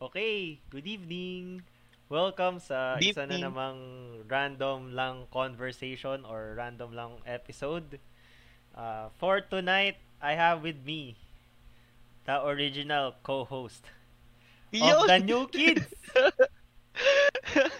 Okay, 0.00 0.60
good 0.70 0.86
evening. 0.86 1.62
Welcome 2.08 2.60
sa 2.60 3.00
Good 3.00 3.02
isa 3.02 3.24
na 3.26 3.36
namang 3.40 3.78
random 4.28 4.92
lang 4.94 5.26
conversation 5.32 6.22
or 6.24 6.54
random 6.56 6.92
lang 6.94 7.12
episode. 7.26 7.98
Uh, 8.74 9.08
for 9.18 9.40
tonight, 9.40 9.96
I 10.20 10.34
have 10.36 10.62
with 10.62 10.80
me 10.84 11.16
the 12.24 12.44
original 12.44 13.14
co-host 13.22 13.84
of 14.80 15.06
the 15.06 15.18
New 15.18 15.46
Kids. 15.48 15.86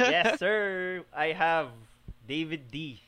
yes, 0.06 0.34
sir. 0.38 1.04
I 1.12 1.32
have 1.32 1.68
David 2.26 2.70
D. 2.70 3.00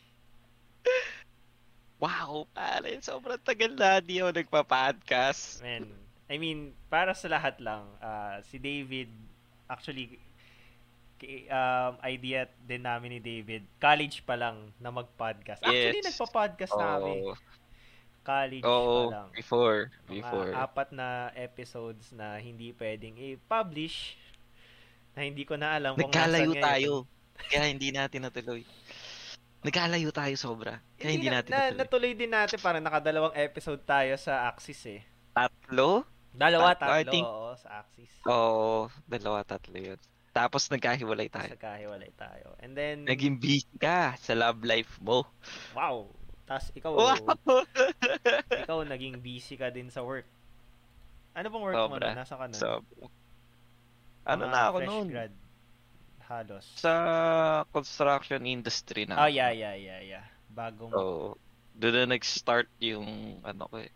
Wow, 1.98 2.46
pare, 2.54 2.98
sobrang 3.02 3.42
tagal 3.42 3.72
na 3.74 3.98
di 4.00 4.22
ako 4.22 4.30
nagpa-podcast. 4.34 5.62
Man, 5.62 6.07
I 6.28 6.36
mean, 6.36 6.76
para 6.92 7.16
sa 7.16 7.26
lahat 7.26 7.56
lang, 7.58 7.88
ah, 7.98 8.36
si 8.44 8.60
David, 8.60 9.08
actually, 9.64 10.20
um, 11.48 11.92
idea 12.04 12.46
din 12.62 12.84
namin 12.84 13.16
ni 13.16 13.20
David, 13.20 13.64
college 13.80 14.22
pa 14.22 14.36
lang 14.36 14.70
na 14.78 14.92
mag-podcast. 14.92 15.64
Actually, 15.64 16.04
Yes. 16.04 16.14
nagpa-podcast 16.14 16.72
na 16.76 16.86
kami. 17.00 17.16
Oo, 17.24 17.34
College 18.28 18.60
pa 18.60 18.68
oo, 18.68 19.08
lang. 19.08 19.28
before, 19.32 19.80
before. 20.04 20.52
apat 20.52 20.92
na 20.92 21.32
episodes 21.32 22.12
na 22.12 22.36
hindi 22.36 22.76
pwedeng 22.76 23.16
i-publish 23.16 24.20
na 25.16 25.24
hindi 25.24 25.48
ko 25.48 25.56
na 25.56 25.72
alam 25.72 25.96
kung 25.96 26.12
Nagkalayo 26.12 26.52
tayo, 26.60 26.92
kaya 27.48 27.72
hindi 27.72 27.88
natin 27.88 28.28
natuloy. 28.28 28.68
Nagkalayo 29.64 30.12
tayo 30.12 30.34
sobra, 30.36 30.84
kaya 31.00 31.10
hindi 31.16 31.32
na, 31.32 31.40
natin 31.40 31.50
na, 31.50 31.58
natuloy. 31.72 31.80
natuloy 31.80 32.12
din 32.12 32.30
natin, 32.30 32.58
parang 32.60 32.84
nakadalawang 32.84 33.32
episode 33.32 33.80
tayo 33.88 34.12
sa 34.20 34.44
Axis 34.44 34.84
eh. 34.84 35.00
Tatlo? 35.32 36.04
Dalawa, 36.38 36.70
Tatlo, 36.72 36.94
I 36.94 37.02
think- 37.02 37.26
oo, 37.26 37.50
sa 37.58 37.82
Axis. 37.82 38.10
Oo, 38.24 38.86
dalawa, 39.04 39.42
tatlo 39.42 39.74
yun. 39.74 39.98
Tapos 40.30 40.70
nagkahiwalay 40.70 41.26
tayo. 41.26 41.50
nagkahiwalay 41.50 42.14
tayo. 42.14 42.54
And 42.62 42.78
then, 42.78 43.02
Naging 43.02 43.42
busy 43.42 43.66
ka 43.74 44.14
sa 44.16 44.38
love 44.38 44.62
life 44.62 44.94
mo. 45.02 45.26
wow. 45.74 46.06
Tapos 46.46 46.70
ikaw, 46.72 46.94
Wow! 46.94 47.18
ikaw 48.64 48.78
naging 48.86 49.18
busy 49.18 49.58
ka 49.58 49.68
din 49.68 49.90
sa 49.90 50.00
work. 50.00 50.24
Ano 51.34 51.50
bang 51.50 51.60
work 51.60 51.74
mo 51.76 51.84
Sobra. 51.92 52.14
na? 52.14 52.22
Nasa 52.22 52.34
ka 52.38 52.46
na? 52.46 52.54
so, 52.54 52.68
ano 54.24 54.42
na 54.46 54.70
ako 54.70 54.78
fresh 54.78 54.88
noon? 54.88 55.06
grad. 55.10 55.32
Halos. 56.24 56.64
Sa 56.76 56.92
construction 57.68 58.44
industry 58.44 59.04
na. 59.04 59.16
Ako. 59.18 59.32
yeah, 59.32 59.50
yeah, 59.50 59.74
yeah, 59.74 60.00
yeah. 60.00 60.24
Bagong, 60.48 60.92
So, 60.92 61.34
doon 61.74 61.94
na 61.98 62.14
nag-start 62.14 62.68
yung 62.78 63.06
ano 63.42 63.64
ko 63.66 63.80
eh, 63.80 63.90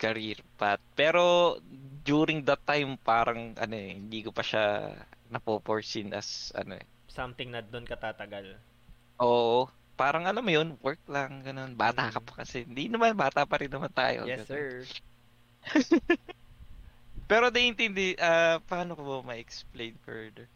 career 0.00 0.40
path. 0.56 0.80
Pero 0.96 1.56
during 2.00 2.40
that 2.42 2.64
time 2.64 2.96
parang 2.96 3.52
ano 3.54 3.74
eh, 3.76 4.00
hindi 4.00 4.24
ko 4.24 4.32
pa 4.32 4.40
siya 4.40 4.96
napoporsin 5.28 6.10
as 6.10 6.50
ano 6.56 6.74
eh. 6.74 6.86
something 7.06 7.52
na 7.52 7.60
doon 7.60 7.84
ka 7.84 7.94
tatagal. 7.94 8.56
Oo, 9.20 9.68
parang 9.94 10.24
alam 10.24 10.40
mo 10.40 10.48
yun, 10.48 10.78
work 10.80 11.02
lang, 11.04 11.44
ganun. 11.44 11.76
Bata 11.76 12.08
ka 12.08 12.22
Mm. 12.22 12.26
pa 12.26 12.32
kasi. 12.40 12.64
Hindi 12.64 12.88
naman, 12.88 13.12
bata 13.12 13.44
pa 13.44 13.60
rin 13.60 13.68
naman 13.68 13.92
tayo. 13.92 14.24
Yes, 14.24 14.46
ganun. 14.46 14.48
sir. 14.48 14.66
Pero 17.30 17.52
naiintindi, 17.52 18.16
ah 18.18 18.58
paano 18.64 18.96
ko 18.96 19.02
ba 19.04 19.34
ma-explain 19.34 19.94
further? 20.02 20.48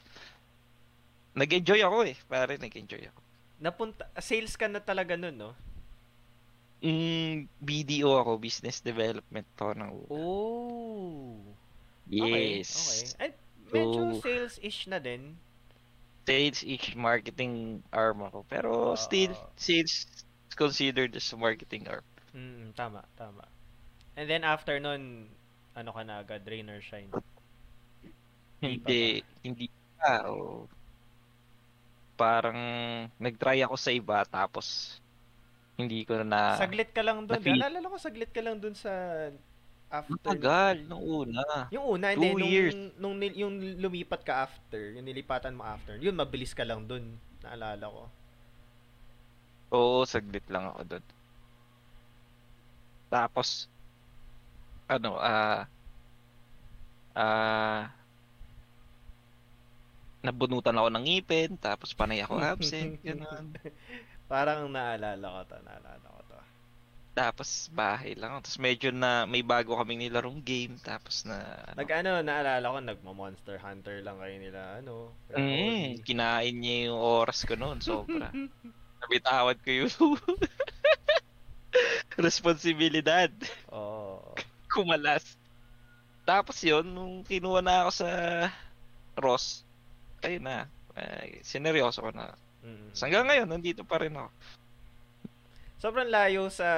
Nag-enjoy 1.34 1.82
ako 1.82 1.96
eh, 2.06 2.16
pare, 2.24 2.54
nag-enjoy 2.56 3.02
ako. 3.10 3.20
Napunta, 3.60 4.06
sales 4.18 4.54
ka 4.54 4.66
na 4.66 4.80
talaga 4.80 5.14
nun, 5.14 5.34
no? 5.34 5.50
Mm, 6.84 7.48
BDO 7.64 8.12
ako, 8.20 8.36
business 8.36 8.84
development 8.84 9.48
to 9.56 9.72
ng 9.72 9.90
una. 10.04 10.12
Oh. 10.12 11.40
Yes. 12.04 12.28
Okay, 12.28 12.60
okay. 12.60 13.24
And 13.24 13.32
medyo 13.72 14.00
So- 14.12 14.20
sales-ish 14.20 14.80
na 14.92 15.00
din. 15.00 15.40
sales 16.24 16.60
ish 16.64 16.96
marketing 16.96 17.84
arm 17.92 18.24
ako. 18.24 18.44
Pero 18.48 18.92
Oo. 18.92 18.96
still, 18.96 19.32
sales 19.56 20.04
considered 20.56 21.12
as 21.16 21.28
marketing 21.36 21.88
arm. 21.88 22.04
Mm, 22.32 22.72
tama, 22.72 23.04
tama. 23.16 23.44
And 24.16 24.28
then 24.28 24.44
after 24.44 24.76
nun, 24.80 25.28
ano 25.74 25.90
ka 25.92 26.02
na 26.04 26.20
agad, 26.20 26.44
rain 26.46 26.68
or 26.68 26.80
shine. 26.80 27.10
Hindi 28.62 29.20
Hindi, 29.44 29.66
pa. 30.00 30.24
o 30.32 30.64
parang 32.14 32.56
nag-try 33.18 33.58
ako 33.66 33.74
sa 33.74 33.90
iba 33.90 34.22
tapos 34.24 34.96
hindi 35.80 35.98
ko 36.08 36.22
na 36.22 36.40
saglit 36.60 36.90
ka 36.96 37.02
lang 37.06 37.18
doon. 37.28 37.42
na-feel. 37.42 37.60
Naalala 37.60 37.86
ko 37.92 37.96
saglit 37.98 38.30
ka 38.34 38.40
lang 38.44 38.56
doon 38.62 38.74
sa 38.76 38.92
after. 39.90 40.36
tagal 40.36 40.76
nung 40.88 41.02
una. 41.04 41.44
Yung 41.74 41.84
una, 41.96 42.12
hindi. 42.14 42.32
Two 42.32 42.38
Nung, 42.38 42.50
years. 42.50 42.74
nung, 43.02 43.16
nil- 43.20 43.38
yung 43.42 43.54
lumipat 43.82 44.22
ka 44.28 44.34
after, 44.46 44.82
yung 44.96 45.06
nilipatan 45.06 45.54
mo 45.58 45.64
after, 45.64 45.94
yun, 46.00 46.14
mabilis 46.16 46.52
ka 46.56 46.64
lang 46.66 46.86
doon. 46.90 47.04
Naalala 47.44 47.86
ko. 47.88 48.02
Oo, 49.76 50.00
saglit 50.12 50.46
lang 50.52 50.64
ako 50.72 50.80
doon. 50.90 51.04
Tapos 53.10 53.68
ano, 54.88 55.16
ah 55.20 55.66
ah 57.14 57.94
nabunutan 60.24 60.76
ako 60.78 60.88
ng 60.90 61.04
ngipin, 61.04 61.50
tapos 61.60 61.92
panay 61.92 62.24
ako 62.24 62.40
absent, 62.40 62.96
ganun. 63.06 63.52
Parang 64.28 64.66
naalala 64.72 65.22
ko 65.22 65.40
to, 65.52 65.56
naalala 65.62 66.06
ko 66.08 66.20
to. 66.28 66.38
Tapos 67.14 67.70
bahay 67.70 68.18
lang. 68.18 68.42
Tapos 68.42 68.58
medyo 68.58 68.90
na 68.90 69.22
may 69.28 69.44
bago 69.46 69.78
kaming 69.78 70.02
nilarong 70.08 70.42
game. 70.42 70.74
Tapos 70.82 71.22
na 71.22 71.38
ano, 71.70 71.78
Nag 71.78 71.90
ano, 71.94 72.10
naalala 72.26 72.66
ko, 72.66 72.78
nagmo-monster 72.82 73.56
hunter 73.62 74.02
lang 74.02 74.18
kayo 74.18 74.36
nila, 74.40 74.60
ano. 74.82 75.14
mm, 75.30 76.02
kinain 76.02 76.56
niya 76.58 76.90
yung 76.90 76.98
oras 76.98 77.46
ko 77.46 77.54
noon. 77.54 77.78
Sobra. 77.78 78.34
Nabitawad 79.04 79.60
ko 79.62 79.70
yung 79.70 79.92
responsibilidad. 82.18 83.30
Oo. 83.70 84.34
Kumalas. 84.74 85.38
Tapos 86.24 86.56
yun, 86.64 86.82
nung 86.88 87.20
kinuha 87.22 87.60
na 87.60 87.84
ako 87.86 87.90
sa 88.00 88.08
Ross, 89.14 89.62
ayun 90.24 90.48
na. 90.48 90.66
Ay, 90.96 91.38
sineryoso 91.44 92.00
ko 92.00 92.10
na. 92.10 92.32
Mm. 92.64 92.88
So, 92.96 93.04
hanggang 93.04 93.28
ngayon, 93.28 93.48
nandito 93.48 93.84
pa 93.84 94.00
rin 94.00 94.16
ako. 94.16 94.28
Sobrang 95.84 96.08
layo 96.08 96.48
sa 96.48 96.68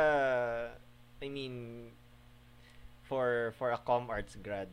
I 1.23 1.31
mean 1.31 1.89
for 3.07 3.55
for 3.55 3.71
a 3.71 3.79
com 3.79 4.11
arts 4.11 4.35
grad. 4.43 4.71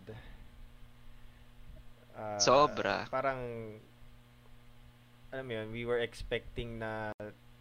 Ah, 2.18 2.42
Sobra. 2.42 3.06
Parang 3.14 3.38
alam 5.34 5.46
mo 5.46 5.54
yun, 5.54 5.70
we 5.70 5.86
were 5.86 6.02
expecting 6.02 6.78
na 6.82 7.14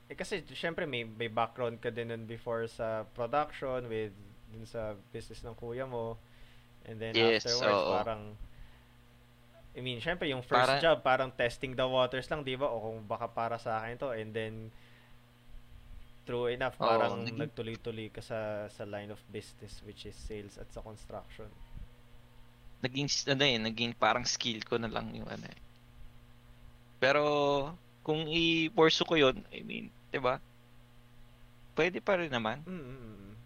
eh 0.09 0.17
kasi 0.17 0.45
syempre 0.53 0.85
may 0.85 1.05
may 1.05 1.29
background 1.29 1.81
ka 1.81 1.89
din 1.89 2.12
nun 2.12 2.25
before 2.29 2.69
sa 2.69 3.05
production 3.17 3.89
with 3.89 4.12
dun 4.53 4.69
sa 4.69 4.93
business 5.12 5.41
ng 5.45 5.57
kuya 5.57 5.89
mo. 5.89 6.17
And 6.85 7.01
then 7.01 7.17
Yes, 7.17 7.45
afterwards 7.49 7.81
oo. 7.85 7.93
parang 7.97 8.23
I 9.72 9.81
mean, 9.81 10.05
syempre 10.05 10.28
yung 10.28 10.44
first 10.44 10.69
Para- 10.69 10.83
job 10.84 11.00
parang 11.00 11.33
testing 11.33 11.72
the 11.72 11.87
waters 11.88 12.28
lang, 12.28 12.44
'di 12.44 12.60
ba? 12.60 12.69
O 12.69 12.77
kung 12.93 13.00
baka 13.09 13.25
para 13.27 13.56
sa 13.56 13.81
akin 13.81 13.97
to 13.97 14.12
and 14.12 14.31
then 14.31 14.69
true 16.22 16.47
enough 16.47 16.77
Oo, 16.78 16.87
parang 16.87 17.25
naging- 17.25 17.41
nagtuloy-tuloy 17.41 18.12
ka 18.12 18.21
sa 18.21 18.69
sa 18.69 18.84
line 18.84 19.11
of 19.11 19.19
business 19.27 19.81
which 19.82 20.05
is 20.05 20.15
sales 20.15 20.61
at 20.61 20.69
sa 20.71 20.78
construction. 20.81 21.49
naging 22.82 23.06
ano 23.31 23.44
eh, 23.47 23.59
naging 23.62 23.94
parang 23.94 24.27
skill 24.27 24.59
ko 24.66 24.75
na 24.75 24.91
lang 24.91 25.15
yung 25.15 25.27
ano 25.31 25.47
eh. 25.47 25.59
Pero 26.99 27.22
kung 28.03 28.27
i-pursue 28.27 29.06
ko 29.06 29.15
'yon, 29.15 29.38
I 29.55 29.62
mean, 29.62 29.87
'di 30.11 30.19
ba? 30.19 30.43
Pwede 31.72 32.03
pa 32.03 32.19
rin 32.19 32.28
naman. 32.28 32.61
Mm. 32.66 33.38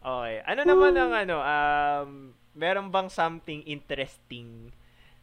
Okay. 0.00 0.34
Ano 0.42 0.60
naman 0.64 0.92
ang 0.96 1.12
ano, 1.12 1.36
um, 1.38 2.10
meron 2.56 2.88
bang 2.88 3.12
something 3.12 3.60
interesting 3.68 4.72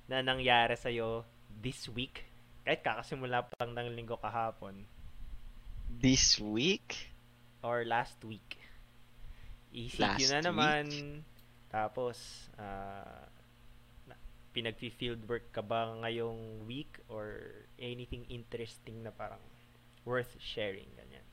na 0.07 0.19
nangyari 0.19 0.75
sa'yo 0.75 1.23
this 1.49 1.87
week? 1.91 2.23
Kahit 2.63 2.81
kakasimula 2.83 3.43
pa 3.47 3.53
lang 3.63 3.75
ng 3.75 3.87
linggo 3.95 4.15
kahapon 4.19 4.87
This 5.93 6.41
week, 6.41 7.13
or 7.61 7.85
last 7.85 8.17
week. 8.25 8.57
ECQ 9.69 10.01
Last 10.01 10.25
na 10.33 10.39
naman. 10.41 10.85
Tapos, 11.69 12.49
ah, 12.57 13.29
na- 14.09 14.17
pinag-field 14.57 15.21
work 15.29 15.53
ka 15.53 15.61
ba 15.61 15.93
ngayong 16.01 16.65
week 16.65 16.97
or 17.13 17.53
anything 17.77 18.25
interesting 18.25 19.05
na 19.05 19.13
parang 19.13 19.41
worth 20.01 20.33
sharing 20.41 20.89
ganyan? 20.97 21.23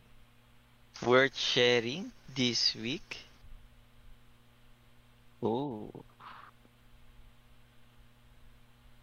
worth 1.02 1.37
sharing 1.37 2.12
this 2.37 2.75
week. 2.76 3.25
Oh. 5.43 5.88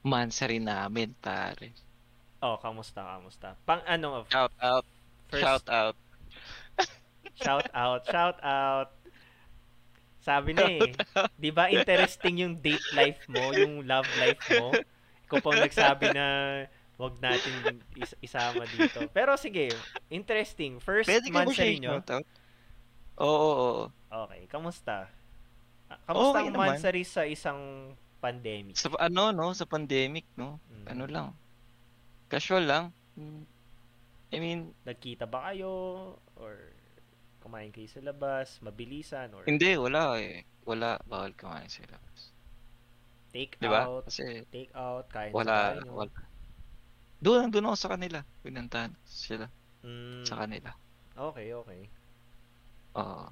Mansa 0.08 0.48
rin 0.48 0.64
namin, 0.64 1.12
pare. 1.20 1.76
Oh, 2.40 2.56
kamusta, 2.58 3.02
kamusta? 3.04 3.58
Pang 3.68 3.82
ano, 3.84 4.24
Shout 4.30 4.54
out, 4.62 4.86
first 5.28 5.42
shout 5.44 5.66
out. 5.68 5.96
Shout 7.38 7.68
out, 7.74 8.02
shout 8.08 8.38
out. 8.42 8.90
Sabi 10.22 10.52
na 10.58 10.66
eh. 10.68 10.92
Di 11.38 11.50
ba 11.54 11.70
interesting 11.70 12.42
yung 12.44 12.54
date 12.60 12.84
life 12.92 13.22
mo, 13.30 13.54
yung 13.54 13.86
love 13.86 14.08
life 14.18 14.42
mo? 14.58 14.74
Ikaw 15.28 15.38
pang 15.40 15.60
nagsabi 15.60 16.12
na 16.12 16.26
wag 16.98 17.14
natin 17.22 17.54
is- 17.96 18.18
isama 18.20 18.66
dito. 18.66 19.06
Pero 19.14 19.38
sige, 19.38 19.70
interesting. 20.10 20.82
First 20.82 21.08
Pwede 21.08 21.30
month 21.30 21.54
sa 21.54 21.66
inyo. 21.68 21.92
Oo, 23.18 23.28
oo, 23.28 23.54
oo. 23.62 23.86
Okay, 24.08 24.50
kamusta? 24.50 25.06
Ah, 25.88 26.00
Kamusta 26.04 26.42
Okay 26.42 26.50
ang 26.50 26.54
naman. 26.54 26.68
Mansari 26.76 27.04
sa 27.08 27.24
isang 27.24 27.94
pandemic? 28.18 28.76
Sa 28.76 28.90
ano, 28.98 29.30
no? 29.32 29.54
Sa 29.54 29.66
pandemic, 29.66 30.26
no? 30.36 30.58
Mm. 30.70 30.86
Ano 30.90 31.04
lang. 31.06 31.28
Casual 32.28 32.66
lang. 32.66 32.86
I 34.28 34.38
mean, 34.38 34.74
Nagkita 34.84 35.26
ba 35.26 35.50
kayo? 35.50 35.72
Or 36.36 36.54
kumain 37.40 37.72
kayo 37.72 37.88
sa 37.88 38.04
labas? 38.04 38.60
Mabilisan? 38.60 39.32
Or 39.32 39.48
hindi, 39.48 39.78
wala 39.80 40.20
eh. 40.20 40.44
Wala, 40.68 41.00
bawal 41.06 41.32
kumain 41.34 41.72
sa 41.72 41.86
labas. 41.88 42.34
take 43.32 43.56
Di 43.58 43.68
ba? 43.68 43.88
out? 43.88 44.04
Kasi 44.08 44.44
Take 44.50 44.74
out? 44.76 45.08
Kain 45.08 45.32
sa 45.32 45.38
wala, 45.38 45.56
bahay 45.72 45.80
nyo? 45.82 45.94
wala. 45.96 46.20
Doon, 47.18 47.50
doon 47.50 47.68
ako 47.72 47.78
sa 47.78 47.92
kanila. 47.94 48.20
Pinuntahan 48.42 48.92
sila 49.04 49.48
Mm, 49.86 50.26
sa 50.26 50.44
kanila. 50.44 50.74
okay, 51.16 51.54
okay. 51.54 51.82
Oo. 52.98 53.30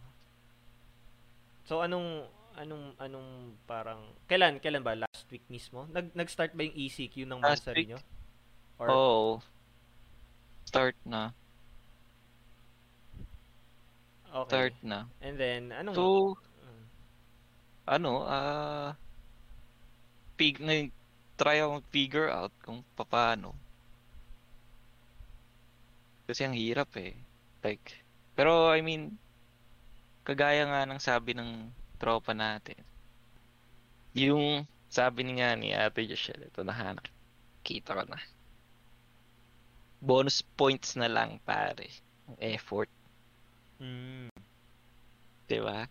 So 1.65 1.81
anong 1.81 2.29
anong 2.59 2.95
anong 2.99 3.55
parang 3.67 4.01
kailan 4.27 4.59
kailan 4.63 4.83
ba 4.83 4.95
last 4.95 5.27
week 5.31 5.43
mismo? 5.51 5.87
Nag 5.91 6.15
nag-start 6.15 6.55
ba 6.55 6.63
yung 6.63 6.75
ECQ 6.75 7.15
ng 7.27 7.39
Last 7.43 7.63
Mansari 7.67 7.83
nyo? 7.91 7.99
Or 8.79 8.87
Oo. 8.91 9.23
Start 10.65 10.97
na. 11.05 11.31
okay. 14.35 14.49
Start 14.51 14.75
na. 14.83 15.07
And 15.23 15.35
then 15.39 15.71
anong 15.71 15.95
So, 15.95 16.05
ano, 17.87 18.25
ah, 18.25 18.97
pig, 20.35 20.59
na, 20.59 20.89
try 21.37 21.61
akong 21.61 21.85
figure 21.93 22.27
out 22.27 22.51
kung 22.65 22.83
paano. 22.97 23.53
Kasi 26.25 26.41
ang 26.43 26.57
hirap 26.57 26.89
eh. 26.97 27.13
Like, 27.61 28.01
pero 28.33 28.73
I 28.73 28.81
mean, 28.81 29.15
kagaya 30.25 30.65
nga 30.65 30.81
ng 30.89 30.97
sabi 30.97 31.37
ng 31.37 31.69
tropa 31.95 32.31
natin, 32.35 32.79
yung 34.15 34.67
sabi 34.89 35.27
niya 35.27 35.55
ni 35.59 35.75
Ate 35.75 36.07
Joshel, 36.07 36.47
ito 36.47 36.63
nahanap. 36.63 37.05
Kita 37.65 37.91
ko 37.97 38.03
na. 38.07 38.19
Bonus 39.99 40.39
points 40.55 40.95
na 40.95 41.07
lang 41.11 41.41
pare. 41.43 41.89
Ang 42.29 42.37
effort, 42.39 42.89
mm, 43.79 44.29
di 45.49 45.59
ba? 45.61 45.87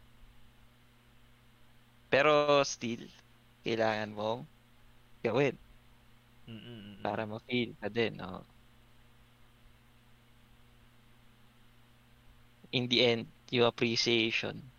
Pero 2.12 2.62
still, 2.64 3.04
kailangan 3.64 4.10
mong 4.16 4.40
gawin. 5.24 5.56
mm, 6.48 6.52
mm, 6.56 6.80
mm. 7.00 7.02
para 7.04 7.24
ma-feel 7.26 7.76
ka 7.80 7.88
din, 7.88 8.16
no? 8.20 8.44
In 12.72 12.88
the 12.88 12.98
end, 13.06 13.24
yung 13.50 13.66
appreciation, 13.66 14.73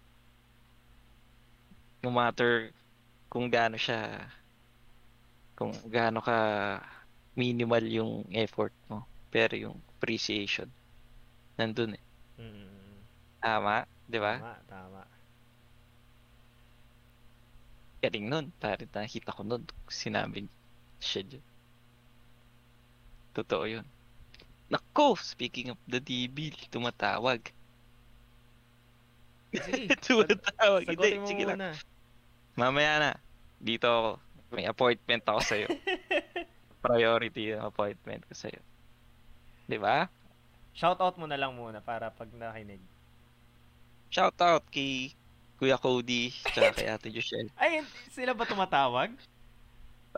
no 2.05 2.13
matter 2.13 2.69
kung 3.33 3.49
gaano 3.49 3.81
siya, 3.81 4.29
kung 5.57 5.73
gaano 5.89 6.21
ka 6.21 6.37
minimal 7.33 7.81
yung 7.81 8.13
effort 8.29 8.71
mo, 8.85 9.09
pero 9.33 9.57
yung 9.57 9.75
appreciation, 9.97 10.69
nandun 11.57 11.97
eh. 11.97 12.03
Mm. 12.37 13.01
Tama, 13.41 13.89
di 14.05 14.21
ba? 14.21 14.37
Tama, 14.37 14.55
tama. 14.69 15.01
Galing 18.05 18.29
nun. 18.29 18.45
Pare, 18.61 18.85
nakita 18.85 19.33
ko 19.33 19.41
nun. 19.41 19.65
Sinabi 19.89 20.45
siya 21.01 21.25
dyan. 21.25 21.45
Totoo 23.33 23.65
yun. 23.65 23.85
Nako, 24.69 25.17
speaking 25.17 25.73
of 25.73 25.79
the 25.89 25.97
DB, 25.97 26.53
tumatawag. 26.69 27.41
Sige, 29.49 29.89
tumatawag. 30.05 30.85
Hindi, 30.85 31.09
sige 31.25 31.43
lang. 31.49 31.57
muna. 31.57 31.94
Mamaya 32.55 32.93
na. 32.99 33.11
Dito 33.59 33.87
ako. 33.87 34.11
May 34.55 34.65
appointment 34.67 35.23
ako 35.27 35.39
sa'yo. 35.43 35.67
Priority 36.85 37.55
yung 37.55 37.63
appointment 37.67 38.23
ko 38.27 38.33
sa'yo. 38.35 38.61
Di 39.67 39.75
ba? 39.75 40.07
Shoutout 40.75 41.19
mo 41.19 41.27
na 41.27 41.35
lang 41.35 41.55
muna 41.55 41.83
para 41.83 42.11
pag 42.11 42.31
nakinig. 42.31 42.79
Shout 44.11 44.39
out 44.39 44.63
kay 44.71 45.11
Kuya 45.59 45.79
Cody, 45.79 46.31
tsaka 46.51 46.75
kay 46.75 46.87
Ate 46.87 47.11
Joshel. 47.11 47.47
Ay, 47.59 47.83
sila 48.11 48.35
ba 48.35 48.47
tumatawag? 48.47 49.11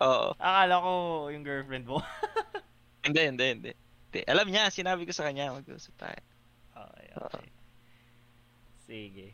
Oo. 0.01 0.33
Akala 0.37 0.81
ko 0.81 0.91
yung 1.33 1.45
girlfriend 1.45 1.85
mo. 1.89 2.01
Hindi, 3.07 3.23
hindi, 3.23 3.45
hindi. 3.55 3.71
Hindi. 4.11 4.21
Alam 4.27 4.51
niya, 4.51 4.67
sinabi 4.67 5.07
ko 5.07 5.15
sa 5.15 5.23
kanya, 5.23 5.55
mag-usap 5.55 5.95
tayo. 5.95 6.19
Okay, 6.75 7.07
okay. 7.15 7.47
Sige. 8.83 9.27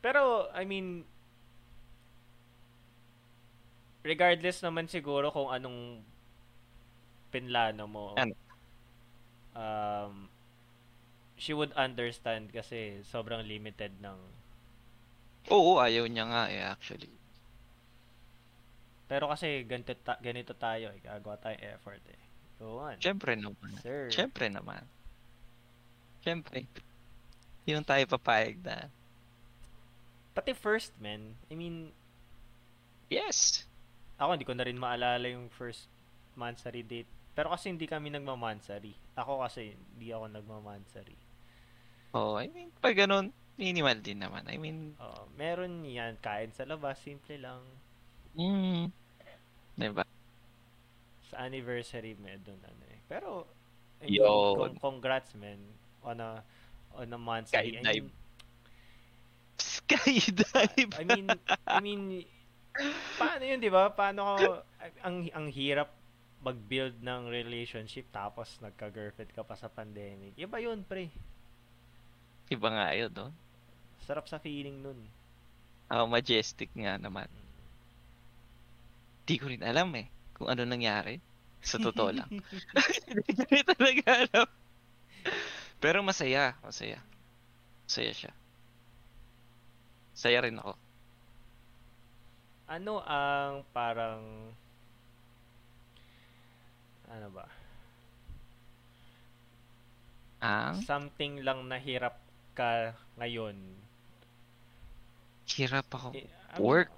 Pero, 0.00 0.48
I 0.56 0.64
mean, 0.64 1.04
regardless 4.04 4.62
naman 4.64 4.86
siguro 4.88 5.28
kung 5.32 5.48
anong 5.52 6.02
pinlano 7.30 7.84
mo, 7.86 8.06
Ano? 8.16 8.34
um, 9.54 10.28
she 11.36 11.52
would 11.54 11.72
understand 11.74 12.52
kasi 12.52 13.00
sobrang 13.02 13.42
limited 13.46 13.92
ng 14.02 14.18
Oo, 15.56 15.72
ayaw 15.86 16.04
niya 16.08 16.24
nga 16.30 16.42
eh, 16.54 16.62
actually. 16.74 17.10
pero 19.10 19.24
kasi 19.32 19.66
ganito, 19.66 19.92
ta- 20.06 20.20
ganito 20.22 20.52
tayo 20.54 20.86
eh, 20.94 21.00
gagawa 21.02 21.36
tayong 21.42 21.64
effort 21.74 22.02
eh 22.14 22.20
go 22.60 22.78
on 22.78 22.98
Siyempre 23.02 23.32
naman. 23.36 23.72
sir 23.82 24.00
Siyempre 24.12 24.46
naman. 24.52 24.82
Siyempre. 26.24 26.68
Yung 27.68 27.84
tayo 27.84 28.04
papayag 28.08 28.56
na, 28.64 28.88
pati 30.34 30.52
first 30.54 30.92
man 31.00 31.34
I 31.50 31.54
mean 31.54 31.92
yes. 33.10 33.66
Ako 34.20 34.30
hindi 34.36 34.48
ko 34.48 34.54
na 34.56 34.66
rin 34.68 34.78
maalala 34.84 35.26
yung 35.34 35.48
first 35.58 35.82
mansary 36.40 36.82
date 36.92 37.08
pero 37.36 37.48
kasi 37.54 37.66
hindi 37.72 37.86
kami 37.88 38.08
nagmamansary 38.12 38.92
ako 39.20 39.32
kasi 39.44 39.62
hindi 39.74 40.08
ako 40.16 40.24
nagmamansary 40.36 41.18
Oh, 42.14 42.34
I 42.34 42.46
mean, 42.50 42.70
pag 42.82 42.98
ganun, 42.98 43.30
minimal 43.58 43.98
din 44.02 44.18
naman. 44.22 44.42
I 44.50 44.58
mean, 44.58 44.78
Oo, 45.02 45.22
meron 45.40 45.74
yan 45.98 46.14
kain 46.26 46.50
sa 46.54 46.64
labas 46.70 46.96
simple 47.06 47.36
lang 47.44 47.62
mm, 48.36 48.90
diba? 49.78 50.04
sa 51.30 51.36
anniversary 51.46 52.12
mo 52.18 52.28
doon 52.46 52.60
ano 52.70 52.84
eh 52.94 53.00
pero 53.10 53.30
I 54.00 54.08
mean, 54.10 54.36
congrats 54.80 55.32
man 55.36 55.60
on 56.02 56.18
a 56.20 56.30
on 56.96 57.12
a 57.12 57.20
mansary 57.20 57.76
I 57.78 57.84
Skydive. 57.84 57.84
mean, 57.84 58.12
Skydive! 59.58 60.94
I 60.98 61.04
mean, 61.04 61.40
I 61.70 61.78
mean, 61.78 62.24
paano 63.20 63.42
yun, 63.44 63.58
di 63.60 63.70
ba? 63.72 63.90
Paano 63.92 64.36
ko, 64.36 64.62
ang, 65.04 65.28
ang 65.32 65.46
hirap 65.52 65.92
mag-build 66.40 67.04
ng 67.04 67.28
relationship 67.28 68.08
tapos 68.08 68.56
nagka-girlfriend 68.64 69.32
ka 69.36 69.44
pa 69.44 69.54
sa 69.56 69.68
pandemic. 69.68 70.32
Iba 70.40 70.56
yun, 70.60 70.80
pre. 70.84 71.12
Iba 72.48 72.68
nga 72.72 72.88
yun, 72.96 73.12
no? 73.12 73.28
Sarap 74.08 74.26
sa 74.26 74.40
feeling 74.40 74.80
nun. 74.80 74.98
Oh, 75.92 76.08
majestic 76.08 76.72
nga 76.72 76.96
naman. 76.96 77.28
Di 79.28 79.36
ko 79.36 79.52
rin 79.52 79.62
alam 79.62 79.92
eh, 79.94 80.08
kung 80.34 80.48
ano 80.48 80.64
nangyari. 80.64 81.20
Sa 81.60 81.76
totoo 81.76 82.10
lang. 82.10 82.30
Hindi 83.28 83.32
ko 83.36 83.52
rin 83.52 83.66
talaga 83.68 84.04
alam. 84.24 84.48
Pero 85.80 86.00
masaya, 86.00 86.56
masaya. 86.64 87.04
Masaya 87.84 88.12
siya. 88.16 88.32
Saya 90.16 90.44
rin 90.44 90.56
ako. 90.56 90.76
Ano 92.70 93.02
ang 93.02 93.66
parang, 93.74 94.22
ano 97.10 97.28
ba? 97.34 97.46
Ang 100.40 100.80
Something 100.88 101.44
lang 101.46 101.68
nahirap 101.68 102.16
ka 102.56 102.94
ngayon. 103.18 103.56
hirap 105.50 105.86
ako. 105.92 106.08
I 106.14 106.14
mean, 106.14 106.30
Work. 106.58 106.92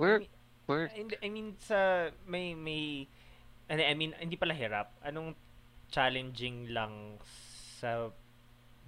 Work, 0.00 0.20
mean, 0.20 0.30
work. 0.68 0.90
Hindi, 0.94 1.14
I 1.22 1.28
mean, 1.28 1.48
sa, 1.60 2.10
may, 2.26 2.54
may, 2.54 3.08
ano, 3.68 3.80
I 3.82 3.94
mean, 3.94 4.12
hindi 4.20 4.36
pala 4.36 4.54
hirap. 4.54 4.92
Anong 5.02 5.34
challenging 5.90 6.70
lang 6.70 7.18
sa 7.80 8.10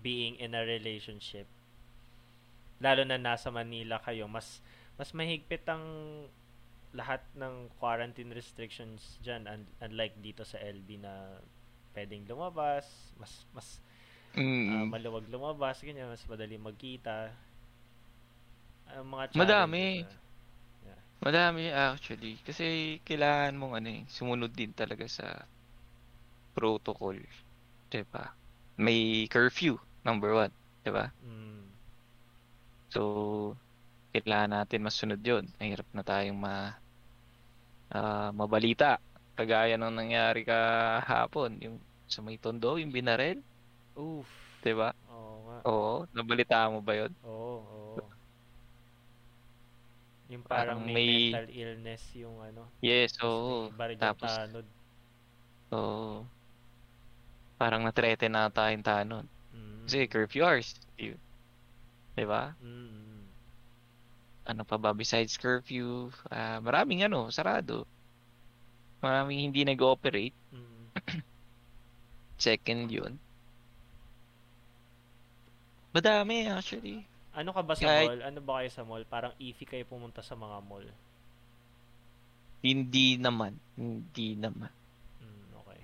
being 0.02 0.36
in 0.38 0.54
a 0.54 0.62
relationship? 0.64 1.48
Lalo 2.82 3.02
na 3.06 3.16
nasa 3.16 3.48
Manila 3.50 3.98
kayo, 4.02 4.26
mas, 4.28 4.60
mas 4.98 5.10
mahigpit 5.16 5.64
ang 5.68 5.84
lahat 6.92 7.24
ng 7.40 7.54
quarantine 7.80 8.32
restrictions 8.36 9.16
dyan, 9.24 9.48
un- 9.48 9.70
unlike 9.80 10.16
dito 10.20 10.44
sa 10.44 10.60
LB 10.60 11.00
na 11.00 11.14
pwedeng 11.96 12.24
lumabas, 12.28 12.86
mas, 13.20 13.32
mas 13.56 13.68
ah, 14.68 14.84
Mm. 14.84 14.92
maluwag 14.92 15.26
lumabas, 15.32 15.80
ganyan, 15.84 16.08
mas 16.12 16.24
madali 16.28 16.56
magkita. 16.60 17.32
Ang 18.92 19.06
mga 19.08 19.24
Madami. 19.34 20.04
na- 20.04 20.20
Madami 21.22 21.64
actually. 21.70 22.34
Kasi 22.46 22.98
kailangan 23.06 23.54
mong 23.60 23.74
ano 23.78 23.88
eh, 23.96 24.02
sumunod 24.10 24.52
din 24.52 24.72
talaga 24.74 25.06
sa 25.08 25.26
protocol. 26.56 27.16
'Di 27.90 28.02
ba? 28.12 28.24
May 28.78 29.28
curfew, 29.28 29.78
number 30.04 30.32
one. 30.34 30.52
'di 30.84 30.90
ba? 30.92 31.06
Mm. 31.24 31.62
So, 32.90 33.56
kailangan 34.14 34.52
natin 34.62 34.80
masunod 34.86 35.20
yun. 35.24 35.44
Mahirap 35.58 35.88
na 35.96 36.02
tayong 36.04 36.38
ma, 36.38 36.54
ah, 37.92 38.30
mabalita. 38.34 38.98
Kagaya 39.38 39.74
ng 39.80 39.94
nangyari 39.96 40.44
kahapon, 40.44 41.56
yung 41.64 41.76
sa 42.04 42.20
may 42.20 42.36
tondo, 42.36 42.76
yung 42.76 42.92
binarel, 42.92 43.40
Oof. 43.96 44.28
'di 44.60 44.72
ba? 44.76 44.92
Oo 45.08 45.36
nga. 45.48 45.56
Oo, 45.68 45.92
nabalita 46.12 46.68
mo 46.68 46.84
ba 46.84 46.92
yun? 47.00 47.12
Oo, 47.24 47.56
oo. 47.64 48.04
Yung 50.32 50.44
parang, 50.44 50.80
Parang 50.80 50.88
may, 50.88 50.94
may- 50.96 51.32
mental 51.32 51.48
illness 51.52 52.02
yung 52.16 52.36
ano. 52.40 52.62
Yes, 52.84 53.12
oo. 53.24 53.68
yung 53.72 53.96
Tapos, 54.00 54.32
tanod. 54.32 54.66
oo. 55.72 56.24
Parang 57.60 57.82
na-threaten 57.86 58.32
na 58.32 58.48
tayong 58.50 58.84
tanod. 58.84 59.26
Mm. 59.52 59.84
Kasi 59.86 59.98
curfew 60.08 60.42
hours. 60.44 60.74
di- 60.96 61.16
'Di 62.16 62.24
ba? 62.28 62.52
Mm. 62.60 63.11
Ano 64.42 64.66
pa 64.66 64.74
ba 64.74 64.90
besides 64.90 65.38
curfew? 65.38 66.10
Ah, 66.26 66.58
maraming 66.58 67.06
ano, 67.06 67.30
sarado. 67.30 67.86
Maraming 68.98 69.38
hindi 69.50 69.62
nag-ooperate. 69.62 70.34
Mm. 70.50 70.84
Second 72.42 72.90
yun. 72.90 73.12
Madami 75.92 76.48
actually. 76.48 77.04
Ano 77.32 77.52
ka 77.54 77.62
ba 77.62 77.74
sa 77.76 77.84
Kahit- 77.86 78.08
mall? 78.10 78.22
Ano 78.24 78.38
ba 78.42 78.52
kayo 78.60 78.70
sa 78.72 78.82
mall? 78.82 79.04
Parang 79.06 79.32
iffy 79.38 79.64
kayo 79.64 79.84
pumunta 79.86 80.20
sa 80.24 80.34
mga 80.34 80.58
mall. 80.64 80.84
Hindi 82.62 83.18
naman. 83.18 83.54
Hindi 83.74 84.34
naman. 84.34 84.70
Mm, 85.20 85.46
okay. 85.62 85.82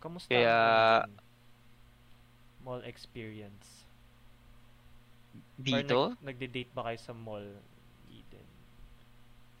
Kamusta 0.00 0.30
Kaya- 0.30 1.06
ano 1.06 1.22
mall 2.64 2.80
experience? 2.88 3.83
Or 5.54 5.62
Dito? 5.62 6.00
nag, 6.18 6.18
nagde-date 6.34 6.72
ba 6.74 6.82
kayo 6.90 6.98
sa 6.98 7.14
mall? 7.14 7.46
Eden. 8.10 8.46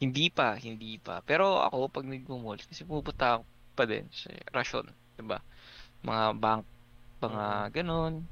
Hindi 0.02 0.26
pa, 0.28 0.58
hindi 0.58 0.98
pa. 0.98 1.22
Pero 1.22 1.62
ako 1.62 1.88
pag 1.88 2.06
nagmo-mall 2.06 2.58
kasi 2.58 2.82
pupunta 2.82 3.40
pa 3.74 3.84
din 3.86 4.06
sa 4.10 4.30
rasyon, 4.50 4.90
'di 5.16 5.22
ba? 5.26 5.38
Mga 6.02 6.24
bank, 6.38 6.62
mga 7.22 7.46
ganun. 7.72 8.26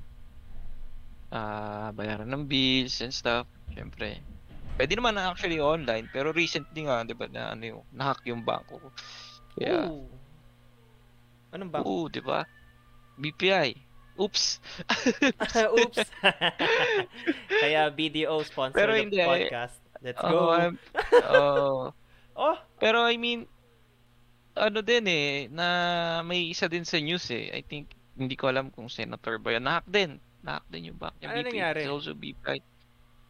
Ah, 1.33 1.89
bayaran 1.97 2.29
ng 2.29 2.45
bills 2.45 3.01
and 3.01 3.15
stuff, 3.15 3.49
syempre. 3.73 4.21
Pwede 4.77 4.93
naman 4.99 5.17
na 5.17 5.33
actually 5.33 5.63
online, 5.63 6.05
pero 6.13 6.35
recently 6.35 6.85
nga, 6.85 7.07
'di 7.07 7.15
ba, 7.17 7.27
na 7.31 7.55
ano 7.57 7.63
yung 7.65 7.83
nahack 7.95 8.21
yung 8.29 8.43
bangko 8.45 8.83
ko. 8.83 8.89
Kaya, 9.57 9.89
Ooh. 9.89 10.11
Anong 11.53 11.71
bank? 11.73 11.85
oo, 11.85 12.09
'di 12.11 12.21
ba? 12.21 12.45
BPI. 13.17 13.92
Oops. 14.23 14.45
Oops. 15.83 15.99
Kaya 17.63 17.91
BDO 17.91 18.39
sponsor 18.47 18.77
Pero 18.79 18.95
the 18.95 19.03
hindi, 19.03 19.19
eh. 19.19 19.27
podcast. 19.27 19.77
Let's 19.99 20.23
Oo, 20.23 20.31
go. 20.31 20.43
I'm- 20.55 20.79
oo. 21.35 21.91
oh, 22.43 22.57
Pero 22.79 23.03
I 23.03 23.19
mean, 23.19 23.51
ano 24.55 24.79
din 24.81 25.05
eh, 25.07 25.47
na 25.51 25.67
may 26.23 26.51
isa 26.51 26.67
din 26.67 26.87
sa 26.87 27.03
news 27.03 27.27
eh. 27.31 27.51
I 27.51 27.63
think, 27.63 27.91
hindi 28.15 28.37
ko 28.37 28.47
alam 28.47 28.71
kung 28.71 28.87
senator 28.87 29.39
ba 29.39 29.57
yun. 29.57 29.65
Nahack 29.65 29.87
din. 29.89 30.23
Nahack 30.43 30.67
din 30.69 30.93
yung 30.93 30.99
bank. 30.99 31.15
Yung 31.19 31.33
Ano 31.33 31.41
BP. 31.43 31.49
nangyari? 31.51 31.81
It's 31.83 31.91
also 31.91 32.13
BP. 32.13 32.61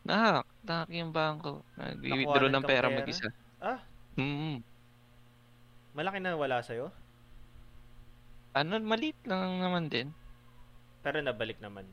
Nahack. 0.02 0.48
Nahack 0.66 0.90
yung 0.90 1.12
bangko. 1.14 1.62
Nakuhanan 1.78 2.02
Nag-withdraw 2.02 2.48
ng 2.50 2.64
pera 2.66 2.88
pera? 2.90 2.98
mag-isa. 3.00 3.28
Ah. 3.62 3.78
Mm. 4.18 4.60
malaki 5.92 6.18
na 6.20 6.36
wala 6.36 6.60
sa'yo? 6.60 6.88
Ano, 8.52 8.76
maliit 8.80 9.16
lang 9.24 9.60
naman 9.60 9.88
din. 9.88 10.08
Pero 11.02 11.18
nabalik 11.18 11.58
naman. 11.58 11.84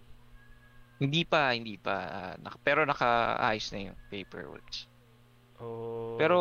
Hindi 1.00 1.24
pa, 1.24 1.56
hindi 1.56 1.76
pa. 1.80 1.96
ah, 2.08 2.34
nak- 2.38 2.62
pero 2.62 2.84
nakaayos 2.86 3.68
na 3.74 3.80
yung 3.92 3.98
paperwork. 4.12 4.68
Oh. 5.60 6.16
Pero, 6.16 6.38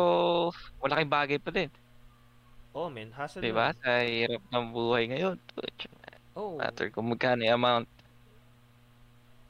malaking 0.79 1.11
bagay 1.11 1.37
pa 1.39 1.51
din. 1.51 1.71
oh, 2.71 2.87
man, 2.87 3.11
hassle 3.11 3.43
Diba? 3.43 3.75
Sa 3.83 3.99
hirap 4.05 4.43
ng 4.53 4.65
buhay 4.71 5.11
ngayon. 5.11 5.37
Oh. 6.37 6.55
Matter 6.55 6.87
kung 6.93 7.11
magkano 7.11 7.43
yung 7.43 7.59
amount. 7.59 7.87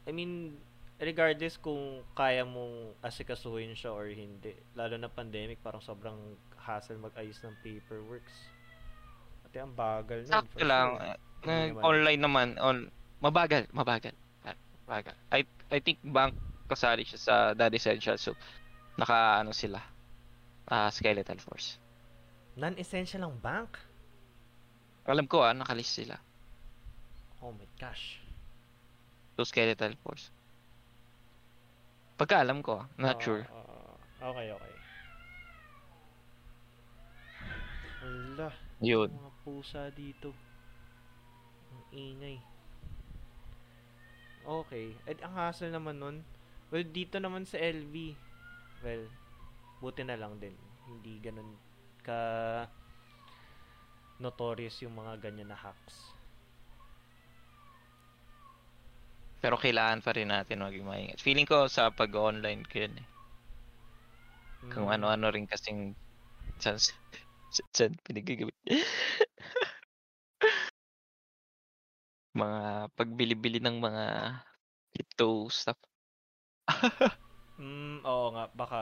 I 0.10 0.12
mean, 0.16 0.58
regardless 0.98 1.56
kung 1.62 2.02
kaya 2.18 2.42
mong 2.42 2.98
asikasuhin 3.06 3.78
siya 3.78 3.94
or 3.94 4.10
hindi. 4.10 4.58
Lalo 4.74 4.98
na 4.98 5.10
pandemic, 5.10 5.62
parang 5.62 5.82
sobrang 5.86 6.18
hassle 6.58 6.98
mag-ayos 6.98 7.38
ng 7.46 7.56
paperworks. 7.62 8.50
At 9.46 9.54
ang 9.58 9.74
bagal 9.74 10.26
nun. 10.26 10.34
Sakto 10.34 10.66
lang. 10.66 10.98
sure. 10.98 11.18
naman. 11.46 11.82
online 11.82 12.22
naman. 12.22 12.48
On, 12.58 12.78
mabagal. 13.20 13.68
Mabagal. 13.72 14.14
Ah, 14.44 14.56
Mabagal. 14.88 15.16
I, 15.32 15.42
I 15.70 15.80
think 15.80 16.00
bank 16.04 16.34
kasali 16.70 17.04
siya 17.04 17.20
sa 17.20 17.36
Dad 17.54 17.74
Essential. 17.74 18.18
So, 18.18 18.34
naka 18.96 19.40
ano 19.42 19.52
sila. 19.52 19.80
ah 20.70 20.94
skeletal 20.94 21.42
force. 21.42 21.82
Non-essential 22.54 23.26
ang 23.26 23.34
bank? 23.42 23.74
Alam 25.10 25.26
ko 25.26 25.42
ah, 25.42 25.50
nakalist 25.52 25.98
sila. 25.98 26.14
Oh 27.42 27.50
my 27.50 27.66
gosh. 27.82 28.22
So, 29.34 29.48
skeletal 29.48 29.98
force. 30.06 30.30
Pagka 32.20 32.44
alam 32.44 32.62
ko, 32.62 32.84
ah, 32.84 32.88
not 33.02 33.18
Ah, 33.18 33.24
sure. 33.24 33.44
ah, 33.50 33.96
okay, 34.30 34.52
okay. 34.52 34.74
Ala, 38.04 38.50
Yun. 38.80 39.10
mga 39.10 39.32
pusa 39.42 39.82
dito. 39.92 40.32
Ang 41.72 41.84
ingay. 41.92 42.38
Okay. 44.44 45.02
At 45.08 45.20
ang 45.22 45.34
hassle 45.36 45.72
naman 45.72 46.00
nun, 46.00 46.18
well, 46.72 46.84
dito 46.86 47.20
naman 47.20 47.44
sa 47.46 47.60
LV, 47.60 47.96
well, 48.84 49.06
buti 49.82 50.04
na 50.06 50.18
lang 50.20 50.40
din. 50.40 50.56
Hindi 50.88 51.20
ganun 51.24 51.60
ka 52.04 52.20
notorious 54.24 54.78
yung 54.84 54.96
mga 55.02 55.14
ganyan 55.24 55.50
na 55.52 55.58
hacks. 55.64 55.98
Pero 59.44 59.56
kailangan 59.64 60.00
pa 60.06 60.12
rin 60.18 60.30
natin 60.36 60.64
maging 60.66 60.86
maingat. 60.92 61.20
Feeling 61.26 61.48
ko 61.52 61.58
sa 61.76 61.84
pag-online 62.00 62.64
ko 62.70 62.76
yun 62.84 62.96
eh. 63.04 63.08
Kung 64.72 64.88
Mm. 64.88 64.94
ano-ano 64.94 65.26
rin 65.34 65.48
kasing 65.50 65.96
saan, 66.64 66.78
saan 67.76 67.94
pinagagamit. 68.06 68.56
Mga 72.40 72.62
pagbili-bili 72.96 73.60
ng 73.60 73.78
mga 73.84 74.06
crypto 74.96 75.52
stuff. 75.52 75.80
Mm, 77.60 78.08
oo 78.08 78.32
nga, 78.32 78.48
baka. 78.56 78.82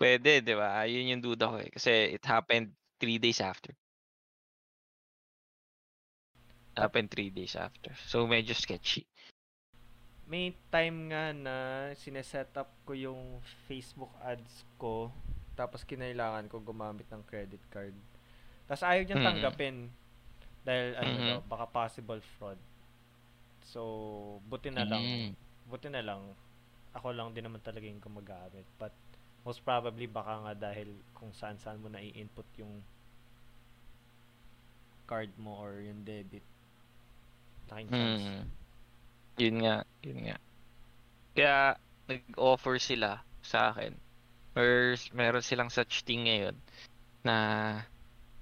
Pwede, 0.00 0.40
di 0.40 0.56
ba? 0.56 0.80
Yun 0.88 1.12
yung 1.12 1.20
duda 1.20 1.52
ko 1.52 1.60
eh. 1.60 1.68
Kasi 1.68 2.16
it 2.16 2.24
happened 2.24 2.72
three 2.96 3.20
days 3.20 3.36
after. 3.44 3.76
Happened 6.72 7.12
three 7.12 7.28
days 7.28 7.52
after. 7.60 7.92
So, 8.08 8.24
medyo 8.24 8.56
sketchy. 8.56 9.04
May 10.24 10.56
time 10.72 11.12
nga 11.12 11.36
na 11.36 11.56
sineset 11.92 12.48
up 12.56 12.72
ko 12.88 12.96
yung 12.96 13.44
Facebook 13.68 14.16
ads 14.24 14.64
ko 14.80 15.12
tapos 15.52 15.84
kinailangan 15.84 16.48
ko 16.48 16.64
gumamit 16.64 17.04
ng 17.12 17.20
credit 17.28 17.60
card. 17.68 17.92
Tapos 18.64 18.80
ayaw 18.80 19.04
niyang 19.04 19.26
tanggapin 19.28 19.92
dahil 20.66 20.96
ano 20.96 21.10
Mhm. 21.10 21.26
daw, 21.28 21.38
baka 21.48 21.64
possible 21.68 22.20
fraud. 22.36 22.60
So, 23.64 23.80
buti 24.48 24.68
na 24.72 24.84
lang, 24.84 25.02
Mm. 25.04 25.30
buti 25.70 25.88
na 25.88 26.02
lang 26.04 26.22
ako 26.90 27.14
lang 27.14 27.30
din 27.30 27.46
naman 27.46 27.62
talaga 27.62 27.86
yung 27.86 28.02
gumagamit. 28.02 28.66
But 28.74 28.90
most 29.46 29.62
probably 29.62 30.10
baka 30.10 30.42
nga 30.42 30.54
dahil 30.70 30.90
kung 31.14 31.30
saan-saan 31.30 31.78
mo 31.78 31.86
na 31.86 32.02
i-input 32.02 32.46
yung 32.58 32.82
card 35.06 35.30
mo 35.38 35.58
or 35.58 35.82
yung 35.82 36.02
debit. 36.02 36.42
Laking 37.70 37.90
chance. 37.90 38.26
Mm. 38.26 38.42
Yun 39.38 39.56
nga, 39.62 39.76
yun 40.02 40.18
nga. 40.26 40.36
Kaya, 41.34 41.56
nag-offer 42.10 42.76
sila 42.82 43.22
sa 43.42 43.70
akin. 43.70 43.94
Or, 44.58 44.98
meron 45.14 45.46
silang 45.46 45.70
such 45.70 46.02
thing 46.02 46.26
ngayon 46.26 46.58
na 47.22 47.36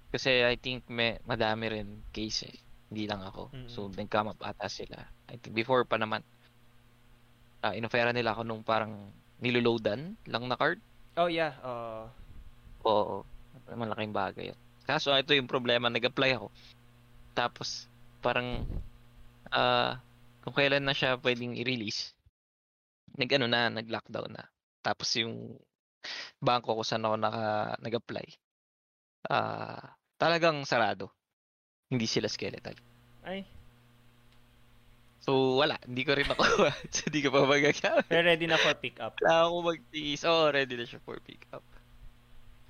kasi 0.08 0.44
I 0.44 0.56
think 0.56 0.88
may 0.88 1.20
madami 1.28 1.68
rin 1.68 1.88
case 2.12 2.48
eh. 2.48 2.56
Hindi 2.88 3.04
lang 3.04 3.20
ako. 3.20 3.52
Mm. 3.52 3.68
So, 3.68 3.92
nag-come 3.92 4.32
up 4.32 4.40
ata 4.40 4.68
sila. 4.68 4.96
I 5.28 5.36
think 5.36 5.52
before 5.52 5.84
pa 5.84 6.00
naman. 6.00 6.24
Ah, 7.60 7.76
inofera 7.76 8.16
nila 8.16 8.32
ako 8.32 8.48
nung 8.48 8.64
parang 8.64 9.12
niluloadan 9.44 10.16
lang 10.24 10.44
na 10.48 10.56
card. 10.56 10.80
Oh 11.18 11.28
yeah, 11.28 11.52
uh, 11.60 12.08
Oo. 12.86 13.26
Malaking 13.68 14.14
bagay 14.14 14.54
yun. 14.54 14.60
Kaso 14.88 15.12
ito 15.12 15.36
yung 15.36 15.50
problema, 15.50 15.92
nag-apply 15.92 16.40
ako. 16.40 16.48
Tapos, 17.36 17.84
parang, 18.24 18.64
ah, 19.52 20.00
kung 20.40 20.56
kailan 20.56 20.80
na 20.86 20.96
siya 20.96 21.20
pwedeng 21.20 21.52
i-release, 21.60 22.16
nag 23.18 23.28
ano 23.36 23.46
na, 23.50 23.68
nag-lockdown 23.68 24.32
na. 24.32 24.44
Tapos 24.80 25.10
yung 25.20 25.58
bangko 26.40 26.78
ko 26.78 26.82
saan 26.86 27.04
ako 27.04 27.16
naka, 27.20 27.76
nag-apply, 27.82 28.26
ah, 29.28 29.97
talagang 30.18 30.66
sarado. 30.66 31.08
Hindi 31.88 32.04
sila 32.04 32.28
skeletal. 32.28 32.76
Ay, 33.24 33.46
So, 35.28 35.60
wala. 35.60 35.76
Hindi 35.84 36.08
ko 36.08 36.16
rin 36.16 36.24
nakuha. 36.24 36.72
so, 36.94 37.04
hindi 37.12 37.20
ko 37.20 37.28
pa 37.28 37.44
magagamit. 37.44 38.08
pero 38.08 38.24
ready 38.24 38.48
na 38.48 38.56
for 38.56 38.72
pick 38.80 38.96
up. 38.96 39.12
Kailangan 39.20 39.52
ko 39.52 39.58
magtiis. 39.60 40.24
Oo, 40.24 40.32
oh, 40.32 40.46
ready 40.48 40.72
na 40.72 40.88
siya 40.88 41.04
for 41.04 41.20
pick 41.20 41.44
up. 41.52 41.60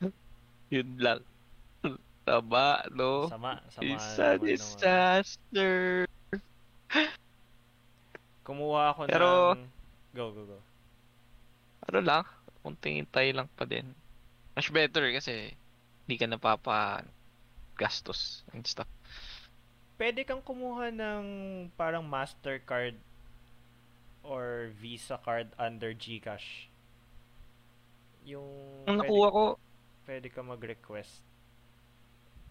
Yun 0.74 0.98
lang. 0.98 1.22
Tama, 2.26 2.82
no? 2.90 3.30
Sama, 3.30 3.62
sama. 3.70 3.86
It's 3.86 4.18
a 4.18 4.34
naman, 4.34 4.42
disaster. 4.42 5.74
Kumuha 8.42 8.90
ako 8.90 9.00
Pero- 9.06 9.54
ng... 9.54 9.62
Go, 10.18 10.34
go, 10.34 10.42
go. 10.50 10.58
Ano 11.86 11.98
lang, 12.02 12.24
kunting 12.66 13.06
hintay 13.06 13.30
lang 13.30 13.46
pa 13.54 13.70
din. 13.70 13.86
Much 14.58 14.74
better 14.74 15.14
kasi 15.14 15.54
hindi 16.04 16.14
ka 16.18 16.26
napapa 16.26 17.06
gastos 17.78 18.42
and 18.52 18.66
stuff. 18.66 18.90
Pwede 19.98 20.22
kang 20.22 20.42
kumuha 20.42 20.90
ng 20.94 21.24
parang 21.74 22.06
Mastercard 22.06 22.94
or 24.22 24.70
Visa 24.78 25.18
card 25.18 25.50
under 25.58 25.90
GCash. 25.94 26.68
Yung 28.26 28.46
Ang 28.86 29.00
nakuha 29.00 29.28
ko, 29.32 29.44
pwede 30.06 30.28
ka 30.28 30.40
mag-request. 30.42 31.22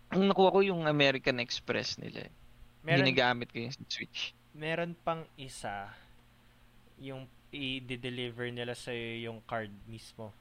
ang 0.09 0.23
nakuha 0.27 0.55
ko 0.55 0.59
yung 0.63 0.87
American 0.87 1.37
Express 1.39 1.99
nila. 1.99 2.27
eh. 2.27 2.31
Meron, 2.83 3.03
Ginagamit 3.05 3.51
ko 3.51 3.57
yung 3.59 3.75
Switch. 3.87 4.33
meron 4.55 4.95
pang 5.05 5.27
isa 5.37 5.91
yung 6.97 7.27
i-deliver 7.53 8.49
nila 8.49 8.73
sa 8.73 8.91
yung 8.91 9.39
card 9.45 9.69
mismo. 9.85 10.33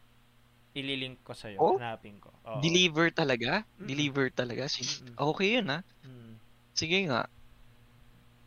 Ililink 0.77 1.25
ko 1.25 1.33
sa'yo. 1.33 1.57
Oh? 1.57 1.81
Hanapin 1.81 2.21
ko. 2.21 2.29
Oo. 2.45 2.61
Deliver 2.61 3.09
talaga? 3.09 3.65
Mm-mm. 3.81 3.89
Deliver 3.89 4.29
talaga? 4.29 4.69
Sige. 4.69 5.09
Okay 5.17 5.57
yun 5.57 5.73
ha. 5.73 5.81
Mm. 6.05 6.37
Sige 6.77 6.99
nga. 7.09 7.25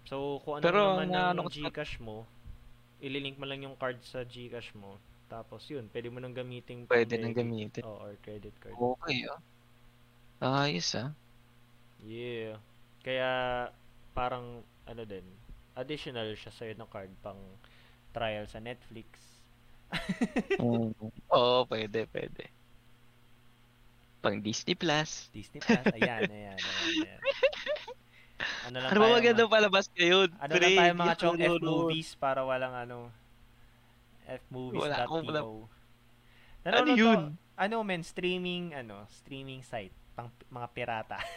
So, 0.05 0.37
kung 0.45 0.61
ano 0.61 0.63
Pero 0.65 0.81
naman 0.93 1.09
ang 1.09 1.41
ng 1.41 1.49
ano 1.49 1.49
GCash 1.49 1.97
mo, 1.97 2.29
ililink 3.01 3.41
mo 3.41 3.49
lang 3.49 3.65
yung 3.65 3.73
card 3.73 3.97
sa 4.05 4.21
GCash 4.21 4.77
mo. 4.77 5.01
Tapos 5.29 5.65
yun, 5.69 5.89
pwede 5.89 6.09
mo 6.09 6.21
nang 6.21 6.33
gamitin 6.33 6.85
Pwede 6.85 7.17
nang 7.17 7.33
gamitin. 7.33 7.81
Oh, 7.85 8.01
or 8.01 8.13
credit 8.21 8.53
card. 8.61 8.73
Okay 8.77 9.25
ah. 9.29 9.41
Ayos 10.65 10.93
ah. 10.93 11.13
Yeah. 12.05 12.61
Kaya 13.01 13.29
parang 14.13 14.61
ano 14.89 15.03
din, 15.05 15.25
additional 15.77 16.33
siya 16.33 16.53
sa'yo 16.53 16.73
ng 16.77 16.89
card 16.89 17.13
pang 17.21 17.39
trial 18.13 18.49
sa 18.49 18.57
Netflix. 18.57 19.05
Oo, 21.33 21.65
pwede, 21.65 22.05
pwede. 22.13 22.43
Pang 24.19 24.37
Disney 24.43 24.75
Plus. 24.75 25.31
Disney 25.31 25.63
Plus. 25.63 25.79
Ayan, 25.95 26.27
ayan, 26.27 26.59
ayan, 26.59 26.59
ayan. 26.59 27.19
Ano 28.67 28.77
lang 28.79 28.91
Ano 28.91 28.99
tayo, 29.03 29.15
maganda 29.15 29.43
ma- 29.47 29.51
palabas 29.51 29.85
ngayon? 29.95 30.29
ano 30.35 30.51
Pre, 30.53 30.61
lang 30.61 30.75
tayo 30.75 30.93
mga 30.95 31.15
chong 31.17 31.39
F 31.39 31.53
movies 31.59 32.09
para 32.15 32.41
walang 32.43 32.75
ano 32.75 32.97
Wala 34.53 35.03
akong 35.03 35.25
wala- 35.25 35.41
fmovies.to. 35.43 35.67
Ano 36.69 36.91
yun? 36.93 37.19
Ano 37.59 37.75
men, 37.83 38.03
streaming, 38.03 38.71
ano, 38.71 39.03
streaming 39.09 39.63
site, 39.63 39.95
pang 40.15 40.29
mga 40.51 40.67
pirata. 40.71 41.17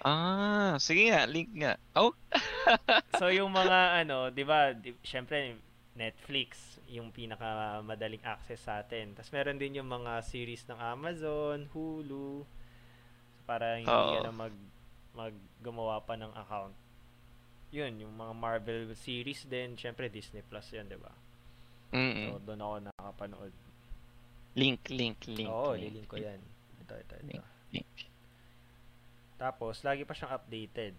Ah, 0.00 0.80
sige 0.80 1.12
nga, 1.12 1.28
link 1.28 1.52
nga. 1.60 1.76
Oh, 1.92 2.16
so 3.20 3.28
yung 3.28 3.52
mga 3.52 4.00
ano, 4.00 4.32
'di 4.32 4.44
ba, 4.48 4.72
di, 4.72 4.96
syempre 5.04 5.60
Netflix 5.98 6.78
yung 6.86 7.10
pinaka 7.10 7.82
madaling 7.82 8.22
access 8.22 8.62
sa 8.62 8.78
atin. 8.78 9.10
Tapos 9.14 9.34
meron 9.34 9.58
din 9.58 9.82
yung 9.82 9.90
mga 9.90 10.22
series 10.22 10.62
ng 10.70 10.78
Amazon, 10.78 11.66
Hulu 11.74 12.46
para 13.42 13.82
hindi 13.82 13.90
ka 13.90 14.22
na 14.22 14.30
mag 14.30 14.54
mag 15.10 15.34
gumawa 15.58 15.98
pa 15.98 16.14
ng 16.14 16.30
account. 16.30 16.74
Yun, 17.74 18.06
yung 18.06 18.14
mga 18.14 18.34
Marvel 18.34 18.94
series 18.94 19.42
din, 19.46 19.74
syempre 19.74 20.06
Disney 20.06 20.46
Plus 20.46 20.70
'yan, 20.70 20.86
'di 20.86 20.98
ba? 20.98 21.10
mm 21.90 22.30
So 22.30 22.38
doon 22.46 22.62
ako 22.62 22.74
nakakapanood. 22.86 23.54
Link, 24.54 24.86
link, 24.90 25.18
link. 25.26 25.50
Oo, 25.50 25.74
link, 25.74 25.82
lilink 25.90 26.06
ko 26.06 26.16
'yan. 26.22 26.40
Ito, 26.86 26.94
ito, 26.94 27.14
ito. 27.18 27.26
Link. 27.34 27.46
link. 27.74 27.94
Tapos 29.34 29.82
lagi 29.82 30.06
pa 30.06 30.14
siyang 30.14 30.36
updated. 30.38 30.94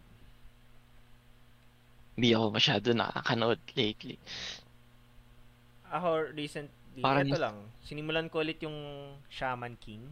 Hindi 2.20 2.30
ako 2.36 2.46
masyado 2.52 2.88
nakakanood 2.92 3.62
lately. 3.80 4.20
Ako 5.92 6.32
recently, 6.32 7.04
Parang 7.04 7.28
ito 7.28 7.36
lang, 7.40 7.58
sinimulan 7.84 8.32
ko 8.32 8.40
ulit 8.40 8.60
yung 8.64 8.76
Shaman 9.28 9.76
King. 9.80 10.08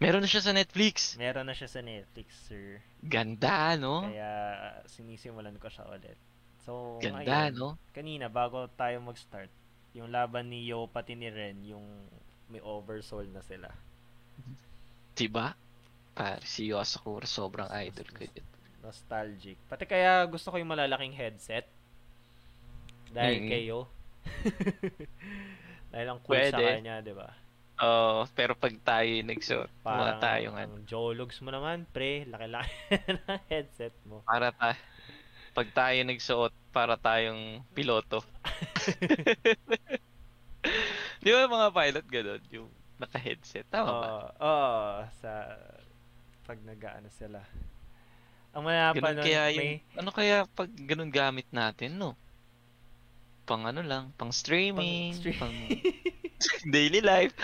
Meron 0.00 0.24
na 0.24 0.30
siya 0.32 0.40
sa 0.40 0.56
Netflix. 0.56 1.20
Meron 1.20 1.44
na 1.44 1.52
siya 1.52 1.68
sa 1.68 1.84
Netflix, 1.84 2.32
sir. 2.48 2.80
Ganda, 3.04 3.76
no? 3.76 4.00
Kaya 4.08 4.32
sinisimulan 4.88 5.60
ko 5.60 5.68
siya 5.68 5.84
ulit. 5.92 6.16
So, 6.64 6.96
Ganda, 7.04 7.52
ngayon, 7.52 7.52
no? 7.56 7.70
kanina 7.92 8.32
bago 8.32 8.64
tayo 8.80 8.96
mag-start, 9.04 9.52
yung 9.92 10.08
laban 10.08 10.48
ni 10.48 10.64
Yo 10.72 10.88
pati 10.88 11.12
ni 11.12 11.28
Ren, 11.28 11.60
yung 11.68 11.84
may 12.48 12.64
oversoul 12.64 13.28
na 13.28 13.44
sila. 13.44 13.68
Diba? 15.14 15.52
Pare, 16.16 16.40
si 16.48 16.72
Yosakura, 16.72 17.28
sobrang 17.28 17.68
idol 17.84 18.08
ko 18.16 18.24
yun. 18.24 18.46
Nostalgic. 18.80 19.60
Pati 19.68 19.84
kaya 19.84 20.24
gusto 20.24 20.48
ko 20.48 20.56
yung 20.56 20.72
malalaking 20.72 21.12
headset. 21.12 21.68
Dahil 23.12 23.36
Mhm. 23.44 23.48
kay 23.50 23.62
Yo. 23.68 23.84
Dahil 25.92 26.06
ang 26.06 26.20
cool 26.22 26.38
sa 26.46 26.58
Pwede. 26.58 26.78
kanya, 26.78 27.02
di 27.02 27.14
ba? 27.14 27.30
Oo, 27.80 28.28
pero 28.36 28.52
pag 28.52 28.76
tayo 28.84 29.08
nagsuot, 29.24 29.72
mga 29.80 30.20
ano, 30.20 30.52
ang 30.52 30.84
Jologs 30.84 31.40
mo 31.40 31.48
naman, 31.48 31.88
pre, 31.88 32.28
laki-laki 32.28 32.68
ng 33.16 33.40
headset 33.48 33.96
mo. 34.04 34.20
para 34.28 34.52
ta 34.52 34.76
pag 35.50 35.66
tayo 35.72 35.98
nagsuot, 36.06 36.54
para 36.70 36.94
tayong 36.94 37.64
piloto. 37.74 38.20
Di 41.24 41.34
ba 41.34 41.50
mga 41.50 41.68
pilot 41.74 42.06
ganun, 42.06 42.42
yung 42.52 42.68
naka-headset, 43.00 43.66
tama 43.72 43.90
ba? 43.96 44.06
Oo, 44.06 44.28
oo, 44.44 44.92
sa 45.18 45.56
pag 46.44 46.60
nag-ano 46.62 47.08
sila. 47.10 47.40
Ang 48.50 48.66
Ganun 48.66 49.14
nun, 49.14 49.24
kaya 49.24 49.42
yung, 49.54 49.62
may, 49.62 49.74
ano 49.96 50.10
kaya 50.10 50.36
pag 50.54 50.70
ganun 50.70 51.10
gamit 51.10 51.46
natin, 51.50 51.96
no? 51.96 52.14
Pang 53.50 53.66
ano 53.66 53.82
lang, 53.82 54.14
pang 54.14 54.30
streaming, 54.30 55.10
Pang 55.34 55.50
pang, 55.50 55.54
daily 56.70 57.02
life. 57.02 57.34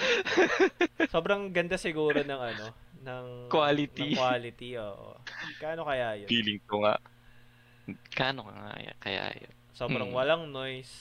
sobrang 1.11 1.51
ganda 1.51 1.75
siguro 1.75 2.23
ng 2.23 2.41
ano, 2.47 2.67
ng 3.03 3.27
Quality. 3.51 4.09
ng 4.09 4.15
quality, 4.15 4.79
oo. 4.79 5.19
Kano 5.59 5.83
kaya 5.83 6.15
yun? 6.15 6.31
Feeling 6.31 6.63
ko 6.63 6.87
nga. 6.87 6.95
Kano 8.15 8.47
ka 8.47 8.53
nga 8.55 8.71
ya- 8.79 8.99
kaya 9.03 9.25
yun? 9.35 9.53
Sobrang 9.75 10.09
Mm. 10.09 10.15
walang 10.15 10.43
noise. 10.47 10.95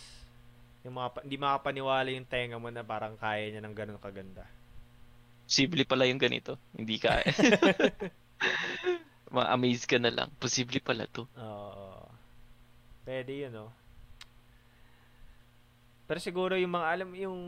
Yung 0.81 0.95
mga, 0.95 1.21
hindi 1.21 1.37
makapaniwala 1.37 2.07
yung 2.09 2.25
tenga 2.25 2.57
mo 2.57 2.69
na 2.69 2.81
parang 2.81 3.13
kaya 3.15 3.45
niya 3.47 3.61
ng 3.61 3.73
ganun 3.73 3.97
kaganda. 3.97 4.43
Posible 5.45 5.85
pala 5.85 6.05
yung 6.05 6.17
ganito. 6.17 6.57
Hindi 6.73 6.97
ka. 6.97 7.21
Ma-amaze 9.29 9.85
ka 9.85 9.97
na 9.97 10.09
lang. 10.09 10.29
Posible 10.35 10.79
pala 10.79 11.05
to. 11.05 11.25
Oo. 11.37 12.09
Pwede 13.01 13.33
yun, 13.37 13.53
no? 13.53 13.69
Pero 16.05 16.19
siguro 16.21 16.53
yung 16.53 16.73
mga 16.73 16.87
alam 16.87 17.09
yung 17.17 17.39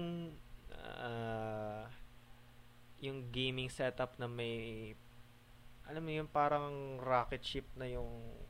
ah, 0.74 1.86
yung 2.98 3.30
gaming 3.30 3.70
setup 3.70 4.18
na 4.18 4.26
may 4.26 4.94
alam 5.88 6.04
mo 6.04 6.12
yung 6.12 6.28
parang 6.28 7.00
rocket 7.00 7.40
ship 7.40 7.64
na 7.80 7.88
yung 7.88 8.10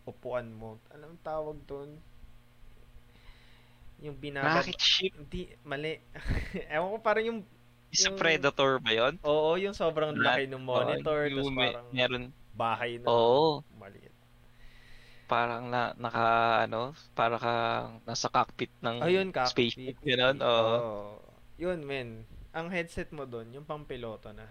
upuan 0.09 0.49
mo. 0.49 0.81
Anong 0.89 1.21
tawag 1.21 1.61
doon? 1.69 2.01
Yung 4.01 4.17
binabad... 4.17 4.65
Rocket 4.65 4.81
ship. 4.81 5.13
Hindi, 5.13 5.53
mali. 5.61 6.01
Ewan 6.73 6.97
ko 6.97 6.99
parang 7.01 7.25
yung... 7.29 7.39
Isa 7.93 8.09
Yung- 8.09 8.17
Predator 8.17 8.81
ba 8.81 8.89
yun? 8.89 9.21
Oo, 9.21 9.53
yung 9.55 9.77
sobrang 9.77 10.17
Lahat- 10.17 10.41
laki 10.41 10.49
ng 10.49 10.63
monitor. 10.65 11.29
Oo, 11.29 11.33
tapos 11.37 11.53
may- 11.53 11.71
parang 11.77 11.87
meron, 11.93 12.23
bahay 12.57 12.91
na 12.97 13.05
Oo. 13.05 13.61
maliit. 13.77 14.06
Parang 15.27 15.67
na, 15.67 15.91
naka, 15.99 16.25
ano, 16.65 16.95
para 17.11 17.35
ka 17.37 17.53
nasa 18.07 18.31
cockpit 18.31 18.71
ng 18.79 19.03
Ayun, 19.03 19.29
spaceship. 19.43 19.99
cockpit. 19.99 20.07
Ganun, 20.07 20.37
oo. 20.39 20.73
Oo. 20.79 21.03
Yun, 21.59 21.83
men. 21.83 22.23
Ang 22.55 22.71
headset 22.71 23.11
mo 23.11 23.27
doon, 23.27 23.51
yung 23.51 23.67
pang 23.67 23.83
piloto 23.83 24.31
na. 24.31 24.47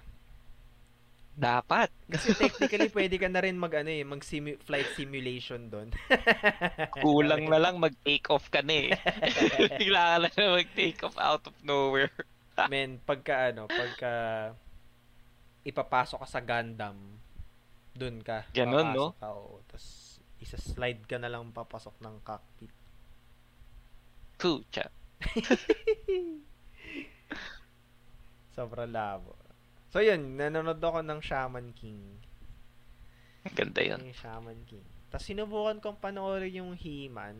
Dapat. 1.37 1.93
Kasi 2.09 2.33
technically, 2.41 2.89
pwede 2.93 3.17
ka 3.21 3.29
na 3.29 3.45
rin 3.45 3.61
mag, 3.61 3.73
ano 3.77 3.93
eh, 3.93 4.05
mag 4.05 4.25
simu- 4.25 4.61
flight 4.65 4.89
simulation 4.97 5.69
doon. 5.69 5.93
Kulang 7.05 7.45
na 7.49 7.61
lang 7.61 7.77
mag-take 7.77 8.25
off 8.33 8.49
ka 8.49 8.65
na 8.65 8.89
eh. 8.89 8.91
Bigla 9.81 10.17
ka 10.17 10.29
na 10.33 10.57
mag-take 10.61 11.01
off 11.05 11.17
out 11.21 11.45
of 11.45 11.57
nowhere. 11.61 12.13
Men, 12.73 12.97
pagka 13.05 13.53
ano, 13.53 13.69
pagka 13.69 14.13
ipapasok 15.67 16.25
ka 16.25 16.29
sa 16.31 16.41
Gundam, 16.41 17.21
doon 17.93 18.25
ka. 18.25 18.49
Ganun, 18.57 18.97
no? 18.97 19.07
Ka, 19.21 19.29
oo. 19.37 19.61
Tapos, 19.69 20.06
isa-slide 20.41 21.03
ka 21.09 21.17
na 21.17 21.33
lang 21.33 21.49
papasok 21.53 21.97
ng 22.03 22.15
cockpit. 22.23 22.73
Pucha. 24.37 24.93
Sobrang 28.57 28.93
labo. 28.93 29.37
So 29.93 30.05
yun, 30.05 30.37
nanonood 30.37 30.81
ako 30.81 31.01
ng 31.01 31.21
Shaman 31.25 31.73
King. 31.73 32.01
Ganda 33.57 33.81
yun. 33.81 34.01
Yung 34.05 34.17
Shaman 34.17 34.61
King. 34.69 34.85
Tapos 35.09 35.25
sinubukan 35.25 35.81
kong 35.81 35.99
panoorin 36.03 36.53
yung 36.53 36.73
He-Man. 36.77 37.37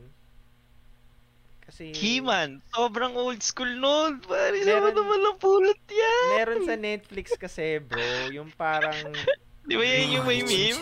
Kasi... 1.67 1.91
He-Man, 1.93 2.63
sobrang 2.71 3.19
old 3.19 3.43
school 3.43 3.69
nun. 3.69 4.23
Pare, 4.23 4.63
Meron- 4.63 4.71
sama 4.71 4.89
naman 4.95 5.19
lang 5.19 5.37
pulot 5.37 5.81
yan. 5.91 6.29
Meron 6.39 6.63
sa 6.63 6.77
Netflix 6.79 7.35
kasi, 7.35 7.83
bro. 7.83 8.31
Yung 8.31 8.55
parang... 8.55 8.95
Di 9.67 9.75
ba 9.75 9.83
yan 9.83 10.23
yung 10.23 10.27
may 10.31 10.47
meme? 10.47 10.79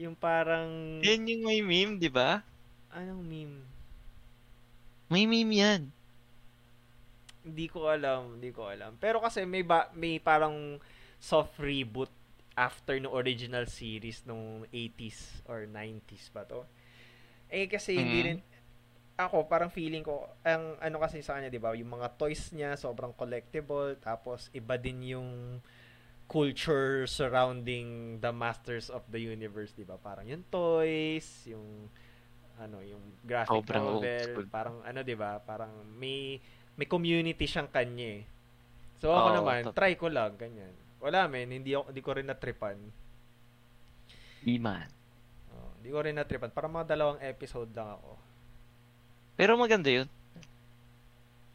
Yung 0.00 0.16
parang... 0.16 0.96
Yan 1.04 1.28
yung 1.28 1.44
may 1.44 1.60
meme, 1.60 2.00
di 2.00 2.08
ba? 2.08 2.40
Anong 2.88 3.20
meme? 3.20 3.58
May 5.12 5.28
meme 5.28 5.52
yan. 5.52 5.82
Hindi 7.44 7.66
ko 7.68 7.88
alam, 7.88 8.40
hindi 8.40 8.48
ko 8.48 8.68
alam. 8.68 8.96
Pero 8.96 9.20
kasi 9.20 9.44
may 9.44 9.60
ba, 9.60 9.92
may 9.92 10.16
parang 10.16 10.80
soft 11.20 11.60
reboot 11.60 12.08
after 12.56 12.96
no 12.96 13.12
original 13.12 13.64
series 13.64 14.24
nung 14.24 14.64
80s 14.68 15.44
or 15.44 15.64
90s 15.64 16.28
ba 16.32 16.44
to. 16.44 16.64
Eh 17.48 17.68
kasi 17.68 17.96
hindi 17.96 18.18
Mhm. 18.20 18.26
rin 18.26 18.38
ako 19.16 19.44
parang 19.44 19.68
feeling 19.68 20.00
ko 20.00 20.24
ang 20.40 20.80
ano 20.80 20.96
kasi 20.96 21.20
sa 21.20 21.36
kanya 21.36 21.48
'di 21.48 21.60
ba, 21.60 21.76
yung 21.76 21.92
mga 21.92 22.16
toys 22.16 22.52
niya 22.52 22.76
sobrang 22.76 23.12
collectible 23.12 23.96
tapos 24.00 24.48
iba 24.52 24.76
din 24.76 25.12
yung 25.12 25.28
culture 26.30 27.10
surrounding 27.10 28.22
the 28.22 28.30
masters 28.30 28.86
of 28.86 29.02
the 29.10 29.18
universe, 29.18 29.74
'di 29.74 29.82
ba? 29.82 29.98
Parang 29.98 30.22
yung 30.30 30.46
toys, 30.46 31.26
yung 31.50 31.90
ano, 32.54 32.78
yung 32.86 33.02
graphic 33.26 33.50
old 33.50 33.66
novel, 33.66 34.46
parang 34.46 34.78
ano 34.86 35.02
'di 35.02 35.18
ba? 35.18 35.42
Parang 35.42 35.74
may 35.98 36.38
may 36.78 36.86
community 36.86 37.50
siyang 37.50 37.66
kanya 37.66 38.22
eh. 38.22 38.24
So 39.02 39.10
ako 39.10 39.28
Oo, 39.34 39.36
naman, 39.42 39.60
tot- 39.66 39.74
try 39.74 39.98
ko 39.98 40.06
lang 40.06 40.38
ganyan. 40.38 40.70
Wala 41.02 41.26
men, 41.26 41.50
hindi 41.50 41.74
ako 41.74 41.90
hindi 41.90 42.02
ko 42.06 42.10
rin 42.14 42.26
natripan. 42.30 42.78
He-Man. 44.46 44.88
Oh, 45.52 45.70
hindi 45.80 45.90
ko 45.92 45.98
rin 46.00 46.16
natripan. 46.16 46.54
Para 46.54 46.70
mga 46.70 46.96
dalawang 46.96 47.20
episode 47.20 47.68
lang 47.76 47.98
ako. 47.98 48.16
Pero 49.36 49.56
maganda 49.56 49.88
yun. 49.88 50.08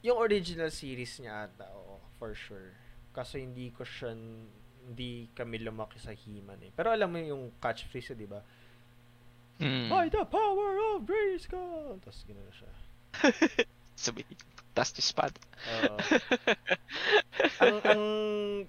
Yung 0.06 0.22
original 0.22 0.70
series 0.70 1.18
niya 1.18 1.50
ata, 1.50 1.66
oo, 1.74 1.98
for 2.22 2.38
sure. 2.38 2.74
Kaso 3.10 3.42
hindi 3.42 3.74
ko 3.74 3.82
siya, 3.82 4.14
hindi 4.86 5.26
kami 5.34 5.66
lumaki 5.66 5.98
sa 5.98 6.14
He-Man 6.14 6.70
eh. 6.70 6.72
Pero 6.72 6.94
alam 6.94 7.10
mo 7.10 7.18
yung 7.18 7.50
catchphrase, 7.58 8.14
di 8.14 8.30
ba? 8.30 8.40
Mm. 9.58 9.90
By 9.90 10.12
the 10.12 10.24
power 10.28 10.78
of 10.94 11.08
Grayskull! 11.08 11.98
Tapos 12.04 12.22
gano'n 12.28 12.54
siya. 12.54 12.72
Sabi, 13.96 14.28
tas 14.76 14.92
the 14.92 15.02
spot. 15.02 15.32
Ang, 17.64 17.80
ang 17.88 18.04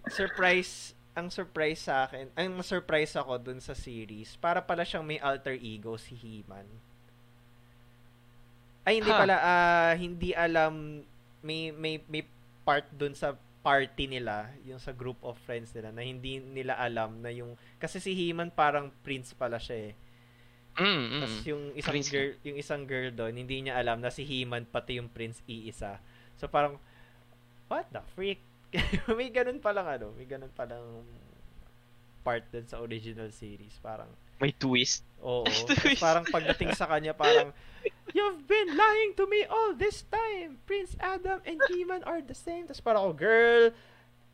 surprise, 0.06 0.94
ang 1.18 1.26
surprise 1.26 1.90
sa 1.90 2.06
akin, 2.06 2.30
ang 2.38 2.62
surprise 2.62 3.18
ako 3.18 3.34
dun 3.42 3.58
sa 3.58 3.74
series, 3.74 4.38
para 4.38 4.62
pala 4.62 4.86
siyang 4.86 5.02
may 5.02 5.18
alter 5.18 5.58
ego 5.58 5.98
si 5.98 6.14
He-Man. 6.14 6.70
Ay, 8.86 9.02
hindi 9.02 9.10
Ha. 9.10 9.18
pala, 9.18 9.36
ah, 9.42 9.92
hindi 9.98 10.30
alam, 10.30 11.02
may, 11.42 11.74
may, 11.74 11.98
may 12.06 12.22
part 12.62 12.86
dun 12.94 13.18
sa 13.18 13.34
party 13.66 14.06
nila, 14.06 14.46
yung 14.62 14.78
sa 14.78 14.94
group 14.94 15.18
of 15.26 15.34
friends 15.42 15.74
nila, 15.74 15.90
na 15.90 16.06
hindi 16.06 16.38
nila 16.38 16.78
alam 16.78 17.18
na 17.18 17.34
yung, 17.34 17.58
kasi 17.82 17.98
si 17.98 18.14
He-Man 18.14 18.54
parang 18.54 18.94
prince 19.02 19.34
pala 19.34 19.58
siya 19.58 19.90
eh. 19.90 19.92
Mm, 20.76 20.86
mm. 20.86 21.20
Tapos 21.24 21.40
yung 21.48 21.62
isang 21.72 21.94
Prince 21.96 22.10
girl, 22.12 22.32
yung 22.44 22.56
isang 22.60 22.82
girl 22.84 23.08
doon, 23.08 23.32
hindi 23.34 23.56
niya 23.64 23.80
alam 23.80 23.98
na 23.98 24.12
si 24.12 24.28
He-Man 24.28 24.68
pati 24.68 25.00
yung 25.00 25.08
prince 25.08 25.40
iisa. 25.48 25.96
So 26.36 26.46
parang 26.52 26.76
what 27.66 27.88
the 27.90 28.04
freak? 28.12 28.44
may 29.18 29.32
ganun 29.32 29.58
pa 29.58 29.72
lang 29.72 29.88
ano, 29.88 30.12
may 30.14 30.28
ganun 30.28 30.52
pa 30.52 30.68
lang 30.68 30.84
part 32.20 32.44
dun 32.52 32.68
sa 32.68 32.84
original 32.84 33.32
series. 33.32 33.80
Parang 33.80 34.10
May 34.36 34.52
twist. 34.52 35.00
oo. 35.24 35.48
Parang 36.04 36.28
pagdating 36.28 36.76
sa 36.76 36.84
kanya 36.84 37.16
parang 37.16 37.56
You've 38.14 38.46
been 38.46 38.76
lying 38.76 39.18
to 39.18 39.26
me 39.26 39.42
all 39.50 39.74
this 39.74 40.06
time. 40.06 40.62
Prince 40.66 40.94
Adam 41.02 41.42
and 41.42 41.58
He-Man 41.66 42.06
are 42.06 42.22
the 42.22 42.36
same. 42.36 42.70
Tapos 42.70 42.82
parang 42.84 43.02
ako, 43.10 43.12
girl, 43.18 43.64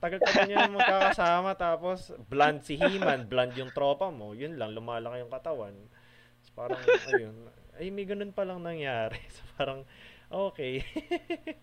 tagal-tagal 0.02 0.50
nyo 0.50 0.56
na 0.58 0.76
magkakasama. 0.76 1.50
Tapos, 1.56 2.12
bland 2.28 2.60
si 2.66 2.76
He-Man, 2.76 3.30
bland 3.30 3.56
yung 3.56 3.72
tropa 3.72 4.12
mo. 4.12 4.36
Yun 4.36 4.60
lang, 4.60 4.76
lumalaki 4.76 5.24
yung 5.24 5.32
katawan. 5.32 5.72
Tapos 5.72 6.50
parang, 6.52 6.82
ayun, 7.16 7.36
ay 7.80 7.88
may 7.88 8.04
ganun 8.04 8.34
pa 8.34 8.44
lang 8.44 8.60
nangyari. 8.60 9.16
So 9.32 9.40
parang, 9.56 9.80
okay. 10.28 10.84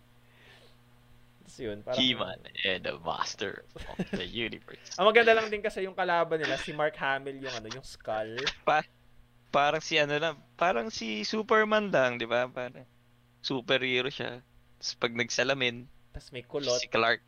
Tapos 1.45 1.57
yun, 1.61 1.77
parang, 1.85 1.99
He-Man 1.99 2.39
and 2.65 2.81
the 2.85 2.95
master 3.01 3.67
of 3.97 4.07
the 4.17 4.25
universe. 4.25 4.81
Ang 4.97 5.05
maganda 5.11 5.37
lang 5.37 5.51
din 5.51 5.61
kasi 5.61 5.85
yung 5.85 5.97
kalaban 5.97 6.41
nila, 6.41 6.57
si 6.57 6.73
Mark 6.73 6.97
Hamill 6.97 7.37
yung 7.37 7.53
ano, 7.53 7.67
yung 7.69 7.85
skull. 7.85 8.33
Parang 9.49 9.81
si 9.81 9.97
ano 9.97 10.13
lang, 10.21 10.35
parang 10.61 10.87
si 10.93 11.25
Superman 11.25 11.89
lang, 11.89 12.21
di 12.21 12.29
ba? 12.29 12.45
Parang 12.49 12.85
superhero 13.41 14.09
siya. 14.13 14.41
Tapos 14.79 14.91
pag 15.01 15.13
nagsalamin, 15.17 15.87
Tapos 16.13 16.29
may 16.33 16.43
kulot. 16.43 16.81
si 16.81 16.87
Clark, 16.89 17.21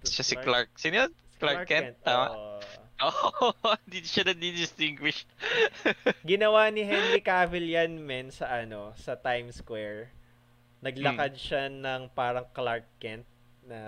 Tapos 0.00 0.12
siya 0.14 0.24
si 0.26 0.36
Clark. 0.38 0.70
Sino 0.78 0.96
yun? 1.06 1.12
si 1.30 1.38
Clark 1.40 1.62
Kent, 1.64 1.96
tama? 2.04 2.28
oo. 2.28 2.90
Oo, 3.00 3.54
hindi 3.88 4.04
siya 4.04 4.28
na-distinguish. 4.28 5.24
Ginawa 6.28 6.68
ni 6.68 6.84
Henry 6.84 7.24
Cavill 7.24 7.64
yan, 7.72 7.96
men, 7.96 8.28
sa 8.28 8.46
ano, 8.60 8.92
sa 8.92 9.16
Times 9.16 9.56
Square. 9.64 10.12
Naglakad 10.84 11.32
Hmm. 11.32 11.40
siya 11.40 11.68
ng 11.72 12.02
parang 12.12 12.46
Clark 12.56 12.86
Kent 13.02 13.26
na 13.64 13.80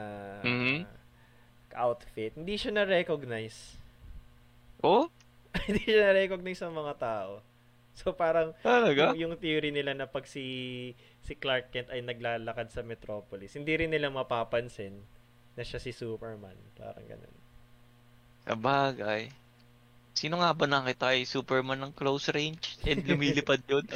Mhm. 0.44 0.86
outfit. 1.74 2.32
Hindi 2.36 2.54
siya 2.60 2.72
na-recognize. 2.76 3.76
Oh, 4.84 5.10
Hindi 5.68 5.80
siya 5.84 6.10
na-recognize 6.10 6.60
ng 6.64 6.74
mga 6.76 6.94
tao. 6.98 7.32
So 8.02 8.10
parang 8.10 8.50
talaga? 8.66 9.14
yung, 9.14 9.30
yung 9.30 9.34
theory 9.38 9.70
nila 9.70 9.94
na 9.94 10.10
pag 10.10 10.26
si 10.26 10.42
si 11.22 11.38
Clark 11.38 11.70
Kent 11.70 11.94
ay 11.94 12.02
naglalakad 12.02 12.66
sa 12.74 12.82
Metropolis, 12.82 13.54
hindi 13.54 13.70
rin 13.78 13.94
nila 13.94 14.10
mapapansin 14.10 14.98
na 15.54 15.62
siya 15.62 15.78
si 15.78 15.94
Superman. 15.94 16.58
Parang 16.74 17.06
ganun. 17.06 17.36
Sabagay. 18.42 19.30
Sino 20.12 20.42
nga 20.42 20.52
ba 20.52 20.66
nakita 20.68 21.14
ay 21.14 21.24
Superman 21.24 21.78
ng 21.78 21.92
close 21.96 22.28
range 22.34 22.76
and 22.84 23.00
lumilipad 23.08 23.62
yun? 23.64 23.86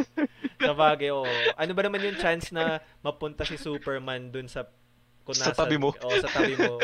Sa 0.60 0.74
bagay, 0.76 1.08
oo. 1.14 1.28
Ano 1.56 1.72
ba 1.72 1.82
naman 1.86 2.04
yung 2.04 2.18
chance 2.20 2.52
na 2.52 2.84
mapunta 3.00 3.48
si 3.48 3.56
Superman 3.56 4.28
dun 4.28 4.44
sa 4.44 4.68
kung 5.24 5.36
Sa 5.36 5.56
tabi 5.56 5.80
mo. 5.80 5.94
Oo, 5.94 6.16
sa 6.20 6.28
tabi 6.28 6.52
mo. 6.58 6.76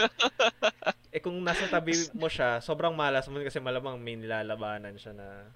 eh 1.14 1.20
kung 1.20 1.36
nasa 1.44 1.68
tabi 1.68 1.92
mo 2.16 2.28
siya, 2.30 2.60
sobrang 2.62 2.94
malas 2.96 3.28
mo 3.28 3.40
kasi 3.42 3.60
malamang 3.60 4.00
may 4.00 4.16
nilalabanan 4.16 4.96
siya 4.96 5.12
na 5.12 5.50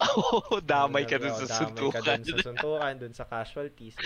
Oo, 0.00 0.58
damay 0.64 1.04
ka 1.04 1.20
dun 1.20 1.34
sa 1.34 1.44
damay 1.44 1.48
ka 1.48 1.56
suntukan. 1.60 2.18
dun 2.24 2.24
sa 2.24 2.46
suntukan, 2.48 2.94
dun 2.96 3.14
sa 3.14 3.24
casualties. 3.24 3.96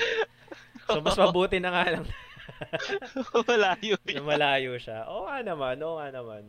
So 0.91 0.99
mas 1.01 1.15
mabuti 1.15 1.63
na 1.63 1.71
nga 1.71 1.85
lang 1.97 2.05
Malayo 3.49 3.97
yun. 4.05 4.21
malayo 4.21 4.73
siya. 4.77 5.09
Oo 5.09 5.25
nga 5.25 5.41
naman, 5.41 5.81
oo 5.81 5.97
nga 5.97 6.13
naman. 6.13 6.45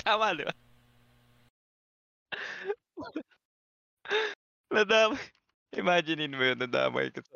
Tama, 0.00 0.32
di 0.32 0.48
ba? 0.48 0.54
Nadamay. 4.72 5.20
Imaginein 5.76 6.34
mo 6.34 6.42
yun, 6.42 6.58
nadamay 6.58 7.12
ka 7.14 7.20
sa... 7.22 7.34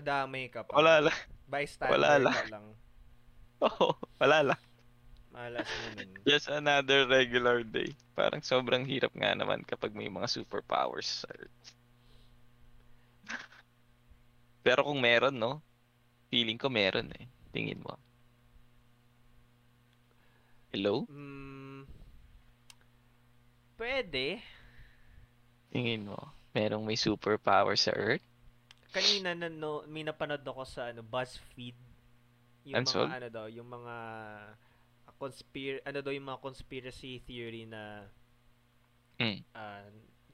Nadamay 0.00 0.50
ka 0.50 0.66
pa. 0.66 0.74
Wala 0.80 0.98
lang. 1.06 1.18
Bystander 1.46 1.94
Wala 1.94 2.10
lang. 2.18 2.34
lang. 2.50 2.66
Oo, 3.66 3.94
wala 4.18 4.38
lang. 4.54 4.60
Malas 5.30 5.66
nun. 5.66 6.10
Just 6.28 6.50
another 6.50 7.06
regular 7.06 7.62
day. 7.62 7.94
Parang 8.18 8.42
sobrang 8.42 8.82
hirap 8.86 9.14
nga 9.14 9.32
naman 9.34 9.62
kapag 9.62 9.94
may 9.94 10.10
mga 10.10 10.26
superpowers 10.26 11.24
sa 11.24 11.28
Earth. 11.30 11.66
Pero 14.66 14.84
kung 14.84 15.00
meron, 15.00 15.38
no? 15.38 15.62
Feeling 16.28 16.58
ko 16.58 16.66
meron 16.68 17.10
eh. 17.14 17.26
Tingin 17.50 17.82
mo. 17.82 17.94
Hello? 20.70 21.02
Mm, 21.10 21.82
pwede. 23.74 24.38
Tingin 25.74 26.06
mo. 26.06 26.18
Merong 26.54 26.82
may 26.86 26.98
superpower 26.98 27.74
sa 27.74 27.94
Earth? 27.94 28.22
kanina 28.90 29.38
na 29.38 29.46
no, 29.46 29.86
may 29.86 30.02
napanood 30.02 30.42
ako 30.42 30.66
sa 30.66 30.90
ano 30.90 31.06
BuzzFeed 31.06 31.78
yung 32.66 32.82
Unsolved? 32.82 33.06
mga 33.06 33.18
ano 33.22 33.28
daw, 33.30 33.46
yung 33.46 33.68
mga 33.70 33.94
conspir 35.20 35.84
ano 35.84 36.00
daw 36.00 36.10
yung 36.10 36.32
mga 36.32 36.40
conspiracy 36.40 37.20
theory 37.20 37.68
na 37.68 38.08
Mm. 39.20 39.44
ah, 39.52 39.84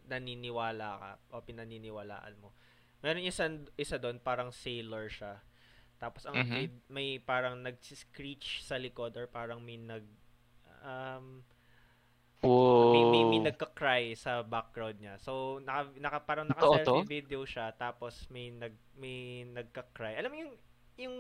naniniwala 0.07 0.89
ka 1.03 1.11
o 1.35 1.43
pinaniniwalaan 1.43 2.39
mo. 2.39 2.55
Meron 3.03 3.27
isa 3.27 3.51
isa 3.75 3.99
doon 3.99 4.23
parang 4.23 4.55
sailor 4.55 5.11
siya. 5.11 5.43
Tapos 5.99 6.23
ang 6.23 6.39
Mhm. 6.39 6.55
may, 6.55 6.67
may 6.87 7.09
parang 7.19 7.59
nag-screech 7.67 8.63
sa 8.63 8.79
likod 8.79 9.11
or 9.19 9.27
parang 9.27 9.59
may 9.59 9.75
nag 9.75 10.07
um 10.87 11.43
Whoa. 12.47 12.93
May, 12.93 13.03
may, 13.11 13.23
may 13.27 13.41
nagka-cry 13.43 14.15
sa 14.15 14.45
background 14.45 15.01
niya. 15.03 15.17
So, 15.19 15.59
naka, 15.65 15.89
naka, 15.99 16.19
parang 16.23 16.47
naka-selfie 16.47 17.03
video 17.09 17.43
siya, 17.43 17.73
tapos 17.75 18.29
may, 18.31 18.53
nag, 18.53 18.77
may 18.95 19.43
nagka-cry. 19.51 20.15
Alam 20.15 20.31
mo 20.31 20.37
yung, 20.45 20.55
yung, 20.95 21.17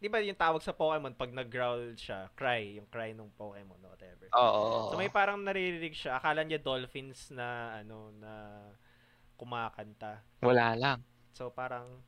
di 0.00 0.08
ba 0.08 0.16
yung 0.24 0.40
tawag 0.40 0.64
sa 0.64 0.72
Pokemon, 0.72 1.12
pag 1.12 1.28
nag-growl 1.28 1.92
siya, 1.92 2.32
cry, 2.32 2.80
yung 2.80 2.88
cry 2.88 3.12
ng 3.12 3.36
Pokemon, 3.36 3.84
or 3.84 3.92
whatever. 3.92 4.26
Oo. 4.32 4.88
So, 4.88 4.96
may 4.96 5.12
parang 5.12 5.44
naririnig 5.44 5.92
siya. 5.92 6.16
Akala 6.16 6.40
niya 6.40 6.56
dolphins 6.56 7.28
na, 7.28 7.78
ano, 7.84 8.08
na 8.16 8.64
kumakanta. 9.36 10.24
Wala 10.40 10.72
lang. 10.72 11.04
So, 11.36 11.52
parang, 11.52 12.00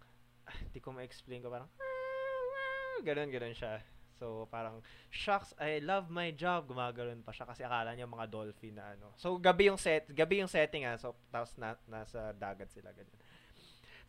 ah, 0.49 0.59
di 0.73 0.81
ko 0.81 0.97
ma-explain 0.97 1.45
ko, 1.45 1.53
parang, 1.53 1.69
ganun, 3.05 3.29
ganun 3.29 3.53
siya. 3.53 3.85
So, 4.23 4.47
parang, 4.49 4.81
shucks, 5.11 5.53
I 5.59 5.83
love 5.83 6.07
my 6.07 6.31
job. 6.33 6.71
Gumagano'n 6.71 7.27
pa 7.27 7.35
siya 7.35 7.43
kasi 7.43 7.67
akala 7.67 7.93
niya 7.93 8.07
mga 8.07 8.31
dolphin 8.31 8.79
na 8.79 8.95
ano. 8.95 9.11
So, 9.19 9.35
gabi 9.35 9.67
yung 9.67 9.81
set, 9.81 10.07
gabi 10.15 10.39
yung 10.39 10.49
setting 10.49 10.87
ah. 10.87 10.95
So, 10.95 11.19
tapos 11.35 11.59
na, 11.59 11.75
nasa 11.91 12.31
dagat 12.39 12.71
sila 12.71 12.95
ganyan. 12.95 13.19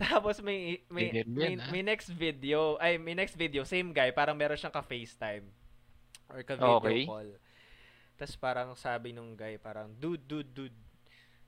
Tapos 0.04 0.44
may 0.44 0.84
may, 0.92 1.08
Ganyan 1.10 1.28
may, 1.32 1.52
yan, 1.56 1.62
ah. 1.62 1.70
may 1.72 1.84
next 1.84 2.10
video, 2.12 2.76
ay 2.78 3.00
may 3.00 3.16
next 3.16 3.36
video, 3.36 3.64
same 3.64 3.92
guy, 3.92 4.12
parang 4.12 4.36
meron 4.36 4.58
siyang 4.58 4.74
ka-FaceTime 4.74 5.46
or 6.28 6.40
ka-video 6.44 6.80
Okay. 6.82 7.04
call. 7.08 7.30
Tapos 8.14 8.36
parang 8.38 8.70
sabi 8.76 9.12
nung 9.12 9.34
guy, 9.34 9.58
parang, 9.58 9.90
dude, 9.96 10.22
dude, 10.24 10.52
dude, 10.52 10.78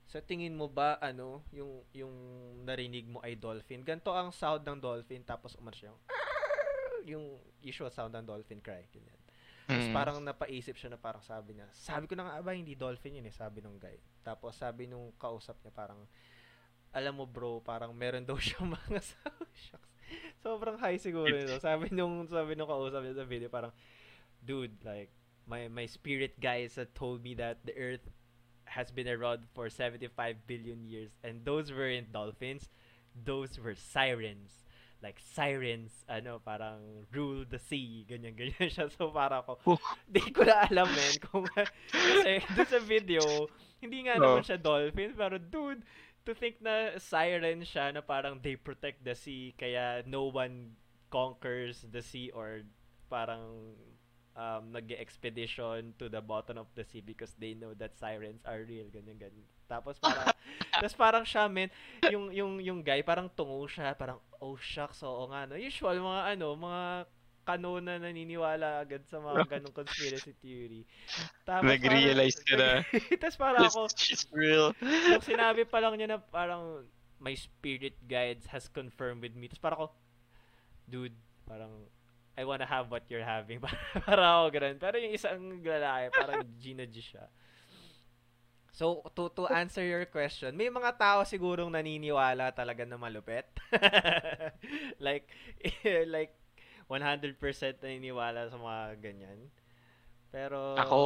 sa 0.06 0.22
tingin 0.22 0.54
mo 0.54 0.70
ba, 0.70 0.98
ano, 1.02 1.42
yung, 1.50 1.82
yung 1.90 2.14
narinig 2.62 3.06
mo 3.06 3.18
ay 3.22 3.34
dolphin? 3.34 3.82
Ganto 3.82 4.14
ang 4.14 4.30
sound 4.30 4.62
ng 4.62 4.78
dolphin, 4.78 5.22
tapos 5.22 5.58
umalis 5.58 5.82
siya 5.82 5.88
yung, 5.90 6.00
yung 7.12 7.24
usual 7.62 7.90
sound 7.90 8.14
ng 8.14 8.26
dolphin 8.26 8.62
cry. 8.62 8.86
Ganyan. 8.90 9.18
Tapos 9.66 9.90
Mm. 9.90 9.94
parang 9.98 10.18
napaisip 10.22 10.78
siya 10.78 10.94
na 10.94 10.98
parang 10.98 11.18
sabi 11.26 11.58
niya, 11.58 11.66
sabi 11.74 12.06
ko 12.06 12.14
na 12.14 12.22
nga 12.30 12.38
ba, 12.38 12.54
hindi 12.54 12.78
dolphin 12.78 13.18
yun 13.18 13.26
eh, 13.26 13.34
sabi 13.34 13.58
nung 13.58 13.82
guy. 13.82 13.98
Tapos 14.22 14.54
sabi 14.54 14.86
nung 14.86 15.10
kausap 15.18 15.58
niya 15.58 15.74
parang, 15.74 16.06
alam 16.96 17.20
mo 17.20 17.28
bro, 17.28 17.60
parang 17.60 17.92
meron 17.92 18.24
daw 18.24 18.40
siyang 18.40 18.72
mga 18.72 19.04
shucks. 19.52 19.90
Sobrang 20.40 20.78
high 20.80 20.96
siguro 20.96 21.28
nito. 21.28 21.60
Sabi 21.60 21.92
nung, 21.92 22.24
sabi 22.24 22.56
nung 22.56 22.70
kausap 22.70 23.04
niya 23.04 23.20
sa 23.20 23.26
video, 23.28 23.52
parang, 23.52 23.74
dude, 24.40 24.72
like, 24.80 25.10
my, 25.44 25.68
my 25.68 25.84
spirit 25.84 26.38
guides 26.40 26.74
had 26.74 26.88
told 26.94 27.20
me 27.20 27.34
that 27.34 27.60
the 27.66 27.74
earth 27.76 28.06
has 28.66 28.90
been 28.90 29.06
around 29.06 29.44
for 29.54 29.68
75 29.68 30.10
billion 30.46 30.82
years 30.86 31.10
and 31.22 31.44
those 31.44 31.70
weren't 31.70 32.10
dolphins, 32.10 32.70
those 33.12 33.58
were 33.58 33.74
sirens. 33.74 34.64
Like 35.04 35.20
sirens, 35.20 35.92
ano, 36.08 36.40
parang 36.40 37.04
rule 37.12 37.44
the 37.44 37.58
sea, 37.60 38.06
ganyan, 38.08 38.32
ganyan 38.34 38.70
siya. 38.74 38.88
So, 38.90 39.12
para 39.12 39.42
ko, 39.44 39.58
Oh. 39.68 39.78
di 40.08 40.24
ko 40.32 40.42
na 40.42 40.64
alam, 40.66 40.88
men, 40.88 41.14
kung, 41.20 41.44
kasi 41.92 42.40
doon 42.56 42.66
sa 42.70 42.80
video, 42.80 43.22
hindi 43.78 44.08
nga 44.08 44.16
naman 44.16 44.40
Oh. 44.40 44.46
siya 44.46 44.56
dolphin, 44.56 45.12
pero 45.12 45.36
dude, 45.36 45.84
to 46.26 46.34
think 46.34 46.58
na 46.58 46.98
siren 46.98 47.62
siya 47.62 47.94
na 47.94 48.02
parang 48.02 48.42
they 48.42 48.58
protect 48.58 49.06
the 49.06 49.14
sea, 49.14 49.54
kaya 49.54 50.02
no 50.04 50.26
one 50.26 50.74
conquers 51.08 51.86
the 51.86 52.02
sea 52.02 52.34
or 52.34 52.66
parang 53.06 53.72
um, 54.36 54.74
nag-expedition 54.74 55.94
to 55.96 56.10
the 56.10 56.20
bottom 56.20 56.58
of 56.58 56.68
the 56.74 56.84
sea 56.84 57.00
because 57.00 57.32
they 57.38 57.54
know 57.54 57.72
that 57.78 57.96
sirens 57.96 58.42
are 58.44 58.66
real, 58.68 58.90
ganyan, 58.92 59.16
ganyan. 59.16 59.46
Tapos 59.70 59.96
parang, 60.02 60.28
tapos 60.76 60.94
parang 60.94 61.24
siya, 61.24 61.46
men, 61.46 61.70
yung, 62.10 62.30
yung, 62.30 62.52
yung 62.60 62.80
guy, 62.84 63.00
parang 63.00 63.30
tungo 63.32 63.64
siya, 63.66 63.96
parang, 63.96 64.20
oh 64.42 64.58
shucks, 64.58 65.00
oo 65.06 65.30
nga, 65.32 65.48
no. 65.48 65.56
Usual, 65.56 65.96
mga 66.02 66.22
ano, 66.36 66.46
mga 66.54 66.82
kanona 67.46 68.02
naniniwala 68.02 68.82
agad 68.82 69.06
sa 69.06 69.22
mga 69.22 69.46
ganong 69.56 69.72
conspiracy 69.72 70.34
theory. 70.42 70.82
Tapos 71.46 71.70
Nag-realize 71.70 72.42
ka 72.42 72.54
na. 72.58 72.82
tapos 73.22 73.38
parang 73.38 73.70
ako, 73.70 73.86
is 73.94 74.26
real. 74.34 74.74
nung 74.82 75.22
sinabi 75.22 75.62
pa 75.62 75.78
lang 75.78 75.94
niya 75.94 76.10
na 76.10 76.18
parang 76.18 76.82
my 77.22 77.32
spirit 77.38 77.94
guides 78.10 78.50
has 78.50 78.66
confirmed 78.66 79.22
with 79.22 79.38
me. 79.38 79.46
Tapos 79.46 79.62
parang 79.62 79.78
ako, 79.78 79.88
dude, 80.90 81.16
parang 81.46 81.72
I 82.36 82.44
wanna 82.44 82.68
have 82.68 82.90
what 82.90 83.06
you're 83.08 83.24
having. 83.24 83.62
parang 84.10 84.26
ako 84.42 84.46
ganun. 84.52 84.76
Pero 84.82 84.98
yung 84.98 85.14
isang 85.14 85.40
lalaki, 85.62 86.12
parang 86.12 86.42
Gina 86.58 86.84
G 86.84 87.00
siya. 87.00 87.30
So, 88.76 89.00
to, 89.16 89.32
to 89.32 89.48
answer 89.48 89.80
your 89.80 90.04
question, 90.04 90.52
may 90.52 90.68
mga 90.68 91.00
tao 91.00 91.24
sigurong 91.24 91.72
naniniwala 91.72 92.52
talaga 92.52 92.84
na 92.84 93.00
malupet. 93.00 93.48
like, 95.00 95.32
like, 96.12 96.35
100% 96.86 97.38
naniniwala 97.78 98.46
sa 98.46 98.56
mga 98.56 98.82
ganyan. 99.00 99.38
Pero, 100.28 100.74
Ako 100.74 100.98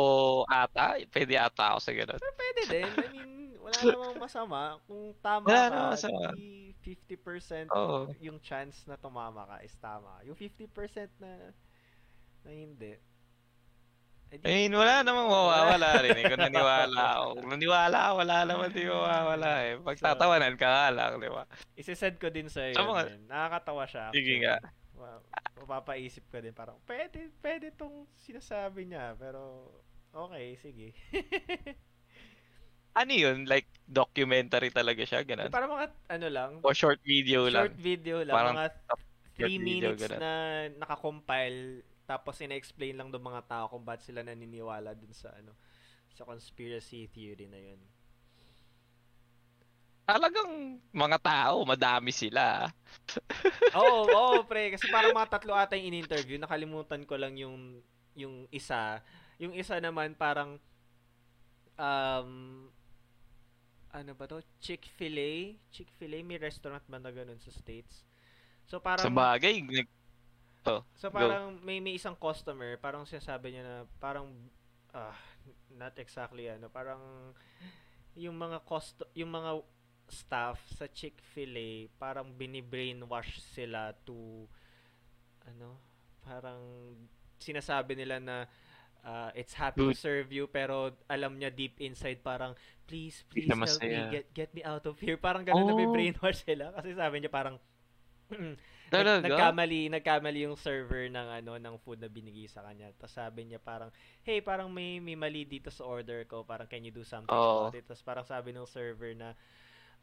ata, 0.45 0.97
pwede 1.07 1.35
ata 1.35 1.73
ako 1.73 1.79
sa 1.81 1.93
ganun. 1.93 2.19
pero 2.19 2.35
pwede 2.35 2.61
din. 2.67 2.89
I 2.91 3.09
mean, 3.11 3.33
wala 3.57 3.77
namang 3.87 4.17
masama. 4.19 4.61
Kung 4.85 5.13
tama 5.19 5.45
Wala 5.47 5.65
ka, 5.67 5.81
masama. 5.95 6.29
di 6.33 6.73
50% 6.77 7.69
Oo. 7.71 8.09
yung 8.19 8.41
chance 8.41 8.85
na 8.85 8.97
tumama 8.97 9.45
ka 9.47 9.57
is 9.61 9.77
tama. 9.77 10.21
Yung 10.25 10.35
50% 10.35 10.67
na 11.17 11.53
na 12.41 12.51
hindi. 12.51 12.97
Eh, 14.31 14.39
di- 14.39 14.47
I 14.47 14.53
mean, 14.65 14.73
wala 14.73 15.03
namang 15.03 15.29
mawawala 15.29 16.01
rin 16.01 16.17
eh. 16.17 16.25
Kung 16.25 16.41
naniwala 16.41 17.03
ako. 17.15 17.27
Kung 17.37 17.51
naniwala 17.51 17.99
ako, 18.01 18.15
wala 18.17 18.37
naman 18.43 18.69
di 18.71 18.83
mawawala 18.85 19.51
eh. 19.63 19.73
Pagtatawanan 19.77 20.55
ka 20.55 20.67
nga 20.67 20.87
lang, 20.89 21.11
di 21.19 21.29
ba? 21.29 21.45
Isisend 21.75 22.17
ko 22.17 22.29
din 22.29 22.49
sa 22.49 22.65
Sa 22.69 22.83
mga-. 22.83 23.27
Nakakatawa 23.27 23.85
siya. 23.85 24.09
Sige 24.11 24.35
nga. 24.41 24.57
Mapapaisip 25.61 26.25
ka 26.33 26.41
din 26.41 26.55
parang, 26.57 26.77
pwede, 26.89 27.29
pwede 27.41 27.73
tong 27.75 28.07
sinasabi 28.17 28.89
niya. 28.89 29.15
Pero, 29.17 29.69
okay, 30.13 30.57
sige. 30.61 30.93
Ano 32.91 33.15
yun? 33.15 33.47
Like, 33.47 33.71
documentary 33.87 34.75
talaga 34.75 35.07
siya, 35.07 35.23
ganun? 35.23 35.47
Para 35.47 35.71
mga, 35.71 35.87
ano 36.11 36.27
lang, 36.27 36.51
O 36.67 36.75
short 36.75 36.99
video 37.07 37.47
short 37.47 37.71
lang? 37.71 37.79
video 37.79 38.19
lang, 38.27 38.35
Parang 38.35 38.57
mga 38.59 38.71
3 39.39 39.47
video, 39.47 39.95
minutes 39.95 40.03
ganun. 40.11 40.19
na 40.19 40.33
nakakompile 40.75 41.87
tapos 42.11 42.43
ina-explain 42.43 42.99
lang 42.99 43.15
ng 43.15 43.23
mga 43.23 43.47
tao 43.47 43.65
kung 43.71 43.87
ba't 43.87 44.03
sila 44.03 44.27
naniniwala 44.27 44.99
dun 44.99 45.15
sa 45.15 45.31
ano 45.39 45.55
sa 46.11 46.27
conspiracy 46.27 47.07
theory 47.07 47.47
na 47.47 47.63
yun. 47.63 47.79
Talagang 50.11 50.83
mga 50.91 51.19
tao, 51.23 51.63
madami 51.63 52.11
sila. 52.11 52.67
Oo, 53.79 54.11
oo, 54.11 54.37
pre, 54.43 54.75
kasi 54.75 54.91
parang 54.91 55.15
mga 55.15 55.39
tatlo 55.39 55.55
ata 55.55 55.79
yung 55.79 55.95
in-interview, 55.95 56.35
nakalimutan 56.35 57.07
ko 57.07 57.15
lang 57.15 57.39
yung 57.39 57.79
yung 58.19 58.51
isa. 58.51 58.99
Yung 59.39 59.55
isa 59.55 59.79
naman 59.79 60.19
parang 60.19 60.59
um 61.79 62.31
ano 63.91 64.11
ba 64.19 64.27
to? 64.27 64.43
Chick-fil-A? 64.59 65.55
Chick-fil-A 65.71 66.27
may 66.27 66.39
restaurant 66.43 66.83
ba 66.91 66.99
na 66.99 67.15
ganun 67.15 67.39
sa 67.39 67.55
States? 67.55 68.03
So 68.67 68.83
parang 68.83 69.07
Sa 69.07 69.15
bagay, 69.15 69.63
nag- 69.63 69.99
So 70.99 71.09
Go. 71.09 71.17
parang 71.17 71.57
may 71.65 71.81
may 71.81 71.97
isang 71.97 72.15
customer, 72.19 72.77
parang 72.77 73.09
sinasabi 73.09 73.55
niya 73.55 73.63
na 73.65 73.77
parang 73.97 74.29
ah 74.93 75.15
not 75.73 75.95
exactly 75.97 76.51
ano, 76.51 76.67
parang 76.69 77.01
yung 78.19 78.37
mga 78.37 78.61
cost 78.67 79.01
yung 79.15 79.33
mga 79.33 79.63
staff 80.11 80.59
sa 80.77 80.87
Chick-fil-A 80.91 81.89
parang 81.99 82.31
bini-brainwash 82.35 83.41
sila 83.55 83.95
to 84.05 84.47
ano, 85.49 85.81
parang 86.23 86.61
sinasabi 87.41 87.97
nila 87.97 88.21
na 88.21 88.37
ah, 89.03 89.33
it's 89.33 89.57
happy 89.57 89.81
to 89.89 89.97
serve 89.97 90.29
you 90.29 90.45
pero 90.47 90.93
alam 91.09 91.41
niya 91.41 91.49
deep 91.49 91.81
inside 91.81 92.21
parang 92.21 92.53
please 92.85 93.25
please 93.33 93.57
help 93.65 93.81
me 93.89 94.05
get 94.05 94.29
get 94.37 94.51
me 94.53 94.61
out 94.63 94.85
of 94.85 95.01
here 95.01 95.17
parang 95.17 95.43
ganun 95.47 95.65
na 95.65 95.73
may 95.73 95.89
Oh. 95.89 95.91
brainwash 95.91 96.45
sila 96.45 96.71
kasi 96.77 96.93
sabi 96.93 97.25
niya 97.25 97.33
parang 97.33 97.57
Talaga? 98.91 99.23
Nag- 99.23 99.55
nagkamali, 99.55 99.87
nagkamali 99.87 100.41
yung 100.51 100.59
server 100.59 101.07
ng 101.07 101.29
ano 101.43 101.53
ng 101.63 101.77
food 101.79 102.03
na 102.03 102.11
binigay 102.11 102.51
sa 102.51 102.63
kanya. 102.67 102.91
Tapos 102.99 103.15
sabi 103.15 103.47
niya 103.47 103.63
parang, 103.63 103.91
"Hey, 104.27 104.43
parang 104.43 104.67
may 104.67 104.99
may 104.99 105.15
mali 105.15 105.47
dito 105.47 105.71
sa 105.71 105.87
order 105.87 106.27
ko. 106.27 106.43
Parang 106.43 106.67
can 106.67 106.83
you 106.83 106.91
do 106.91 107.07
something 107.07 107.31
Oo. 107.35 107.71
about 107.71 107.75
it?" 107.79 107.87
Tapos 107.87 108.03
parang 108.03 108.27
sabi 108.27 108.51
ng 108.51 108.67
server 108.67 109.15
na 109.15 109.39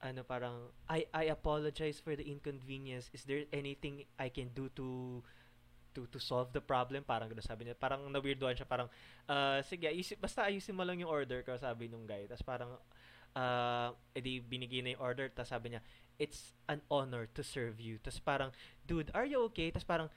ano 0.01 0.21
parang 0.21 0.69
I 0.85 1.09
I 1.09 1.33
apologize 1.33 1.97
for 1.97 2.13
the 2.13 2.25
inconvenience. 2.25 3.09
Is 3.13 3.25
there 3.25 3.49
anything 3.49 4.05
I 4.21 4.29
can 4.29 4.53
do 4.53 4.69
to 4.77 5.19
to 5.97 6.05
to 6.13 6.19
solve 6.21 6.53
the 6.53 6.61
problem? 6.61 7.01
Parang 7.01 7.25
gano'n 7.29 7.41
sabi 7.41 7.65
niya. 7.65 7.73
Parang 7.73 8.05
na-weirdoan 8.13 8.53
siya. 8.53 8.69
Parang, 8.69 8.89
ah, 9.25 9.57
sige, 9.65 9.89
ayusin, 9.89 10.21
basta 10.21 10.45
ayusin 10.45 10.77
mo 10.77 10.85
lang 10.85 11.01
yung 11.01 11.09
order 11.09 11.41
ko, 11.41 11.57
sabi 11.57 11.89
nung 11.89 12.05
guy. 12.05 12.29
Tapos 12.29 12.45
parang, 12.45 12.77
ah, 13.33 13.97
edi 14.13 14.37
binigay 14.37 14.85
na 14.85 14.93
yung 14.93 15.01
order. 15.01 15.33
Tapos 15.33 15.49
sabi 15.49 15.73
niya, 15.73 15.81
it's 16.21 16.53
an 16.69 16.85
honor 16.93 17.25
to 17.33 17.41
serve 17.41 17.81
you. 17.81 17.97
Tapos 17.97 18.21
parang, 18.21 18.49
dude, 18.85 19.09
are 19.17 19.25
you 19.25 19.41
okay? 19.49 19.73
Tapos 19.73 19.89
parang, 19.89 20.09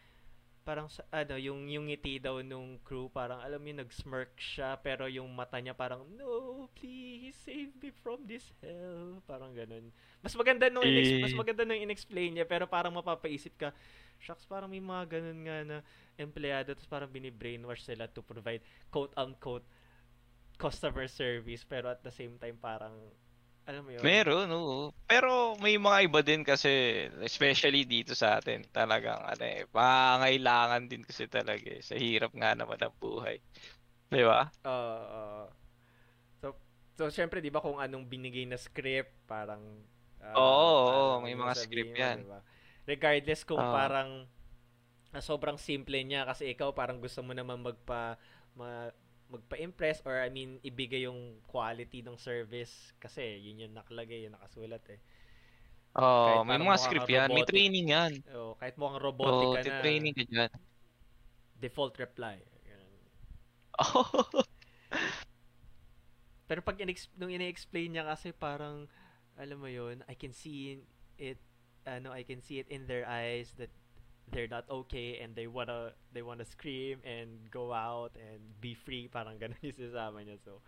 parang 0.61 0.87
sa- 0.87 1.07
ano, 1.11 1.35
yung 1.35 1.67
yung 1.67 1.89
ngiti 1.89 2.19
daw 2.19 2.39
nung 2.41 2.79
crew, 2.81 3.09
parang 3.09 3.41
alam 3.41 3.59
mo 3.59 3.73
nag-smirk 3.73 4.37
siya, 4.37 4.77
pero 4.77 5.07
yung 5.07 5.27
mata 5.31 5.57
niya 5.57 5.73
parang, 5.73 6.05
no, 6.15 6.67
please 6.73 7.35
save 7.41 7.73
me 7.77 7.91
from 7.91 8.23
this 8.25 8.53
hell. 8.61 9.19
Parang 9.25 9.51
ganun. 9.53 9.89
Mas 10.21 10.35
maganda 10.35 10.69
nung 10.69 10.85
inex- 10.85 11.17
Eh. 11.17 11.23
mas 11.23 11.33
maganda 11.33 11.65
nung 11.65 11.79
inexplain 11.79 12.31
niya, 12.33 12.45
pero 12.45 12.69
parang 12.69 12.93
mapapaisip 12.93 13.57
ka, 13.57 13.73
shucks, 14.19 14.45
parang 14.45 14.69
may 14.69 14.81
mga 14.81 15.19
ganun 15.19 15.41
nga 15.43 15.57
na 15.65 15.77
empleyado, 16.15 16.77
tapos 16.77 16.87
parang 16.87 17.09
bini-brainwash 17.09 17.83
sila 17.83 18.05
to 18.07 18.21
provide 18.21 18.61
quote-unquote 18.89 19.65
customer 20.57 21.09
service 21.09 21.65
pero 21.65 21.89
at 21.89 22.05
the 22.05 22.13
same 22.13 22.37
time 22.37 22.53
parang 22.61 22.93
alam 23.69 23.83
mo 23.85 23.91
yun? 23.93 24.03
Meron, 24.03 24.49
oo. 24.51 24.91
Pero 25.05 25.55
may 25.61 25.77
mga 25.77 25.99
iba 26.09 26.21
din 26.25 26.43
kasi, 26.47 27.07
especially 27.23 27.85
dito 27.85 28.17
sa 28.17 28.41
atin, 28.41 28.65
talagang 28.73 29.21
ano 29.21 29.45
eh, 29.45 29.67
pangailangan 29.71 30.89
din 30.89 31.03
kasi 31.05 31.29
talaga 31.29 31.69
eh. 31.69 31.83
Sa 31.85 31.95
hirap 31.99 32.33
nga 32.35 32.57
naman 32.57 32.81
ng 32.81 32.95
buhay. 32.99 33.39
Di 34.11 34.23
ba? 34.25 34.49
Oo. 34.67 34.97
oo. 35.05 35.45
so, 36.41 36.47
so 36.97 37.03
syempre, 37.13 37.39
di 37.45 37.53
ba 37.53 37.63
kung 37.63 37.79
anong 37.79 38.07
binigay 38.09 38.45
na 38.49 38.57
script, 38.59 39.15
parang... 39.29 39.63
ah, 40.25 40.35
Oo, 40.35 40.43
oo, 40.43 40.87
parang 40.89 41.23
may 41.25 41.35
ano 41.37 41.43
mga 41.47 41.55
script 41.57 41.95
mo, 41.95 42.01
yan. 42.01 42.17
di 42.17 42.27
ba? 42.27 42.41
Regardless 42.89 43.43
kung 43.47 43.61
Oo. 43.61 43.73
parang 43.73 44.27
ah, 45.15 45.23
sobrang 45.23 45.59
simple 45.59 45.99
niya 46.07 46.23
kasi 46.27 46.51
ikaw 46.55 46.71
parang 46.75 46.99
gusto 47.03 47.23
mo 47.23 47.35
naman 47.35 47.63
magpa 47.63 48.19
ma, 48.55 48.91
magpa-impress 49.31 50.03
or 50.05 50.19
I 50.19 50.29
mean 50.29 50.59
ibigay 50.67 51.07
yung 51.07 51.39
quality 51.47 52.03
ng 52.03 52.19
service 52.19 52.93
kasi 52.99 53.39
yun 53.39 53.67
yung 53.67 53.75
nakalagay, 53.79 54.27
yung 54.27 54.35
nakasulat 54.35 54.83
eh. 54.91 55.01
Oo, 55.99 56.43
Kahit 56.43 56.47
may 56.47 56.59
mga 56.59 56.79
script 56.79 57.11
yan. 57.11 57.29
May 57.35 57.47
training 57.47 57.87
yan. 57.91 58.13
Oh, 58.31 58.55
kahit 58.59 58.79
mukhang 58.79 59.03
robotic 59.03 59.47
Oo, 59.47 59.55
ka 59.59 59.63
na, 59.67 59.83
training 59.83 60.15
ka 60.15 60.25
dyan. 60.27 60.51
default 61.61 61.95
reply. 61.99 62.39
Ganun. 62.67 62.95
Oh. 63.79 64.27
Pero 66.51 66.67
pag 66.67 66.83
inex- 66.83 67.15
nung 67.15 67.31
ini-explain 67.31 67.95
niya 67.95 68.11
kasi 68.11 68.35
parang 68.35 68.91
alam 69.39 69.59
mo 69.63 69.71
yun, 69.71 70.03
I 70.11 70.19
can 70.19 70.35
see 70.35 70.83
it 71.17 71.39
ano, 71.87 72.13
I 72.13 72.27
can 72.27 72.43
see 72.43 72.61
it 72.61 72.69
in 72.69 72.85
their 72.91 73.07
eyes 73.09 73.55
that 73.57 73.71
they're 74.31 74.51
not 74.51 74.67
okay 74.71 75.19
and 75.21 75.35
they 75.35 75.47
wanna 75.47 75.93
they 76.15 76.23
wanna 76.23 76.47
scream 76.47 76.99
and 77.05 77.51
go 77.51 77.75
out 77.75 78.15
and 78.17 78.41
be 78.63 78.75
free. 78.75 79.11
Parang 79.15 79.39
ganun 79.39 79.59
yung 79.63 79.77
sasama 79.77 80.23
niya. 80.23 80.39
So 80.43 80.63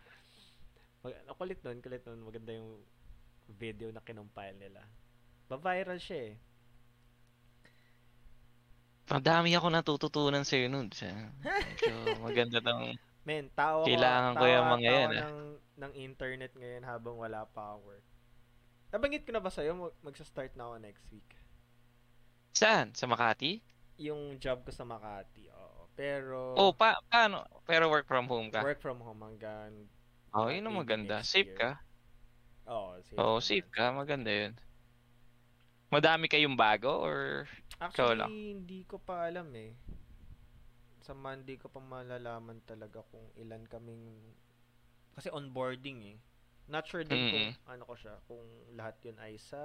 mag, 1.02 1.14
ang 1.26 1.36
kulit 1.38 1.58
nun 1.62 1.78
kulit 1.82 2.02
nun 2.06 2.22
maganda 2.26 2.52
yung 2.54 2.82
video 3.50 3.90
na 3.90 4.02
kinumpile 4.02 4.58
nila. 4.58 4.82
Ba-viral 5.50 5.98
siya 5.98 6.32
eh. 6.32 6.34
Madami 9.10 9.52
ako 9.52 9.66
natututunan 9.68 10.46
sa'yo 10.46 10.70
nun. 10.72 10.88
Sa- 10.94 11.10
Medyo 11.42 11.92
maganda 12.26 12.62
ng... 12.62 12.96
men 13.22 13.50
tao 13.52 13.84
Kailangan 13.84 14.34
ko 14.34 14.44
yung 14.46 14.68
mga 14.78 14.82
yan, 14.88 15.10
ah. 15.14 15.22
ng, 15.30 15.40
ng 15.78 15.92
internet 16.00 16.52
ngayon 16.58 16.82
habang 16.82 17.14
wala 17.18 17.46
pa 17.46 17.78
work 17.78 18.02
nabanggit 18.92 19.24
ko 19.24 19.32
na 19.32 19.40
ba 19.40 19.48
sa'yo 19.48 19.72
mag- 19.72 19.98
magsa-start 20.04 20.52
na 20.52 20.68
ako 20.68 20.74
next 20.84 21.04
week 21.08 21.30
Saan? 22.54 22.92
Sa 22.94 23.08
Makati? 23.08 23.62
yung 24.00 24.36
job 24.40 24.64
ko 24.64 24.70
sa 24.72 24.84
Makati. 24.88 25.48
Oo. 25.52 25.88
Pero 25.96 26.40
Oh, 26.56 26.72
pa 26.76 27.00
paano? 27.08 27.44
Pero 27.64 27.88
work 27.88 28.04
from 28.08 28.28
home 28.28 28.50
ka? 28.52 28.62
work 28.62 28.80
from 28.80 29.00
home 29.00 29.22
hanggang 29.24 29.88
Oh, 30.34 30.48
yun 30.48 30.64
ang 30.64 30.80
maganda. 30.80 31.20
Safe 31.20 31.52
year. 31.52 31.60
ka. 31.60 31.84
Oo, 32.66 33.00
safe. 33.02 33.20
Oo, 33.20 33.40
naman. 33.40 33.44
safe 33.44 33.68
ka. 33.76 33.92
Maganda 33.92 34.30
yun. 34.32 34.52
Madami 35.92 36.24
kayong 36.24 36.56
bago 36.56 36.88
or 37.04 37.44
Actually, 37.80 38.52
hindi 38.54 38.78
ko 38.90 38.96
pa 39.06 39.14
alam 39.28 39.48
eh. 39.56 39.72
Sa 41.06 41.12
Monday 41.18 41.56
ko 41.62 41.66
pa 41.74 41.80
malalaman 41.82 42.58
talaga 42.70 43.00
kung 43.10 43.26
ilan 43.42 43.64
kaming 43.72 44.04
kasi 45.16 45.28
onboarding 45.32 46.00
eh. 46.12 46.18
Not 46.72 46.86
sure 46.90 47.04
din 47.04 47.22
kung 47.30 47.46
ano 47.66 47.82
ko 47.90 47.94
siya, 47.98 48.14
kung 48.28 48.46
lahat 48.78 48.96
yun 49.06 49.18
ay 49.20 49.34
sa 49.38 49.62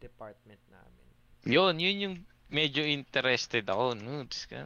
department 0.00 0.62
namin. 0.70 1.09
Yun, 1.44 1.74
yun 1.78 1.96
yung 2.00 2.16
medyo 2.50 2.82
interested 2.82 3.64
ako. 3.66 3.94
Nudes 3.94 4.44
ka. 4.44 4.58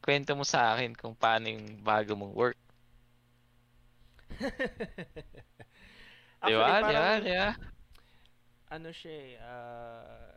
Kwento 0.00 0.32
mo 0.34 0.44
sa 0.44 0.74
akin 0.74 0.94
kung 0.94 1.14
paano 1.14 1.50
yung 1.50 1.82
bago 1.82 2.14
mong 2.14 2.34
work. 2.34 2.58
Actually, 6.42 6.56
ba? 6.58 6.66
Di 6.66 6.82
ba? 6.82 6.82
parang- 6.82 7.22
Di 7.22 7.32
ba? 7.32 7.50
ano 8.72 8.88
siya 8.90 9.12
eh, 9.12 9.36
ah, 9.38 10.32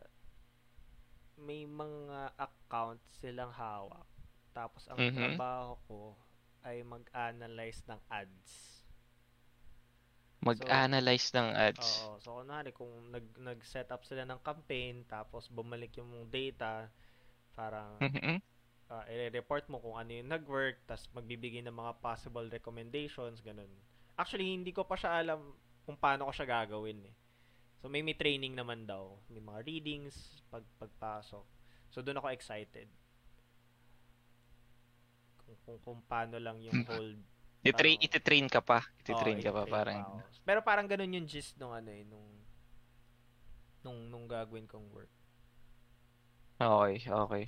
may 1.38 1.64
mga 1.64 2.36
account 2.36 3.00
silang 3.16 3.48
hawak. 3.50 4.04
Tapos 4.52 4.84
ang 4.88 5.00
Mhm. 5.00 5.16
trabaho 5.16 5.72
ko 5.88 6.00
ay 6.62 6.84
mag-analyze 6.84 7.80
ng 7.86 8.00
ads. 8.08 8.75
Mag-analyze 10.46 11.28
ng 11.34 11.48
ads. 11.68 11.88
Oo. 12.06 12.22
So, 12.22 12.28
kunwari, 12.40 12.70
kung 12.72 12.92
nag, 13.14 13.26
nag-set 13.36 13.88
up 13.94 14.02
sila 14.06 14.22
ng 14.24 14.40
campaign, 14.48 15.04
tapos 15.10 15.50
bumalik 15.50 15.92
yung 15.98 16.30
data, 16.30 16.88
parang 17.58 17.92
Mhm. 18.00 18.38
ah, 18.92 19.04
i-report 19.10 19.66
mo 19.72 19.82
kung 19.82 19.96
ano 19.98 20.10
yung 20.14 20.30
nag-work, 20.30 20.86
tapos 20.86 21.10
magbibigay 21.16 21.62
ng 21.66 21.74
mga 21.74 21.92
possible 21.98 22.46
recommendations, 22.48 23.42
ganun. 23.42 23.70
Actually, 24.14 24.46
hindi 24.54 24.70
ko 24.70 24.86
pa 24.86 24.94
siya 24.94 25.20
alam 25.20 25.40
kung 25.84 25.98
paano 25.98 26.30
ko 26.30 26.32
siya 26.32 26.46
gagawin 26.46 27.00
eh. 27.10 27.14
So, 27.82 27.90
may, 27.90 28.02
may 28.06 28.16
training 28.16 28.54
naman 28.56 28.86
daw. 28.86 29.18
May 29.30 29.42
mga 29.42 29.60
readings, 29.66 30.14
pag, 30.50 30.64
pagpasok. 30.78 31.44
So, 31.92 32.00
doon 32.02 32.18
ako 32.22 32.28
excited. 32.32 32.88
Kung, 35.44 35.58
kung, 35.66 35.78
kung 35.82 35.98
paano 36.06 36.36
lang 36.38 36.58
yung 36.62 36.82
whole 36.86 37.14
Iti-train, 37.66 37.96
Oo. 37.98 38.04
iti-train 38.06 38.46
ka 38.46 38.60
pa. 38.62 38.78
Iti-train 39.02 39.38
Oo, 39.38 39.44
ka 39.44 39.50
pa 39.50 39.62
parang. 39.66 40.02
pa. 40.22 40.22
Pero 40.46 40.60
parang 40.62 40.86
ganun 40.86 41.10
yung 41.18 41.26
gist 41.26 41.58
nung 41.58 41.74
ano 41.74 41.90
eh, 41.90 42.06
nung 42.06 42.26
nung 43.82 43.98
nung 44.10 44.26
gagawin 44.30 44.66
kong 44.70 44.86
work. 44.94 45.10
Okay, 46.56 47.04
okay. 47.10 47.44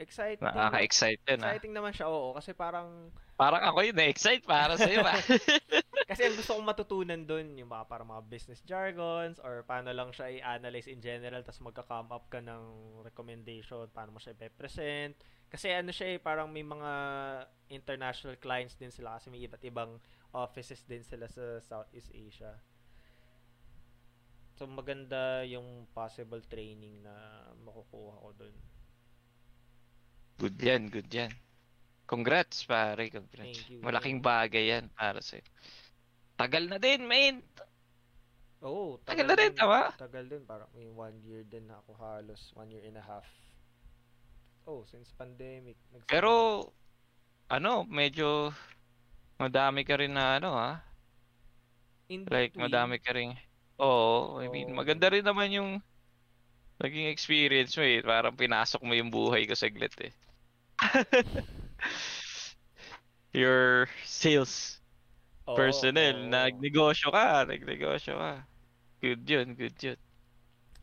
Exciting. 0.00 0.42
Nakaka-excite 0.42 1.22
yun 1.28 1.40
ah. 1.44 1.54
Exciting 1.54 1.72
naman 1.76 1.92
siya, 1.94 2.10
oo. 2.10 2.34
Kasi 2.34 2.56
parang, 2.56 3.12
Parang 3.36 3.62
ako 3.62 3.86
yun, 3.86 3.96
na-excite 3.96 4.42
para 4.46 4.74
sa'yo 4.74 5.02
ba? 5.04 5.14
kasi 6.10 6.26
ang 6.26 6.34
gusto 6.34 6.58
kong 6.58 6.68
matutunan 6.68 7.22
dun, 7.22 7.54
yung 7.54 7.70
mga 7.70 7.86
parang 7.86 8.08
mga 8.10 8.22
business 8.26 8.60
jargons, 8.66 9.38
or 9.42 9.62
paano 9.66 9.94
lang 9.94 10.10
siya 10.10 10.30
i-analyze 10.32 10.88
in 10.90 10.98
general, 10.98 11.42
tapos 11.46 11.62
magka-come 11.62 12.10
up 12.10 12.26
ka 12.32 12.42
ng 12.42 12.62
recommendation, 13.06 13.86
paano 13.94 14.16
mo 14.16 14.18
siya 14.18 14.34
i-present. 14.38 15.14
Kasi 15.52 15.68
ano 15.68 15.92
siya 15.92 16.16
eh, 16.16 16.18
parang 16.18 16.48
may 16.48 16.64
mga 16.64 16.90
international 17.68 18.40
clients 18.40 18.72
din 18.72 18.88
sila, 18.88 19.20
kasi 19.20 19.28
may 19.28 19.44
iba't 19.44 19.60
ibang 19.68 20.00
offices 20.32 20.80
din 20.88 21.04
sila 21.04 21.28
sa 21.28 21.60
Southeast 21.60 22.08
Asia. 22.16 22.56
So 24.56 24.64
maganda 24.64 25.44
yung 25.44 25.84
possible 25.92 26.40
training 26.48 27.04
na 27.04 27.12
makukuha 27.68 28.16
ko 28.16 28.30
dun. 28.32 28.56
good 30.40 30.56
yan, 30.56 30.88
good 30.88 31.12
yan. 31.12 31.28
Congrats, 32.08 32.64
pare. 32.64 33.12
Congrats. 33.12 33.60
Thank 33.62 33.70
you. 33.70 33.84
Malaking 33.84 34.24
bagay 34.24 34.72
yan 34.72 34.88
para 34.96 35.20
sa'yo. 35.20 35.44
Tagal 36.34 36.66
na 36.66 36.80
din, 36.80 37.04
man. 37.04 37.44
Oo, 38.64 38.98
Tagal 39.04 39.28
na 39.28 39.36
din, 39.36 39.52
tama? 39.54 39.92
Tagal 40.00 40.26
din, 40.26 40.42
parang 40.48 40.66
may 40.74 40.88
one 40.88 41.14
year 41.22 41.44
din 41.44 41.68
ako 41.70 41.94
halos, 42.00 42.50
one 42.56 42.72
year 42.72 42.82
and 42.88 42.98
a 42.98 43.04
half. 43.04 43.28
Oh, 44.66 44.84
since 44.86 45.10
pandemic. 45.12 45.76
nagsimula. 45.90 46.06
Pero, 46.06 46.30
ano, 47.50 47.84
medyo 47.86 48.50
madami 49.40 49.80
ka 49.88 49.94
rin 50.00 50.12
na 50.16 50.38
ano 50.38 50.50
ha? 50.56 50.70
In 52.08 52.24
Like, 52.30 52.54
between, 52.54 52.64
madami 52.64 52.96
ka 53.02 53.12
rin. 53.14 53.30
Oo, 53.78 54.38
I 54.42 54.46
mean, 54.48 54.68
maganda 54.74 55.06
rin 55.12 55.24
naman 55.26 55.50
yung 55.54 55.70
naging 56.82 57.08
experience 57.08 57.72
mo 57.78 57.84
eh. 57.84 58.02
Parang 58.04 58.36
pinasok 58.36 58.80
mo 58.84 58.92
yung 58.98 59.10
buhay 59.12 59.42
ko 59.48 59.54
saglit 59.56 59.94
eh. 60.06 60.12
Your 63.32 63.88
sales 64.04 64.80
oo, 65.46 65.54
personnel, 65.56 66.16
oo. 66.28 66.30
nagnegosyo 66.32 67.08
ka, 67.12 67.44
nagnegosyo 67.48 68.14
ka. 68.18 68.32
Good 69.02 69.22
yun, 69.30 69.48
good 69.58 69.76
yun. 69.82 69.98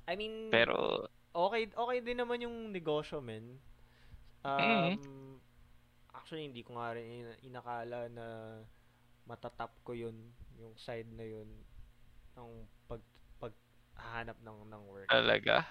I 0.07 0.15
mean, 0.15 0.35
Pero, 0.51 1.07
okay, 1.35 1.69
okay 1.71 1.99
din 2.03 2.17
naman 2.19 2.41
yung 2.43 2.73
negosyo, 2.73 3.21
men. 3.23 3.61
Um, 4.43 4.95
Mhm. 4.99 5.39
Actually, 6.13 6.49
hindi 6.49 6.61
ko 6.65 6.73
nga 6.75 6.93
rin 6.97 7.05
ina- 7.21 7.39
inakala 7.45 8.09
na 8.09 8.25
matatap 9.29 9.71
ko 9.85 9.93
yun, 9.93 10.17
yung 10.57 10.73
side 10.77 11.07
na 11.13 11.23
yun, 11.23 11.47
ng 12.37 12.51
pag, 12.89 13.01
paghahanap 13.41 14.37
ng, 14.41 14.59
ng 14.69 14.83
work. 14.89 15.09
talaga. 15.09 15.65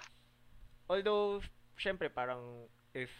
Although, 0.89 1.41
syempre, 1.77 2.09
parang 2.09 2.67
if 2.93 3.11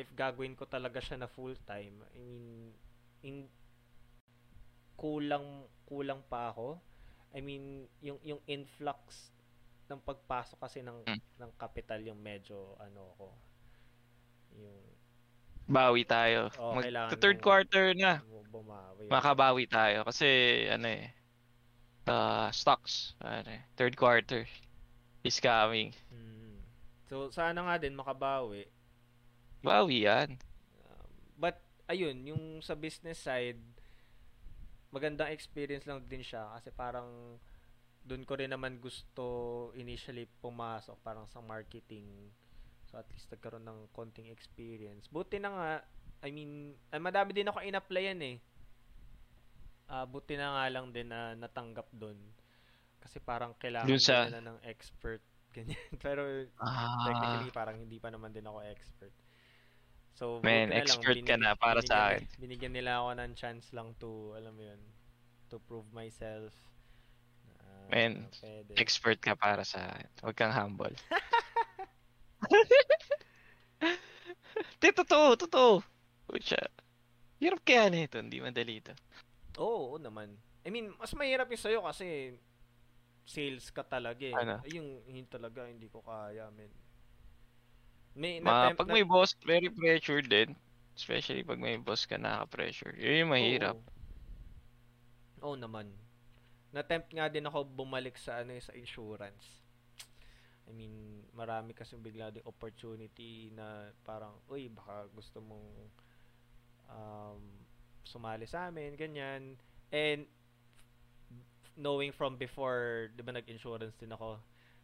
if 0.00 0.08
gagawin 0.16 0.56
ko 0.56 0.64
talaga 0.66 1.00
siya 1.00 1.16
na 1.20 1.28
full 1.28 1.54
time, 1.68 2.00
I 2.16 2.18
mean, 2.20 2.72
in 3.22 3.36
kulang 5.00 5.46
kulang 5.88 6.22
pa 6.30 6.52
ako. 6.52 6.68
I 7.36 7.40
mean, 7.40 7.88
yung 8.04 8.18
yung 8.24 8.40
influx 8.46 9.32
ng 9.88 10.00
pagpasok 10.08 10.58
kasi 10.60 10.78
ng 10.84 11.00
Mm. 11.06 11.20
ng 11.40 11.50
capital 11.58 12.00
yung 12.04 12.20
medyo 12.20 12.76
ano 12.80 13.12
ko. 13.18 13.28
Yung 14.58 14.80
Bawi 15.68 16.02
tayo. 16.04 16.50
Oo, 16.58 16.76
Mag 16.76 16.90
third 17.16 17.38
mong- 17.40 17.46
quarter 17.46 17.86
na. 17.94 18.20
bu- 18.26 18.44
bumawi. 18.50 19.06
Makabawi 19.08 19.64
tayo 19.66 20.04
kasi 20.04 20.26
ano 20.68 20.86
eh 20.88 21.08
uh, 22.08 22.50
stocks 22.50 23.14
ano 23.22 23.46
eh, 23.48 23.62
third 23.78 23.94
quarter 23.94 24.44
is 25.22 25.38
coming. 25.38 25.94
Mm. 26.10 26.58
So 27.06 27.30
sana 27.30 27.62
nga 27.62 27.76
din 27.78 27.94
makabawi. 27.94 28.66
Bawi 29.62 30.10
yan. 30.10 30.34
Um, 30.82 31.06
but 31.38 31.56
ayun, 31.86 32.26
yung 32.26 32.42
sa 32.58 32.74
business 32.74 33.22
side, 33.22 33.60
magandang 34.90 35.30
experience 35.30 35.86
lang 35.86 36.02
din 36.04 36.20
siya 36.20 36.50
kasi 36.58 36.74
parang 36.74 37.38
doon 38.02 38.26
ko 38.26 38.34
rin 38.34 38.50
naman 38.50 38.82
gusto 38.82 39.22
initially 39.78 40.26
pumasok 40.42 40.98
parang 41.06 41.24
sa 41.30 41.38
marketing. 41.38 42.04
So 42.92 43.00
at 43.00 43.08
least 43.08 43.32
nagkaroon 43.32 43.64
ng 43.64 43.88
konting 43.90 44.28
experience. 44.28 45.08
Buti 45.08 45.40
na 45.40 45.48
nga, 45.48 45.68
I 46.20 46.28
mean, 46.28 46.76
ay 46.92 47.00
madami 47.00 47.32
din 47.32 47.48
ako 47.48 47.64
in-applyan 47.64 48.20
eh. 48.20 48.36
Uh, 49.88 50.04
buti 50.04 50.36
na 50.36 50.52
nga 50.54 50.64
lang 50.68 50.92
din 50.92 51.08
na 51.08 51.32
natanggap 51.32 51.88
doon. 51.90 52.20
Kasi 53.00 53.16
parang 53.18 53.56
kailangan 53.56 53.88
Dun 53.88 53.96
sa- 53.98 54.28
nila 54.28 54.44
ng 54.44 54.60
expert 54.62 55.24
ganyan. 55.56 55.80
Pero 55.98 56.44
Ah, 56.56 57.08
technically 57.08 57.48
parang 57.50 57.76
hindi 57.76 57.96
pa 57.96 58.12
naman 58.12 58.28
din 58.30 58.44
ako 58.44 58.60
expert. 58.62 59.12
So, 60.12 60.44
Man, 60.44 60.68
na 60.68 60.76
lang, 60.76 60.84
expert 60.84 61.16
ka 61.24 61.36
na 61.36 61.56
para 61.56 61.80
sa 61.80 62.12
binigyan- 62.12 62.28
akin. 62.28 62.40
Binigyan 62.40 62.74
nila 62.76 62.92
ako 63.00 63.08
ng 63.16 63.32
chance 63.32 63.72
lang 63.72 63.96
to, 63.96 64.36
alam 64.36 64.52
mo 64.52 64.60
yun, 64.62 64.80
to 65.48 65.56
prove 65.58 65.88
myself. 65.90 66.52
Ah, 67.58 67.88
Man, 67.88 68.28
pwede. 68.38 68.76
expert 68.76 69.16
ka 69.18 69.32
para 69.32 69.64
sa 69.64 69.80
akin. 69.88 70.08
Huwag 70.20 70.36
kang 70.36 70.52
humble. 70.52 70.92
Di, 74.80 74.88
totoo, 74.92 75.34
totoo. 75.36 75.82
Pucha. 76.28 76.60
Hirap 77.42 77.60
kaya 77.66 77.90
nito, 77.90 78.22
hindi 78.22 78.38
madali 78.38 78.78
ito. 78.78 78.94
Oo, 79.58 79.94
oo 79.94 79.98
naman. 79.98 80.34
I 80.62 80.70
mean, 80.70 80.94
mas 80.94 81.10
mahirap 81.18 81.50
yung 81.50 81.58
sa'yo 81.62 81.80
kasi 81.82 82.38
sales 83.26 83.70
ka 83.74 83.82
talaga 83.82 84.22
eh. 84.22 84.34
Ano? 84.34 84.62
Yung, 84.70 85.02
yun 85.10 85.26
talaga, 85.26 85.66
hindi 85.66 85.90
ko 85.90 86.02
kaya, 86.02 86.46
men. 86.54 86.70
May, 88.14 88.38
Ma, 88.38 88.70
na-tempt- 88.70 88.78
pag 88.78 88.90
may 88.92 89.02
boss, 89.06 89.34
very 89.42 89.72
pressure 89.72 90.22
din. 90.22 90.54
Especially 90.92 91.40
pag 91.42 91.56
may 91.58 91.80
boss 91.80 92.04
ka 92.04 92.20
naka-pressure. 92.20 92.94
Yun 93.00 93.26
yung 93.26 93.32
mahirap. 93.32 93.76
Oo. 95.42 95.50
Oo 95.52 95.56
naman. 95.58 95.90
Na-tempt 96.70 97.10
nga 97.10 97.26
din 97.32 97.44
ako 97.48 97.64
bumalik 97.64 98.14
sa 98.20 98.44
ano 98.44 98.52
eh, 98.54 98.62
sa 98.62 98.76
insurance. 98.76 99.61
I 100.68 100.72
mean, 100.72 101.26
marami 101.34 101.74
kasi 101.74 101.98
bigla 101.98 102.30
ding 102.30 102.46
opportunity 102.46 103.50
na 103.52 103.90
parang, 104.06 104.38
uy, 104.46 104.70
baka 104.70 105.10
gusto 105.10 105.42
mong 105.42 105.68
um, 106.86 107.42
sumali 108.06 108.46
sa 108.46 108.70
amin, 108.70 108.94
ganyan. 108.94 109.58
And 109.90 110.26
knowing 111.76 112.12
from 112.12 112.36
before, 112.36 113.10
'di 113.16 113.22
ba 113.24 113.32
nag-insurance 113.32 113.96
din 113.96 114.12
ako. 114.12 114.36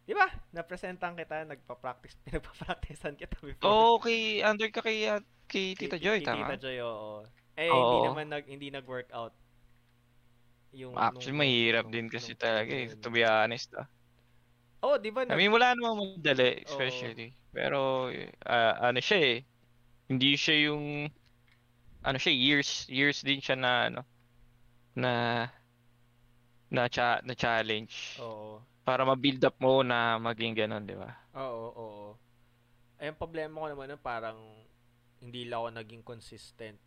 'Di 0.09 0.13
ba? 0.17 0.25
Napresentan 0.53 1.13
kita, 1.13 1.45
nagpa-practice, 1.45 2.17
pinagpa-practicean 2.25 3.15
kita 3.15 3.37
before. 3.39 3.69
Oo, 3.69 4.01
kay, 4.01 4.41
under 4.41 4.69
ka 4.73 4.81
kay, 4.81 5.05
uh, 5.05 5.21
kay 5.45 5.77
Tita 5.77 5.97
Kay- 5.97 6.03
Joy, 6.03 6.17
kay 6.21 6.27
tama? 6.27 6.49
Tita 6.49 6.57
Joy, 6.57 6.77
oo. 6.81 7.23
Eh, 7.59 7.69
Oo. 7.69 7.77
hindi 7.77 7.97
naman 8.07 8.25
nag, 8.31 8.45
hindi 8.47 8.67
nag-work 8.73 9.11
out. 9.13 9.35
Yung, 10.73 10.93
Actually, 10.97 11.37
mahirap 11.37 11.89
din 11.89 12.07
kasi 12.09 12.37
talaga 12.37 12.73
eh, 12.73 12.93
to 12.97 13.09
be 13.09 13.25
honest 13.25 13.73
ah. 13.77 13.89
Oh, 14.79 14.95
di 14.95 15.11
ba? 15.11 15.27
I 15.27 15.35
mean, 15.35 15.51
wala 15.51 15.75
namang 15.75 16.17
madali, 16.19 16.63
especially. 16.63 17.35
Pero, 17.51 18.07
ah, 18.47 18.89
ano 18.89 18.99
siya 19.03 19.19
eh, 19.19 19.37
hindi 20.07 20.39
siya 20.39 20.71
yung, 20.71 21.11
ano 22.03 22.17
siya, 22.17 22.31
years, 22.31 22.87
years 22.87 23.19
din 23.21 23.43
siya 23.43 23.57
na, 23.59 23.71
ano, 23.91 24.01
na, 24.95 25.11
na, 26.71 26.87
cha- 26.87 27.21
na 27.25 27.33
challenge. 27.35 28.17
Oo. 28.23 28.63
Para 28.87 29.03
ma-build 29.05 29.43
up 29.45 29.57
mo 29.59 29.83
na 29.83 30.17
maging 30.17 30.55
ganun, 30.55 30.87
di 30.87 30.95
ba? 30.95 31.11
Oo, 31.35 31.65
oo. 31.75 32.07
Ay, 32.97 33.11
ang 33.11 33.19
problema 33.19 33.61
ko 33.63 33.67
naman 33.69 33.95
parang 33.99 34.39
hindi 35.19 35.45
lang 35.45 35.61
ako 35.61 35.69
naging 35.75 36.03
consistent. 36.03 36.79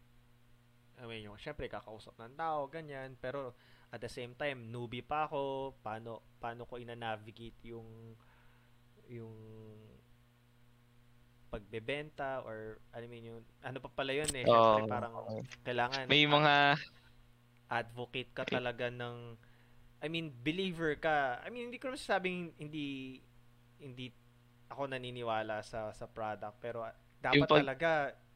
I 1.03 1.05
mean, 1.09 1.26
yung, 1.26 1.36
syempre, 1.36 1.66
kakausap 1.68 2.14
ng 2.16 2.34
tao, 2.38 2.68
ganyan. 2.70 3.18
Pero, 3.18 3.53
at 3.93 4.01
the 4.01 4.09
same 4.09 4.32
time, 4.34 4.72
newbie 4.72 5.05
pa 5.05 5.28
ako. 5.28 5.76
Paano, 5.84 6.24
paano 6.40 6.64
ko 6.64 6.80
ina-navigate 6.80 7.68
yung, 7.68 8.16
yung, 9.12 9.36
pagbebenta 11.53 12.40
or, 12.49 12.80
I 12.97 13.05
mean, 13.05 13.28
yung, 13.28 13.45
ano 13.61 13.76
pa 13.84 13.93
pala 13.93 14.16
yun 14.16 14.32
eh. 14.32 14.49
Syempre, 14.49 14.82
Oo. 14.82 14.88
parang, 14.88 15.12
kailangan, 15.61 16.09
May 16.09 16.24
mga, 16.24 16.80
advocate 17.72 18.30
ka 18.36 18.45
talaga 18.45 18.93
ng 18.93 19.40
I 20.05 20.07
mean 20.12 20.28
believer 20.28 20.93
ka. 21.01 21.40
I 21.40 21.49
mean 21.49 21.72
hindi 21.72 21.80
ko 21.80 21.88
naman 21.88 22.03
sabing 22.05 22.53
hindi 22.61 23.16
hindi 23.80 24.12
ako 24.68 24.93
naniniwala 24.93 25.64
sa 25.64 25.88
sa 25.97 26.05
product 26.05 26.61
pero 26.61 26.84
dapat 27.22 27.49
pag- 27.49 27.61
talaga 27.64 27.90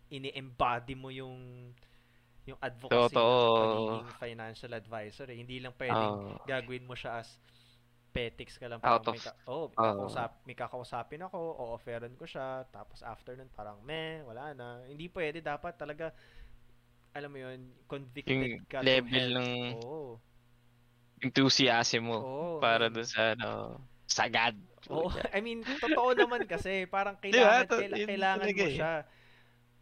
ini-embody 0.09 0.95
mo 0.97 1.13
yung 1.13 1.69
yung 2.47 2.59
advocacy 2.63 3.11
Totoo. 3.11 4.07
ng 4.07 4.15
financial 4.23 4.73
advisor 4.73 5.27
eh. 5.29 5.37
Hindi 5.37 5.59
lang 5.59 5.75
pwedeng 5.75 6.13
oh, 6.15 6.39
gagawin 6.47 6.87
mo 6.87 6.95
siya 6.95 7.21
as 7.21 7.29
petics 8.15 8.57
ka 8.57 8.65
lang 8.65 8.81
Out 8.81 9.05
parang 9.05 9.13
may, 9.13 9.21
of- 9.21 9.27
ka, 9.27 9.33
oh, 9.45 9.67
may, 9.69 9.77
Oo. 9.77 9.85
kakausap, 9.93 10.31
may 10.49 10.57
kakausapin 10.57 11.23
ako 11.27 11.37
o 11.37 11.63
offeran 11.77 12.15
ko 12.17 12.25
siya 12.25 12.65
tapos 12.73 13.05
after 13.05 13.37
nun 13.37 13.53
parang 13.53 13.77
meh 13.85 14.25
wala 14.25 14.57
na 14.57 14.81
hindi 14.89 15.13
pwede 15.13 15.45
dapat 15.45 15.77
talaga 15.77 16.17
alam 17.13 17.29
mo 17.29 17.37
yun 17.37 17.61
convicted 17.85 18.33
yung 18.33 18.65
ka 18.65 18.81
level 18.81 19.27
ng 19.37 19.51
Oo. 19.85 20.17
enthusiasm 21.21 22.09
mo 22.09 22.19
Oo. 22.25 22.57
para 22.57 22.89
dun 22.89 23.05
sa, 23.05 23.37
ano, 23.37 23.85
sagad. 24.07 24.55
Oo. 24.89 25.11
I 25.35 25.43
mean, 25.43 25.61
totoo 25.67 26.15
naman 26.15 26.47
kasi 26.47 26.87
parang 26.87 27.19
kailangan 27.19 27.67
ba? 27.67 27.69
To- 27.69 27.81
kaila- 27.83 27.99
yun 28.01 28.09
kailangan 28.09 28.39
talaga 28.49 28.63
mo 28.63 28.71
eh. 28.71 28.79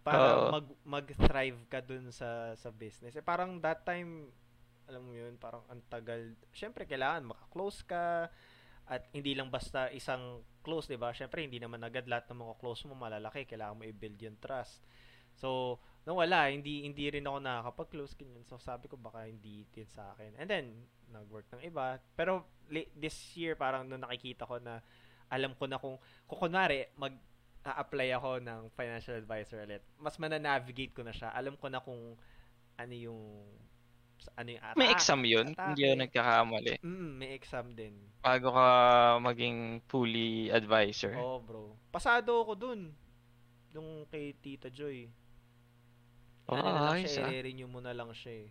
Para 0.04 0.36
Oo. 0.36 0.48
mag 0.52 0.66
mag-thrive 0.84 1.64
ka 1.72 1.80
dun 1.80 2.12
sa 2.12 2.52
sa 2.54 2.68
business. 2.68 3.16
Eh 3.16 3.24
parang 3.24 3.56
that 3.64 3.82
time 3.88 4.28
alam 4.84 5.00
mo 5.00 5.16
yun, 5.16 5.40
parang 5.40 5.64
ang 5.72 5.80
tagal. 5.88 6.36
Syempre 6.52 6.84
kailangan 6.84 7.24
maka-close 7.24 7.80
ka 7.88 8.28
at 8.84 9.02
hindi 9.16 9.32
lang 9.32 9.48
basta 9.48 9.88
isang 9.88 10.44
close, 10.60 10.92
'di 10.92 11.00
ba? 11.00 11.16
Syempre 11.16 11.40
hindi 11.40 11.56
naman 11.56 11.80
agad 11.80 12.04
lahat 12.04 12.28
ng 12.28 12.44
mga 12.44 12.54
close 12.60 12.84
mo 12.84 12.92
malalaki, 12.92 13.48
kailangan 13.48 13.80
mo 13.80 13.88
i-build 13.88 14.20
yung 14.20 14.36
trust. 14.36 14.84
So, 15.34 15.80
nung 16.06 16.20
wala, 16.20 16.46
hindi 16.52 16.86
hindi 16.86 17.10
rin 17.10 17.26
ako 17.26 17.38
nakakapag-close 17.42 18.14
ganyan. 18.14 18.44
So, 18.46 18.60
sabi 18.60 18.86
ko 18.86 18.94
baka 18.94 19.26
hindi 19.26 19.66
din 19.72 19.88
sa 19.88 20.14
akin. 20.14 20.38
And 20.38 20.46
then, 20.46 20.66
nag-work 21.10 21.50
ng 21.54 21.64
iba. 21.66 21.98
Pero 22.14 22.46
this 22.94 23.16
year 23.34 23.58
parang 23.58 23.88
nung 23.88 24.04
nakikita 24.04 24.46
ko 24.46 24.62
na 24.62 24.80
alam 25.28 25.56
ko 25.56 25.64
na 25.66 25.80
kung 25.80 25.96
kung 26.28 26.48
kunwari 26.48 26.92
mag 26.94 27.12
a-apply 27.64 28.08
ako 28.12 28.30
ng 28.44 28.60
financial 28.76 29.16
advisor 29.16 29.64
ulit, 29.64 29.80
mas 29.96 30.20
mana-navigate 30.20 30.92
ko 30.92 31.00
na 31.00 31.16
siya. 31.16 31.32
Alam 31.32 31.56
ko 31.56 31.72
na 31.72 31.80
kung 31.80 32.14
ano 32.76 32.94
yung 32.94 33.20
ano 34.36 34.48
yung 34.48 34.62
May 34.76 34.88
attack, 34.88 35.00
exam 35.00 35.20
yun, 35.24 35.46
hindi 35.52 35.82
atake. 35.84 35.84
yun 35.84 35.98
nagkakamali. 36.00 36.74
Mm, 36.80 37.10
may 37.20 37.30
exam 37.36 37.66
din. 37.76 37.94
Bago 38.24 38.52
ka 38.52 38.66
maging 39.20 39.84
fully 39.88 40.48
advisor. 40.48 41.12
Oo, 41.16 41.40
bro. 41.44 41.64
Pasado 41.92 42.32
ako 42.40 42.52
dun. 42.56 42.80
Nung 43.72 44.08
kay 44.08 44.32
Tita 44.38 44.72
Joy. 44.72 45.08
Oh, 46.48 46.56
ano 46.56 46.68
na 46.68 46.92
lang 46.92 47.08
siya, 47.08 47.24
ah. 47.28 47.32
i-renew 47.32 47.68
mo 47.68 47.80
na 47.80 47.96
lang 47.96 48.12
siya 48.12 48.44
eh. 48.44 48.48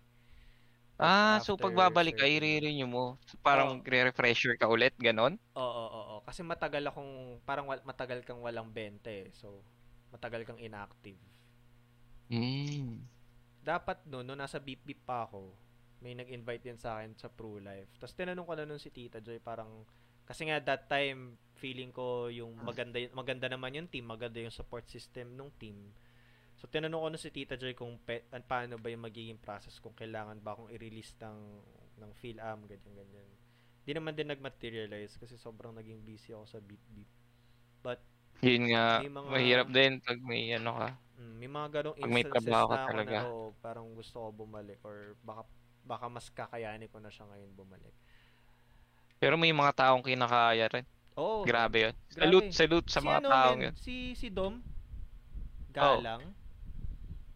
Ah, 1.01 1.41
so 1.41 1.57
After 1.57 1.65
pagbabalik 1.73 2.21
ka, 2.21 2.29
i-renew 2.29 2.85
mo. 2.85 3.17
Parang 3.41 3.81
Oo. 3.81 3.85
re-refresher 3.85 4.53
ka 4.61 4.69
ulit, 4.69 4.93
ganon? 5.01 5.41
Oo, 5.57 5.61
oo, 5.61 6.01
oo. 6.17 6.21
Kasi 6.25 6.41
matagal 6.41 6.81
akong, 6.89 7.37
parang 7.45 7.69
matagal 7.69 8.25
kang 8.25 8.41
walang 8.41 8.73
bente 8.73 9.29
eh. 9.29 9.29
So, 9.37 9.61
matagal 10.09 10.49
kang 10.49 10.57
inactive. 10.57 11.17
Mm. 12.31 13.05
Dapat 13.63 14.03
no, 14.11 14.25
no 14.25 14.35
nasa 14.35 14.59
beep 14.59 14.81
beep 14.83 14.99
pa 15.07 15.23
ako, 15.29 15.53
may 16.03 16.11
nag-invite 16.17 16.67
din 16.67 16.79
sa 16.79 16.99
akin 16.99 17.15
sa 17.15 17.31
Pro 17.31 17.61
Life. 17.61 17.95
Tapos 17.95 18.15
tinanong 18.17 18.43
ko 18.47 18.53
na 18.59 18.65
nun 18.67 18.81
si 18.81 18.91
Tita 18.91 19.23
Joy, 19.23 19.39
parang, 19.39 19.87
kasi 20.27 20.47
nga 20.49 20.59
that 20.59 20.91
time, 20.91 21.39
feeling 21.55 21.95
ko 21.95 22.27
yung 22.27 22.59
maganda, 22.59 22.99
maganda 23.15 23.47
naman 23.47 23.77
yung 23.77 23.87
team, 23.87 24.09
maganda 24.09 24.41
yung 24.43 24.51
support 24.51 24.83
system 24.91 25.37
ng 25.39 25.47
team. 25.55 25.95
So, 26.63 26.71
tinanong 26.71 27.03
ko 27.03 27.09
na 27.11 27.19
si 27.19 27.27
Tita 27.27 27.59
Joy 27.59 27.75
kung 27.75 27.99
pe, 27.99 28.23
an- 28.31 28.47
paano 28.47 28.79
ba 28.79 28.87
yung 28.87 29.03
magiging 29.03 29.35
process, 29.35 29.83
kung 29.83 29.91
kailangan 29.91 30.39
ba 30.39 30.55
akong 30.55 30.71
i-release 30.71 31.11
ng, 31.19 31.37
ng 31.99 32.11
PhilAm, 32.15 32.63
ganyan, 32.63 32.95
ganyan. 32.95 33.27
Di 33.83 33.91
naman 33.91 34.15
din 34.15 34.31
nag-materialize 34.31 35.19
kasi 35.19 35.35
sobrang 35.35 35.75
naging 35.75 35.99
busy 36.07 36.31
ako 36.31 36.47
sa 36.47 36.63
beep 36.63 36.79
beep. 36.95 37.11
But, 37.83 37.99
Yun 38.39 38.71
nga, 38.71 39.03
May 39.03 39.11
mga- 39.11 39.27
mahirap 39.27 39.67
din 39.75 39.91
pag 39.99 40.19
may 40.23 40.55
ano 40.55 40.71
ka. 40.71 40.89
Mm, 41.19 41.35
may 41.35 41.49
mga 41.51 41.67
ganong 41.67 41.95
may 41.99 42.23
instances 42.23 42.47
ka 42.47 42.51
na 42.51 42.59
ako 42.63 42.73
talaga. 42.79 43.17
na 43.19 43.27
oh, 43.27 43.49
parang 43.59 43.87
gusto 43.91 44.15
ko 44.23 44.27
bumalik 44.31 44.79
or 44.87 45.19
baka 45.19 45.43
baka 45.83 46.05
mas 46.07 46.27
kakayanin 46.31 46.87
ko 46.87 47.03
na 47.03 47.11
siya 47.11 47.27
ngayon 47.27 47.51
bumalik. 47.59 47.91
Pero 49.19 49.35
may 49.35 49.51
mga 49.51 49.71
taong 49.75 50.03
kinakaya 50.03 50.71
rin. 50.71 50.87
Oh, 51.19 51.43
Grabe 51.43 51.91
yun. 51.91 51.95
Grabe. 52.07 52.23
Salute, 52.23 52.49
salute 52.55 52.87
sa 52.87 52.99
si 53.03 53.07
mga 53.07 53.19
ano, 53.19 53.29
taong 53.29 53.59
men, 53.59 53.65
yun. 53.67 53.75
Si 53.79 53.95
si 54.15 54.27
Dom 54.31 54.63
Galang. 55.75 56.23
Oh, 56.23 56.42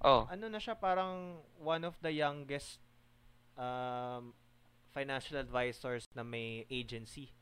Ano 0.04 0.46
na 0.50 0.62
siya 0.62 0.78
parang 0.78 1.42
one 1.58 1.84
of 1.84 1.98
the 2.02 2.14
youngest 2.14 2.78
um, 3.58 4.34
financial 4.94 5.38
advisors 5.38 6.06
na 6.14 6.22
may 6.22 6.66
agency. 6.70 7.34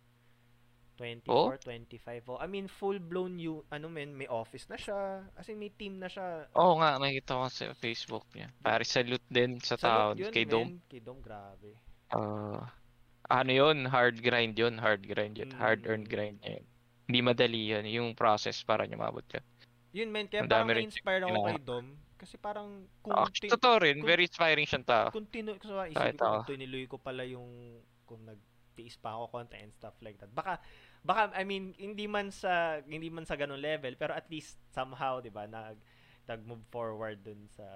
24, 0.96 1.60
25. 1.60 2.24
Oh, 2.32 2.40
I 2.40 2.48
mean, 2.48 2.72
full-blown 2.72 3.36
you, 3.36 3.68
ano 3.68 3.92
men, 3.92 4.16
may 4.16 4.28
office 4.32 4.64
na 4.72 4.80
siya. 4.80 5.28
As 5.36 5.52
in, 5.52 5.60
may 5.60 5.68
team 5.68 6.00
na 6.00 6.08
siya. 6.08 6.48
Oo 6.56 6.80
nga, 6.80 6.96
nakita 6.96 7.36
ko 7.36 7.52
sa 7.52 7.76
Facebook 7.76 8.24
niya. 8.32 8.48
Pare 8.64 8.88
salute 8.88 9.28
din 9.28 9.60
sa 9.60 9.76
Salute 9.76 9.84
town. 9.84 10.16
yun, 10.16 10.32
Kay. 10.32 10.46
Dom. 10.48 10.80
Kay 10.88 11.04
Dom, 11.04 11.20
grabe. 11.20 11.76
Ah, 12.16 12.72
ano 13.28 13.52
yun? 13.52 13.92
Hard 13.92 14.24
grind 14.24 14.56
yun. 14.56 14.80
Hard 14.80 15.04
grind 15.04 15.36
yun. 15.36 15.52
Mm. 15.52 15.60
Hard 15.60 15.84
earned 15.84 16.08
grind 16.08 16.40
yun. 16.48 16.64
Hindi 17.12 17.20
madali 17.20 17.76
yun. 17.76 17.84
Yung 17.92 18.10
process 18.16 18.64
para 18.64 18.88
niya 18.88 18.96
mabot 18.96 19.26
yun. 19.28 19.44
Yun, 19.96 20.10
men, 20.16 20.28
kaya 20.32 20.48
Ang 20.48 20.52
parang 20.52 20.72
rin 20.72 20.88
na-inspire 20.88 21.24
ako 21.28 21.36
kay 21.44 21.60
Dom. 21.60 21.88
Kasi 22.16 22.36
parang, 22.36 22.88
kung, 23.00 23.12
Actually, 23.14 23.52
tin- 23.52 23.56
totoo 23.60 23.76
rin. 23.78 23.98
kung- 24.00 24.08
Very 24.08 24.24
inspiring 24.24 24.64
siyang 24.64 24.88
tao. 24.88 25.08
kung 25.12 25.28
tinu, 25.28 25.56
kasi 25.56 25.72
isipin 25.92 26.16
ko, 26.16 26.26
kung 26.40 26.48
tinuloy 26.48 26.84
ko 26.86 26.98
pala 26.98 27.24
yung, 27.24 27.48
kung 28.04 28.24
nagtiis 28.24 28.96
pa 28.96 29.14
ako 29.14 29.28
konti 29.30 29.58
and 29.58 29.72
stuff 29.72 29.96
like 30.00 30.16
that. 30.16 30.32
Baka, 30.32 30.64
baka, 31.02 31.36
I 31.36 31.44
mean, 31.44 31.76
hindi 31.76 32.08
man 32.08 32.32
sa, 32.32 32.80
hindi 32.82 33.10
man 33.10 33.24
sa 33.24 33.36
ganung 33.36 33.60
level, 33.60 33.94
pero 33.96 34.12
at 34.12 34.26
least 34.28 34.56
somehow, 34.70 35.20
di 35.20 35.30
ba, 35.30 35.44
nag, 35.44 35.76
nag-move 36.26 36.64
forward 36.66 37.20
dun 37.20 37.46
sa, 37.50 37.68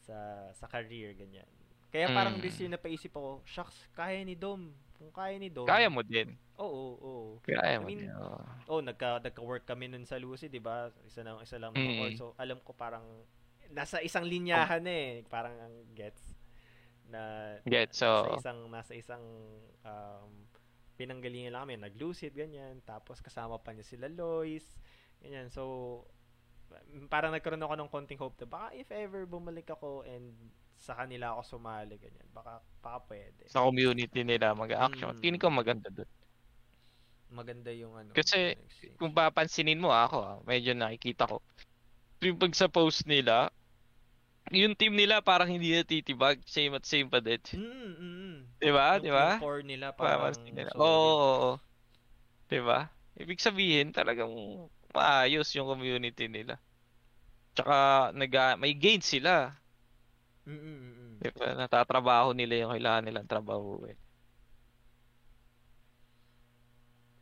sa, 0.00 0.16
sa 0.50 0.66
career, 0.66 1.12
ganyan. 1.12 1.46
Kaya 1.90 2.06
parang 2.08 2.38
Mm. 2.38 2.42
this 2.42 2.56
year 2.56 2.70
napaisip 2.70 3.10
ako, 3.10 3.42
shucks, 3.44 3.90
kaya 3.92 4.22
ni 4.22 4.34
Dom. 4.34 4.70
Kung 4.94 5.10
kaya 5.10 5.36
ni 5.36 5.48
Dom. 5.48 5.64
Kaya 5.64 5.88
mo 5.88 6.00
din. 6.00 6.36
Oo, 6.60 6.84
oo. 7.00 7.32
Kaya 7.40 7.80
I 7.80 7.80
mean, 7.80 8.12
oh, 8.68 8.84
nagka 8.84 9.24
nagka-work 9.24 9.64
kami 9.64 9.88
nun 9.88 10.04
sa 10.04 10.20
Lucy, 10.20 10.52
'di 10.52 10.60
ba? 10.60 10.92
Isa 11.08 11.24
lang 11.24 11.40
isa 11.40 11.56
lang 11.56 11.72
Mm. 11.72 12.12
mm. 12.12 12.20
So 12.20 12.36
alam 12.36 12.60
ko 12.60 12.76
parang 12.76 13.04
nasa 13.72 14.02
isang 14.04 14.28
linyahan 14.28 14.82
na 14.84 14.92
eh, 14.92 15.10
parang 15.24 15.56
ang 15.56 15.74
gets 15.96 16.36
na 17.10 17.54
Gets, 17.66 18.04
nasa 18.04 18.28
oo. 18.28 18.36
isang 18.38 18.58
nasa 18.70 18.92
isang 18.94 19.24
um, 19.82 20.30
pinanggalingan 20.94 21.56
lang 21.56 21.64
kami, 21.66 21.80
nag-lucid 21.80 22.36
ganyan, 22.36 22.78
tapos 22.84 23.24
kasama 23.24 23.56
pa 23.58 23.72
niya 23.72 23.88
sila 23.88 24.06
Lois, 24.12 24.76
ganyan. 25.24 25.48
So 25.48 26.04
parang 27.10 27.34
nagkaroon 27.34 27.64
ako 27.64 27.74
ng 27.74 27.90
konting 27.90 28.20
hope 28.20 28.38
na 28.38 28.46
baka 28.46 28.66
if 28.78 28.86
ever 28.94 29.26
bumalik 29.26 29.66
ako 29.74 30.06
and 30.06 30.30
sa 30.78 30.94
kanila 30.94 31.34
ako 31.34 31.58
sumali 31.58 31.96
ganyan, 31.98 32.28
baka 32.30 32.62
baka 32.84 32.98
pwede. 33.10 33.48
Sa 33.50 33.64
community 33.66 34.22
nila 34.22 34.54
mag-action. 34.54 35.16
Mm. 35.16 35.20
Feeling 35.24 35.42
ko 35.42 35.48
maganda 35.50 35.88
doon. 35.90 36.08
Maganda 37.30 37.70
yung 37.70 37.94
ano. 37.94 38.10
Kasi. 38.10 38.58
Kung 38.98 39.14
papansinin 39.14 39.78
mo 39.78 39.94
ako, 39.94 40.18
ah, 40.20 40.38
medyo 40.42 40.74
nakikita 40.74 41.30
ko. 41.30 41.38
Yung 42.20 42.36
pag 42.36 42.52
sa 42.52 42.66
post 42.66 43.06
nila, 43.06 43.54
yung 44.50 44.74
team 44.74 44.98
nila 44.98 45.22
parang 45.22 45.46
hindi 45.46 45.70
natitibag. 45.70 46.42
Same 46.44 46.74
at 46.74 46.84
same 46.84 47.06
pa 47.06 47.22
din. 47.22 47.38
Mm, 47.54 47.62
mm, 47.62 47.94
mm. 47.96 48.38
Di 48.58 48.70
ba? 48.74 48.98
Yung- 48.98 49.04
Di 49.06 49.10
ba? 49.14 49.28
Core 49.38 49.62
nila 49.62 49.94
parang 49.94 50.34
nila. 50.42 50.74
Oo, 50.74 50.82
oo, 50.84 51.14
oo. 51.16 51.52
Di 52.50 52.58
ba? 52.58 52.90
Ibig 53.14 53.38
sabihin, 53.38 53.94
talagang 53.94 54.32
maayos 54.90 55.46
yung 55.54 55.70
community 55.70 56.26
nila. 56.26 56.58
Tsaka, 57.54 58.10
nag 58.10 58.32
may 58.58 58.74
gain 58.74 59.02
sila. 59.02 59.54
Mm, 60.44 60.58
mm, 60.58 60.58
mm, 60.58 60.92
mm. 60.98 61.14
Di 61.22 61.30
ba? 61.30 61.46
Natatrabaho 61.54 62.34
nila 62.34 62.66
yung 62.66 62.72
kailangan 62.74 63.04
nilang 63.06 63.28
trabaho. 63.30 63.86
Eh. 63.86 63.94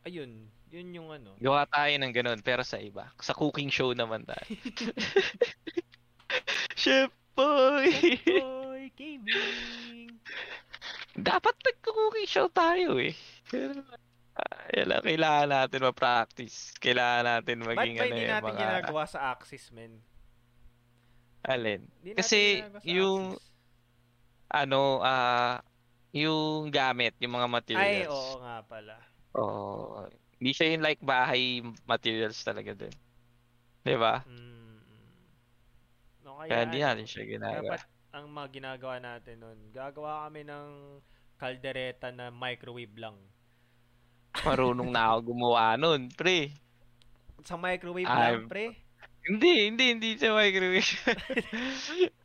Ayun, 0.07 0.47
yun 0.69 0.87
yung 0.95 1.09
ano. 1.11 1.35
Gawa 1.41 1.67
tayo 1.67 1.91
ng 1.97 2.13
ganun, 2.13 2.39
pero 2.45 2.63
sa 2.63 2.79
iba. 2.79 3.11
Sa 3.19 3.35
cooking 3.35 3.73
show 3.73 3.91
naman 3.91 4.23
tayo. 4.23 4.45
Chef 6.79 7.11
Boy! 7.39 8.19
Boy, 8.27 8.91
gaming! 8.99 10.11
Dapat 11.15 11.55
nagko-cooking 11.55 12.27
show 12.27 12.51
tayo 12.51 12.99
eh. 12.99 13.15
Pero, 13.47 13.79
yan 14.75 14.87
lang, 14.91 15.03
kailangan 15.07 15.47
natin 15.47 15.87
ma-practice. 15.87 16.75
Kailangan 16.83 17.23
natin 17.23 17.63
Ba't 17.63 17.79
maging 17.79 17.95
ba 17.95 18.03
ano 18.03 18.11
hindi 18.11 18.25
eh, 18.27 18.27
natin 18.27 18.51
mga... 18.51 18.59
ginagawa 18.59 19.03
sa 19.07 19.31
Axis, 19.31 19.71
men? 19.71 20.03
Alin? 21.47 21.87
Kasi 22.11 22.59
yung 22.83 23.39
Axis. 23.39 23.47
ano, 24.51 24.99
ah, 24.99 25.63
yung 26.11 26.67
gamit, 26.75 27.15
yung 27.23 27.39
mga 27.39 27.47
Ay, 27.47 27.55
materials. 27.55 28.11
oo 28.11 28.43
nga 28.43 28.67
pala. 28.67 28.99
Oo. 29.37 30.07
Hindi 30.39 30.51
siya 30.55 30.73
yung 30.73 30.85
like 30.85 31.03
bahay 31.03 31.61
materials 31.83 32.39
talaga 32.41 32.71
din. 32.73 32.95
Di 33.83 33.95
ba? 33.99 34.23
Mm. 34.23 34.77
No, 36.23 36.39
kaya, 36.39 36.49
Kaya 36.49 36.61
hindi 36.65 36.79
ano, 36.79 36.87
natin 36.95 37.05
siya 37.05 37.23
ginagawa. 37.27 37.75
Dapat 37.75 37.81
ang 38.09 38.25
mga 38.33 38.47
ginagawa 38.49 38.95
natin 38.97 39.35
nun, 39.37 39.59
gagawa 39.69 40.25
kami 40.25 40.41
ng 40.41 40.67
kaldereta 41.37 42.09
na 42.09 42.33
microwave 42.33 42.95
lang. 42.97 43.17
Marunong 44.47 44.89
na 44.89 45.13
ako 45.13 45.33
gumawa 45.33 45.77
nun, 45.77 46.09
pre. 46.09 46.53
Sa 47.45 47.55
microwave 47.55 48.09
Ay, 48.09 48.35
lang, 48.35 48.49
pre. 48.49 48.65
Hindi, 49.29 49.53
hindi, 49.69 49.85
hindi 49.93 50.09
sa 50.17 50.33
microwave. 50.33 50.89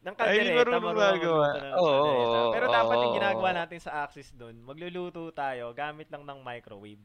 Ng 0.00 0.16
kaldereta, 0.16 0.80
marunong 0.80 0.84
magluto 0.96 1.28
Oo, 1.76 1.84
kaldereta. 1.84 2.38
Pero 2.56 2.66
dapat 2.72 2.96
yung 3.04 3.12
oo, 3.12 3.18
ginagawa 3.20 3.50
natin 3.52 3.80
sa 3.84 3.92
Axis 4.08 4.32
doon, 4.32 4.56
magluluto 4.64 5.28
tayo 5.36 5.76
gamit 5.76 6.08
lang 6.08 6.24
ng 6.24 6.40
microwave. 6.40 7.04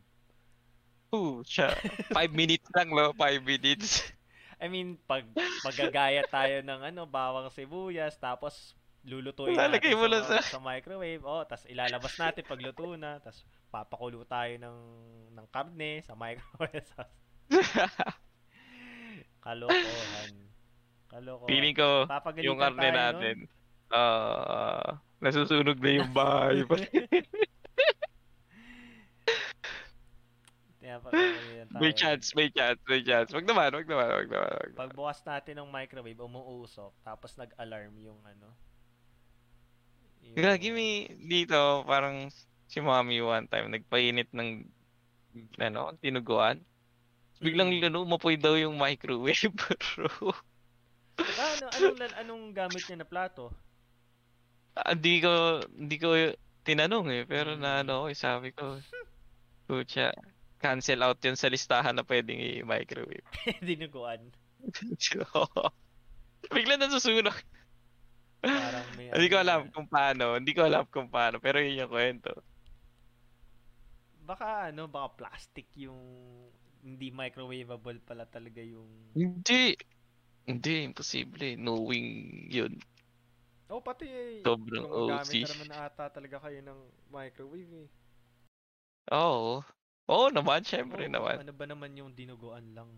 Oo, 1.11 1.43
siya. 1.43 1.75
Five 2.17 2.31
minutes 2.31 2.67
lang, 2.71 2.91
no? 2.95 3.11
Five 3.15 3.43
minutes. 3.43 3.99
I 4.63 4.71
mean, 4.71 4.95
pag 5.03 5.27
paggagaya 5.59 6.23
tayo 6.31 6.63
ng 6.63 6.81
ano, 6.87 7.03
bawang 7.03 7.51
sibuyas, 7.51 8.15
tapos 8.15 8.71
lulutuin 9.05 9.53
Lalagay 9.53 9.93
natin 9.93 9.99
mo 9.99 10.07
sa, 10.07 10.11
lang 10.15 10.23
sa- 10.25 10.47
sa 10.55 10.63
microwave. 10.63 11.23
Oh, 11.27 11.43
tapos 11.43 11.67
ilalabas 11.67 12.15
natin 12.15 12.47
pag 12.47 12.63
luto 12.63 12.95
na, 12.95 13.19
tapos 13.19 13.43
papakulo 13.69 14.23
tayo 14.23 14.55
ng 14.55 14.77
ng 15.35 15.45
karne 15.51 15.99
sa 16.01 16.15
microwave. 16.15 16.87
Kalokohan. 19.45 20.54
Kalokohan. 21.15 21.47
Feeling 21.47 21.75
ko, 21.79 22.03
Papagalitan 22.11 22.47
yung 22.51 22.59
karne 22.59 22.89
natin, 22.91 23.35
ah, 23.87 24.99
nasusunog 25.23 25.79
na 25.79 25.91
yung 26.03 26.11
bahay. 26.11 26.59
May 31.75 31.91
chance, 31.91 32.31
may 32.37 32.47
chance, 32.53 32.79
may 32.87 33.01
chance. 33.01 33.33
Wag 33.33 33.43
naman, 33.43 33.73
wag 33.73 33.87
naman, 33.89 34.07
wag 34.07 34.29
naman. 34.29 34.49
Wag 34.53 34.69
naman. 34.71 34.79
Pagbukas 34.79 35.19
natin 35.25 35.59
ng 35.59 35.69
microwave, 35.73 36.21
umuusok, 36.21 36.93
tapos 37.03 37.35
nag-alarm 37.35 37.95
yung 37.99 38.19
ano. 38.23 38.53
yung- 40.23 40.37
Gagi 40.39 40.69
may 40.71 41.09
dito, 41.19 41.83
parang 41.83 42.29
si 42.69 42.79
mommy 42.79 43.19
one 43.19 43.49
time, 43.49 43.67
nagpainit 43.73 44.29
ng, 44.31 44.65
ano, 45.59 45.93
tinuguan. 45.99 46.61
Biglang 47.43 47.73
Mm. 47.75 47.91
ano, 47.91 47.97
umapoy 48.05 48.39
daw 48.39 48.55
yung 48.55 48.77
microwave, 48.79 49.51
bro. 49.97 50.31
Ah, 51.15 51.55
ano, 51.55 51.65
anong, 51.71 51.97
anong 52.19 52.43
gamit 52.51 52.83
niya 52.85 52.97
na 52.99 53.07
plato? 53.07 53.51
Ah, 54.75 54.91
Hindi 54.91 55.23
ko, 55.23 55.63
hindi 55.71 55.95
ko 55.95 56.09
tinanong 56.63 57.07
eh, 57.13 57.23
pero 57.23 57.55
Mm. 57.55 57.61
na 57.61 57.71
ano, 57.81 58.11
eh, 58.11 58.17
sabi 58.17 58.51
ko, 58.51 58.75
pucha, 59.67 60.11
cancel 60.59 61.03
out 61.03 61.19
yun 61.23 61.37
sa 61.39 61.47
listahan 61.47 61.95
na 61.95 62.03
pwedeng 62.03 62.39
i-microwave. 62.39 63.23
Dinuguan. 63.65 64.31
Bigla 66.55 66.75
nasusunog. 66.77 67.35
Parang 68.45 68.85
may 68.93 69.09
Hindi 69.09 69.27
ko 69.31 69.37
ano 69.41 69.43
alam 69.45 69.59
na- 69.65 69.71
kung 69.73 69.87
paano, 69.89 70.25
hindi 70.37 70.51
ko 70.53 70.61
alam 70.67 70.85
kung 70.91 71.09
paano, 71.09 71.39
pero 71.41 71.57
yun 71.63 71.81
yung 71.81 71.91
kwento. 71.91 72.31
Baka 74.25 74.73
ano, 74.73 74.89
baka 74.89 75.17
plastic 75.21 75.69
yung 75.77 75.97
hindi 76.85 77.09
microwavable 77.09 77.97
pala 78.05 78.25
talaga 78.25 78.61
yung... 78.61 78.85
Hindi. 79.17 79.73
Hindi, 80.45 80.85
imposible. 80.85 81.57
Knowing 81.57 82.07
yun. 82.53 82.77
Oh, 83.65 83.81
pati 83.81 84.05
eh. 84.05 84.45
Sobrang 84.45 84.85
gumagamit 84.85 85.25
OC. 85.25 85.41
na 85.41 85.51
naman 85.57 85.71
ata 85.73 86.05
talaga 86.13 86.37
kayo 86.45 86.61
ng 86.61 86.79
microwave 87.09 87.73
eh. 87.85 87.87
Oo. 89.09 89.65
Oo 90.05 90.27
naman, 90.29 90.61
syempre 90.61 91.09
Oo, 91.09 91.13
naman. 91.17 91.41
Ano 91.41 91.53
ba 91.53 91.65
naman 91.65 91.97
yung 91.97 92.13
dinuguan 92.13 92.61
lang? 92.77 92.89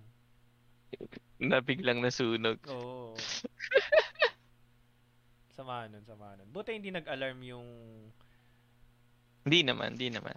Na 1.40 1.64
biglang 1.64 2.04
nasunog. 2.04 2.60
Oo. 2.68 3.16
sama 5.56 5.88
nun, 5.88 6.04
sama 6.04 6.36
nun. 6.36 6.52
Buti 6.52 6.76
hindi 6.76 6.92
nag-alarm 6.92 7.40
yung... 7.48 7.68
Hindi 9.48 9.60
naman, 9.64 9.96
hindi 9.96 10.12
naman. 10.12 10.36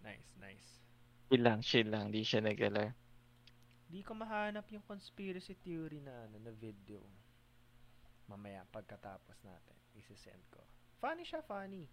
Nice, 0.00 0.32
nice. 0.40 0.68
Chill 1.28 1.44
lang, 1.44 1.60
chill 1.60 1.88
lang. 1.92 2.08
Hindi 2.08 2.24
siya 2.24 2.40
nag-alarm. 2.40 2.96
Di 3.88 4.04
ko 4.04 4.12
mahanap 4.12 4.68
yung 4.68 4.84
conspiracy 4.84 5.56
theory 5.56 6.04
na 6.04 6.28
ano 6.28 6.36
na 6.38 6.52
video. 6.52 7.00
Mamaya 8.28 8.68
pagkatapos 8.68 9.40
natin, 9.40 9.76
isi-send 9.96 10.44
ko. 10.52 10.60
Funny 11.00 11.24
siya, 11.24 11.40
funny. 11.40 11.88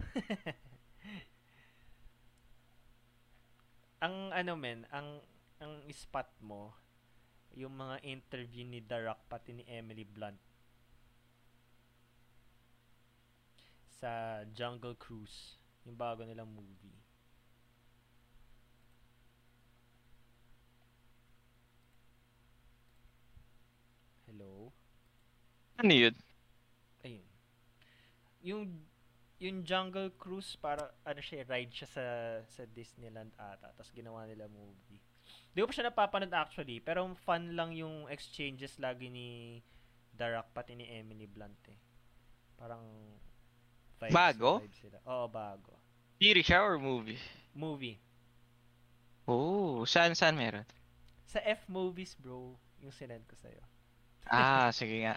ang 4.04 4.32
ano 4.36 4.52
men, 4.56 4.84
ang 4.92 5.20
ang 5.60 5.84
spot 5.92 6.28
mo 6.44 6.72
yung 7.56 7.76
mga 7.76 8.00
interview 8.04 8.64
ni 8.68 8.84
Rock 8.84 9.24
pati 9.28 9.52
ni 9.56 9.64
Emily 9.64 10.04
Blunt. 10.04 10.40
sa 14.00 14.40
Jungle 14.56 14.96
Cruise, 14.96 15.60
yung 15.84 15.92
bago 15.92 16.24
nilang 16.24 16.48
movie. 16.48 16.99
Hello? 24.30 24.70
Ano 25.82 25.90
yun? 25.90 26.14
Ayun. 27.02 27.26
Yung 28.46 28.62
yung 29.42 29.66
Jungle 29.66 30.14
Cruise 30.14 30.54
para 30.54 30.94
ano 31.02 31.18
siya 31.18 31.42
ride 31.50 31.74
siya 31.74 31.88
sa 31.90 32.04
sa 32.46 32.62
Disneyland 32.70 33.34
ata 33.34 33.74
tapos 33.74 33.90
ginawa 33.90 34.22
nila 34.30 34.46
movie. 34.46 35.02
Di 35.50 35.58
ko 35.58 35.66
pa 35.66 35.74
siya 35.74 35.90
napapanood 35.90 36.30
actually 36.30 36.78
pero 36.78 37.02
fun 37.26 37.58
lang 37.58 37.74
yung 37.74 38.06
exchanges 38.06 38.78
lagi 38.78 39.10
ni 39.10 39.58
Rock 40.20 40.52
pati 40.52 40.76
ni 40.78 40.86
Emily 40.86 41.26
Blunt 41.26 41.58
eh. 41.72 41.80
Parang 42.54 42.84
vibes, 43.98 44.14
Bago? 44.14 44.60
vibes 44.60 44.78
sila. 44.78 44.98
Oo, 45.08 45.26
bago. 45.32 45.74
Series 46.20 46.44
siya 46.44 46.60
or 46.60 46.76
movie? 46.76 47.16
Movie. 47.56 47.96
Oh, 49.24 49.88
saan 49.88 50.12
saan 50.12 50.36
meron? 50.36 50.68
Sa 51.24 51.40
F 51.40 51.64
movies, 51.72 52.12
bro, 52.20 52.52
yung 52.84 52.92
sinend 52.92 53.24
ko 53.24 53.32
sa'yo. 53.40 53.64
Ah, 54.26 54.68
sige 54.70 55.06
nga. 55.06 55.16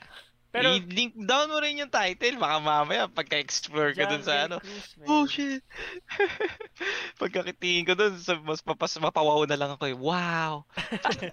Pero 0.54 0.70
I-link 0.78 1.18
down 1.18 1.50
mo 1.50 1.58
rin 1.58 1.82
yung 1.82 1.90
title. 1.90 2.38
Baka 2.38 2.62
mamaya 2.62 3.10
pagka-explore 3.10 3.98
ka 3.98 4.06
dun 4.06 4.22
sa 4.22 4.46
ano. 4.46 4.62
Man. 5.02 5.08
Oh 5.10 5.26
shit. 5.26 5.66
Pagkakitingin 7.22 7.90
ko 7.90 7.98
dun, 7.98 8.14
sa 8.22 8.38
mas 8.38 8.62
papas 8.62 8.94
mapawaw 9.02 9.50
na 9.50 9.58
lang 9.58 9.74
ako 9.74 9.90
eh. 9.90 9.98
Wow. 9.98 10.70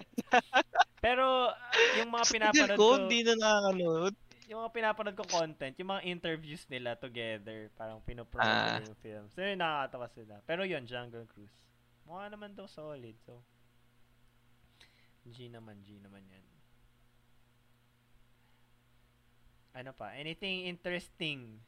Pero 1.05 1.53
yung 2.01 2.09
mga 2.09 2.25
pinapanood 2.33 2.77
ko, 2.81 2.87
hindi 2.97 3.21
na 3.21 3.33
nakakanood. 3.37 4.13
yung 4.49 4.59
mga 4.65 4.73
pinapanood 4.73 5.15
ko 5.15 5.25
content, 5.29 5.73
yung 5.77 5.91
mga 5.93 6.03
interviews 6.09 6.65
nila 6.65 6.97
together, 6.97 7.69
parang 7.77 8.01
pinopromote 8.01 8.81
Ah. 8.81 8.81
yung 8.81 8.99
film. 9.05 9.25
So 9.31 9.45
yun, 9.45 9.61
nakakatawa 9.61 10.09
sila. 10.11 10.33
Pero 10.49 10.65
yun, 10.65 10.83
Jungle 10.89 11.29
Cruise. 11.29 11.53
Mukha 12.09 12.25
naman 12.25 12.57
daw 12.57 12.65
solid, 12.65 13.15
so. 13.21 13.37
G 15.29 15.45
naman, 15.47 15.77
G 15.85 16.01
naman 16.01 16.25
yan. 16.25 16.50
Ano 19.71 19.95
pa? 19.95 20.11
Anything 20.13 20.67
interesting? 20.67 21.59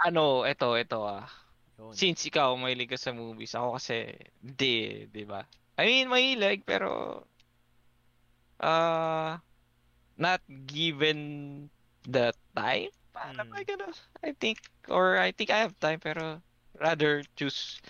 Ano, 0.00 0.48
ito, 0.48 0.72
ito 0.80 0.98
ah. 1.04 1.28
Yun. 1.76 1.92
Since 1.92 2.28
ikaw 2.28 2.56
mahilig 2.56 2.92
ka 2.92 2.98
sa 3.00 3.12
movies, 3.12 3.52
ako 3.52 3.76
kasi 3.76 4.16
hindi, 4.40 5.04
di 5.08 5.24
ba? 5.24 5.44
I 5.76 5.84
mean, 5.84 6.08
mahilig, 6.08 6.64
pero 6.64 7.24
uh, 8.60 9.36
not 10.16 10.40
given 10.68 11.18
the 12.04 12.32
time. 12.52 12.92
Paano 13.10 13.44
Mm. 13.44 13.50
ba 13.52 13.60
gano'n? 13.64 13.94
I 14.24 14.32
think, 14.36 14.60
or 14.88 15.16
I 15.16 15.32
think 15.32 15.48
I 15.50 15.60
have 15.64 15.76
time, 15.80 16.00
pero 16.00 16.40
rather 16.76 17.24
choose 17.36 17.80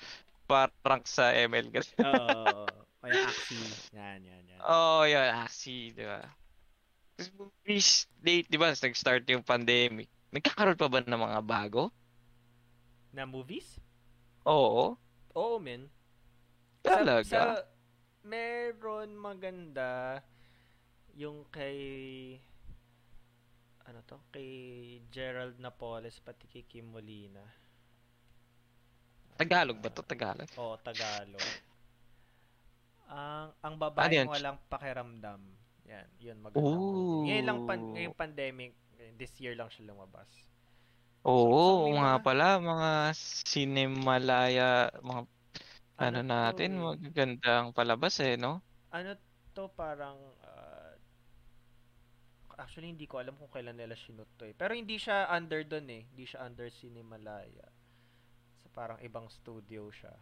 parang 0.50 1.06
sa 1.06 1.30
ML 1.30 1.70
kasi. 1.70 1.94
Oo. 2.02 2.66
o 3.02 3.06
yung 3.06 3.26
Axie. 3.26 3.70
Yan, 3.94 4.18
yan, 4.22 4.42
yan. 4.50 4.60
Oh, 4.66 5.06
yun, 5.06 5.30
Axie, 5.30 5.94
di 5.94 6.02
ba? 6.02 6.26
Movies, 7.28 8.08
late, 8.24 8.48
di 8.48 8.56
ba? 8.56 8.72
Nag-start 8.72 9.28
yung 9.28 9.44
pandemic. 9.44 10.08
Nagkakaroon 10.32 10.78
pa 10.78 10.88
ba 10.88 11.04
ng 11.04 11.20
mga 11.20 11.40
bago? 11.44 11.92
Na 13.12 13.26
movies? 13.26 13.76
Oo. 14.46 14.96
Oo, 15.36 15.56
men. 15.60 15.90
Talaga? 16.80 17.26
Sa, 17.26 17.40
sa, 17.60 17.66
meron 18.24 19.12
maganda 19.16 20.22
yung 21.18 21.44
kay 21.50 21.78
ano 23.84 24.00
to? 24.06 24.16
Kay 24.30 24.48
Gerald 25.10 25.58
Napoles 25.58 26.22
pati 26.22 26.46
kay 26.46 26.62
Kim 26.62 26.94
Molina. 26.94 27.42
Tagalog 29.36 29.82
ba 29.82 29.90
to? 29.90 30.02
Tagalog? 30.06 30.48
Oo, 30.56 30.78
Tagalog. 30.78 31.42
Ang 33.10 33.50
ang 33.58 33.74
Ano 33.74 33.82
babae 33.82 34.22
yan? 34.22 34.28
walang 34.30 34.58
pakiramdam. 34.70 35.42
Yan, 35.90 36.06
yun 36.22 36.38
maganda. 36.38 36.62
Ooh. 36.62 37.26
Ngayon 37.26 37.44
lang 37.44 37.58
pan, 37.66 37.80
ngayong 37.98 38.16
pandemic, 38.16 38.72
eh, 39.02 39.10
this 39.18 39.34
year 39.42 39.58
lang 39.58 39.66
siya 39.66 39.90
lumabas. 39.90 40.30
Oo, 41.26 41.84
so 41.84 41.90
may 41.90 41.98
nga 41.98 42.16
mga- 42.16 42.24
pala, 42.24 42.46
mga 42.62 42.90
Cinemalaya, 43.44 44.70
mga 45.02 45.22
ano, 46.00 46.18
to 46.22 46.30
natin, 46.30 46.70
eh? 46.72 46.80
magagandang 46.80 47.66
palabas 47.76 48.14
eh, 48.24 48.40
no? 48.40 48.64
ano 48.90 49.14
to 49.54 49.70
parang 49.74 50.18
ah, 50.42 50.94
actually 52.58 52.90
hindi 52.90 53.06
ko 53.06 53.22
alam 53.22 53.34
kung 53.38 53.50
kailan 53.50 53.76
nila 53.76 53.96
sinut 53.96 54.28
to 54.36 54.44
eh. 54.46 54.54
Pero 54.54 54.76
hindi 54.76 54.96
siya 55.00 55.30
under 55.32 55.64
doon 55.64 55.86
eh. 55.88 56.02
Hindi 56.12 56.24
siya 56.28 56.44
under 56.44 56.68
Cinemalaya. 56.68 57.66
So 58.60 58.68
parang 58.72 59.00
ibang 59.00 59.26
studio 59.32 59.88
siya. 59.88 60.12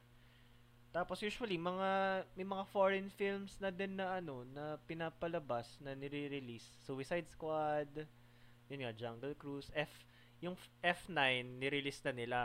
Tapos 0.88 1.20
usually 1.20 1.60
mga 1.60 2.24
may 2.32 2.48
mga 2.48 2.64
foreign 2.72 3.08
films 3.12 3.60
na 3.60 3.68
din 3.68 3.94
na 3.96 4.18
ano 4.18 4.42
na 4.48 4.80
pinapalabas 4.88 5.76
na 5.84 5.92
nire-release. 5.92 6.64
Suicide 6.82 7.28
Squad, 7.28 8.08
yun 8.72 8.82
nga 8.82 8.96
Jungle 8.96 9.36
Cruise, 9.36 9.68
F 9.76 9.92
yung 10.40 10.56
F9 10.80 11.58
nirelease 11.58 12.00
na 12.06 12.12
nila. 12.14 12.38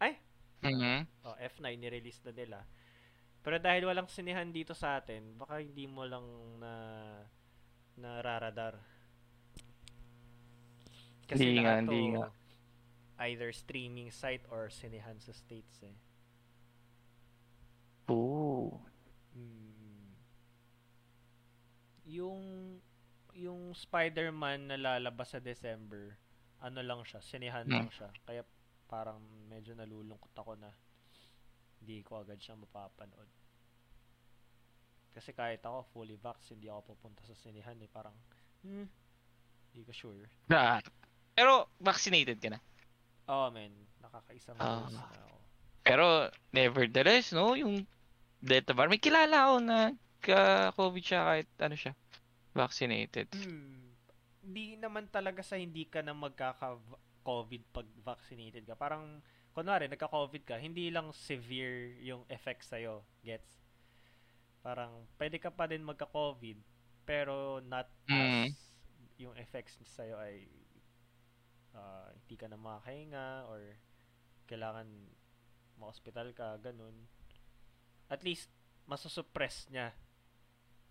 Ay, 0.00 0.16
Mhm. 0.60 1.24
Oh, 1.24 1.36
F9 1.40 1.80
ni-release 1.80 2.20
na 2.28 2.32
nila. 2.36 2.58
Pero 3.40 3.56
dahil 3.56 3.88
walang 3.88 4.08
sinihan 4.12 4.52
dito 4.52 4.76
sa 4.76 5.00
atin, 5.00 5.40
baka 5.40 5.64
hindi 5.64 5.88
mo 5.88 6.04
lang 6.04 6.24
na 6.60 6.72
nararadar. 7.96 8.76
Hindi 11.30 11.64
nga, 11.64 11.80
hindi 11.80 12.00
nga. 12.16 12.28
either 13.20 13.52
streaming 13.52 14.08
site 14.08 14.44
or 14.48 14.72
sinihan 14.72 15.16
sa 15.20 15.32
states 15.32 15.80
eh. 15.84 15.92
Oo. 18.10 18.74
Mm. 19.32 20.10
Yung 22.10 22.40
yung 23.30 23.72
Spider-Man 23.72 24.68
na 24.68 24.76
lalabas 24.76 25.32
sa 25.32 25.40
December, 25.40 26.18
ano 26.60 26.82
lang 26.82 27.00
siya, 27.06 27.22
sinihan 27.22 27.64
Hmm. 27.64 27.72
lang 27.72 27.88
siya. 27.88 28.10
Kaya 28.26 28.42
parang 28.84 29.22
medyo 29.48 29.72
nalulungkot 29.72 30.34
ako 30.34 30.58
na 30.58 30.68
hindi 31.80 32.02
ko 32.02 32.20
agad 32.20 32.36
siya 32.36 32.58
mapapanood. 32.58 33.30
Kasi 35.14 35.32
kahit 35.32 35.62
ako 35.64 35.86
fully 35.90 36.18
vax, 36.18 36.52
hindi 36.52 36.68
ako 36.68 36.92
pupunta 36.94 37.22
sa 37.24 37.32
sinihan 37.32 37.78
eh. 37.80 37.88
Parang, 37.88 38.14
hmm, 38.62 38.86
hindi 39.72 39.82
ko 39.86 39.92
sure. 39.94 40.26
Ah. 40.50 40.82
Pero, 41.32 41.70
vaccinated 41.80 42.38
ka 42.38 42.50
na. 42.52 42.60
Oh 43.26 43.48
man, 43.48 43.70
nakakaisang 44.02 44.58
Ah. 44.58 44.84
dose 44.84 44.98
na 44.98 45.06
ako. 45.06 45.36
Pero, 45.80 46.06
nevertheless, 46.52 47.32
no, 47.32 47.56
yung 47.56 47.86
Delta 48.40 48.72
variant, 48.72 48.96
may 48.96 49.02
kilala 49.04 49.36
ako 49.52 49.56
na 49.60 49.78
ka-COVID 50.24 51.04
siya 51.04 51.20
kahit 51.28 51.48
ano 51.60 51.76
siya, 51.76 51.92
vaccinated. 52.56 53.28
Hmm. 53.36 53.92
Hindi 54.40 54.80
naman 54.80 55.06
talaga 55.12 55.44
sa 55.44 55.60
hindi 55.60 55.84
ka 55.84 56.00
na 56.00 56.16
magkaka-COVID 56.16 57.62
pag 57.72 57.88
vaccinated 58.00 58.64
ka. 58.64 58.72
Parang, 58.72 59.20
kunwari, 59.52 59.86
nagka-COVID 59.92 60.48
ka, 60.48 60.56
hindi 60.56 60.88
lang 60.88 61.12
severe 61.12 62.00
yung 62.00 62.24
effects 62.32 62.72
sa'yo. 62.72 63.04
Gets? 63.20 63.60
Parang, 64.64 65.04
pwede 65.20 65.36
ka 65.36 65.52
pa 65.52 65.68
din 65.68 65.84
magka-COVID, 65.84 66.56
pero 67.04 67.60
not 67.60 67.88
Mm. 68.08 68.48
as 68.48 68.56
yung 69.20 69.36
effects 69.36 69.76
sa'yo 69.84 70.16
ay 70.16 70.48
ah, 71.76 72.08
hindi 72.24 72.34
ka 72.34 72.50
na 72.50 72.58
makakahinga 72.58 73.46
or 73.46 73.62
kailangan 74.50 74.88
ma-hospital 75.78 76.34
ka, 76.34 76.58
ganun. 76.58 77.06
At 78.10 78.26
least, 78.26 78.50
masusuppress 78.84 79.70
niya 79.70 79.94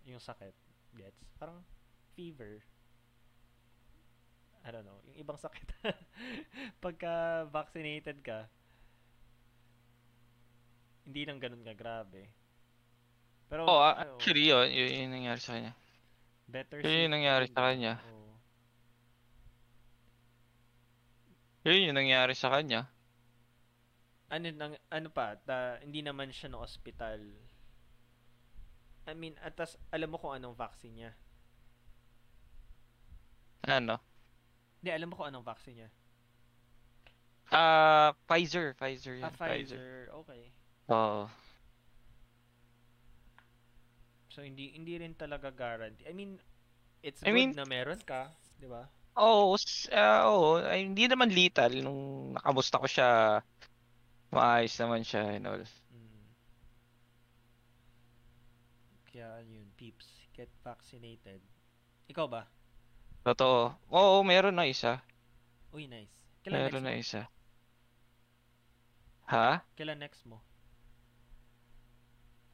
yung 0.08 0.18
sakit. 0.18 0.56
Gets? 0.96 1.20
Parang 1.36 1.60
fever. 2.16 2.64
I 4.60 4.68
don't 4.72 4.84
know. 4.84 5.00
Yung 5.06 5.20
ibang 5.20 5.36
sakit. 5.36 5.68
Pagka 6.84 7.44
vaccinated 7.48 8.20
ka, 8.20 8.48
hindi 11.04 11.24
nang 11.24 11.40
ganun 11.40 11.64
ka 11.64 11.72
grabe. 11.76 12.28
Pero, 13.48 13.66
Oh, 13.66 13.80
ano, 13.82 14.16
actually, 14.16 14.48
yun, 14.48 14.68
yun 14.70 15.08
yung 15.08 15.12
nangyari 15.20 15.40
sa 15.40 15.56
kanya. 15.56 15.72
better 16.46 16.78
yun 16.80 16.88
yung 16.88 16.96
safe 17.08 17.14
nangyari 17.14 17.46
sa 17.50 17.60
kanya. 17.68 17.92
Oo. 18.00 18.32
Yun 21.66 21.86
yung 21.90 21.98
nangyari 21.98 22.34
sa 22.34 22.48
kanya. 22.48 22.88
Ano 24.30 24.46
nang 24.54 24.74
ano 24.88 25.08
pa 25.10 25.34
ta, 25.42 25.82
hindi 25.82 26.00
naman 26.06 26.30
siya 26.30 26.48
no 26.54 26.62
ospital 26.62 27.18
I 29.10 29.12
mean 29.18 29.34
atas 29.42 29.74
alam 29.90 30.14
mo 30.14 30.22
kung 30.22 30.30
anong 30.38 30.54
vaccine 30.54 30.94
niya? 30.94 31.12
Ano? 33.66 33.98
hindi 34.80 34.90
alam 34.94 35.12
mo 35.12 35.18
kung 35.18 35.28
anong 35.28 35.44
vaccine 35.44 35.76
niya? 35.84 35.90
Ah, 37.50 38.14
Pfizer, 38.30 38.72
Pfizer 38.78 39.18
yan, 39.18 39.26
ah 39.26 39.34
Pfizer 39.34 40.08
okay. 40.14 40.54
Oo. 40.88 41.26
so 44.30 44.46
hindi 44.46 44.70
hindi 44.78 44.94
rin 44.94 45.12
talaga 45.18 45.50
guarantee. 45.50 46.06
I 46.06 46.14
mean 46.14 46.38
it's 47.02 47.20
I 47.26 47.34
good 47.34 47.34
mean- 47.34 47.58
na 47.58 47.66
meron 47.66 47.98
ka 48.06 48.30
di 48.56 48.70
ba? 48.70 48.86
Oo, 49.18 49.58
ah, 49.90 50.30
oo, 50.30 50.62
ay, 50.62 50.86
hindi 50.86 51.04
naman 51.10 51.34
lethal. 51.34 51.74
Nung 51.82 52.32
nakamusta 52.38 52.78
ko 52.78 52.86
siya, 52.86 53.42
maayos 54.30 54.74
naman 54.78 55.02
siya 55.02 55.36
and 55.36 55.46
all. 55.46 55.62
Mm. 55.90 56.26
Kaya 59.10 59.26
ano 59.42 59.50
yun, 59.50 59.68
peeps, 59.74 60.06
get 60.32 60.48
vaccinated. 60.62 61.42
Ikaw 62.06 62.26
ba? 62.26 62.46
Totoo. 63.22 63.74
Oo, 63.90 64.16
meron 64.24 64.56
na 64.56 64.64
isa. 64.66 65.02
Uy, 65.70 65.86
nice. 65.86 66.14
Kailan 66.42 66.56
Meron 66.56 66.82
na 66.86 66.94
mo? 66.94 66.98
isa. 66.98 67.22
Ha? 69.28 69.62
Kailan 69.76 70.00
next 70.00 70.24
mo? 70.26 70.40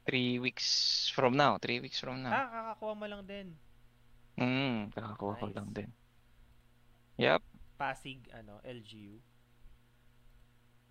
Three 0.05 0.39
weeks 0.39 0.67
from 1.11 1.35
now. 1.35 1.57
Three 1.59 1.79
weeks 1.79 1.99
from 1.99 2.23
now. 2.23 2.31
Ah, 2.31 2.47
kakakuha 2.47 2.93
mo 2.95 3.05
lang 3.07 3.23
din. 3.27 3.47
Hmm, 4.37 4.87
kakakuha 4.93 5.33
ko 5.39 5.45
Nice. 5.49 5.55
lang 5.57 5.69
din. 5.73 5.89
Yep. 7.17 7.41
Pasig, 7.75 8.21
ano, 8.31 8.61
LGU. 8.63 9.17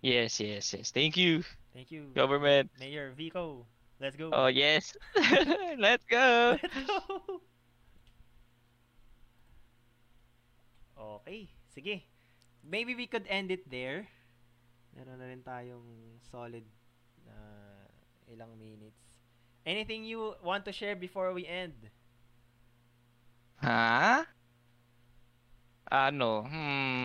Yes, 0.01 0.39
yes, 0.39 0.73
yes. 0.73 0.91
Thank 0.91 1.17
you, 1.17 1.43
Thank 1.73 1.91
you. 1.91 2.15
government. 2.15 2.71
Mayor 2.79 3.11
Vico. 3.11 3.65
Let's 3.99 4.15
go. 4.15 4.29
Oh, 4.31 4.47
yes. 4.47 4.93
Let's 5.77 6.03
go. 6.05 6.57
Let's 6.61 6.73
go. 6.73 7.41
Okay, 10.97 11.49
sige. 11.69 12.03
Maybe 12.63 12.95
we 12.95 13.07
could 13.07 13.25
end 13.29 13.51
it 13.51 13.69
there. 13.69 14.07
Meron 14.95 15.19
na 15.19 15.27
rin 15.29 15.43
tayong 15.43 16.19
solid 16.21 16.65
na 17.25 17.35
ilang 18.27 18.57
minutes. 18.57 18.99
Anything 19.65 20.03
you 20.05 20.35
want 20.43 20.65
to 20.65 20.73
share 20.73 20.95
before 20.95 21.31
we 21.33 21.45
end? 21.45 21.89
Ha? 23.61 24.25
Ano? 25.91 26.43
Hmm. 26.47 27.03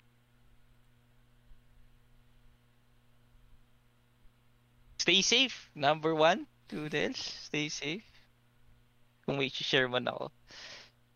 Stay 5.03 5.19
safe. 5.19 5.67
Number 5.75 6.15
one. 6.15 6.47
Doodles. 6.71 7.19
Stay 7.19 7.67
safe. 7.67 8.07
Kung 9.27 9.43
may 9.43 9.51
share 9.51 9.91
man 9.91 10.07
ako. 10.07 10.31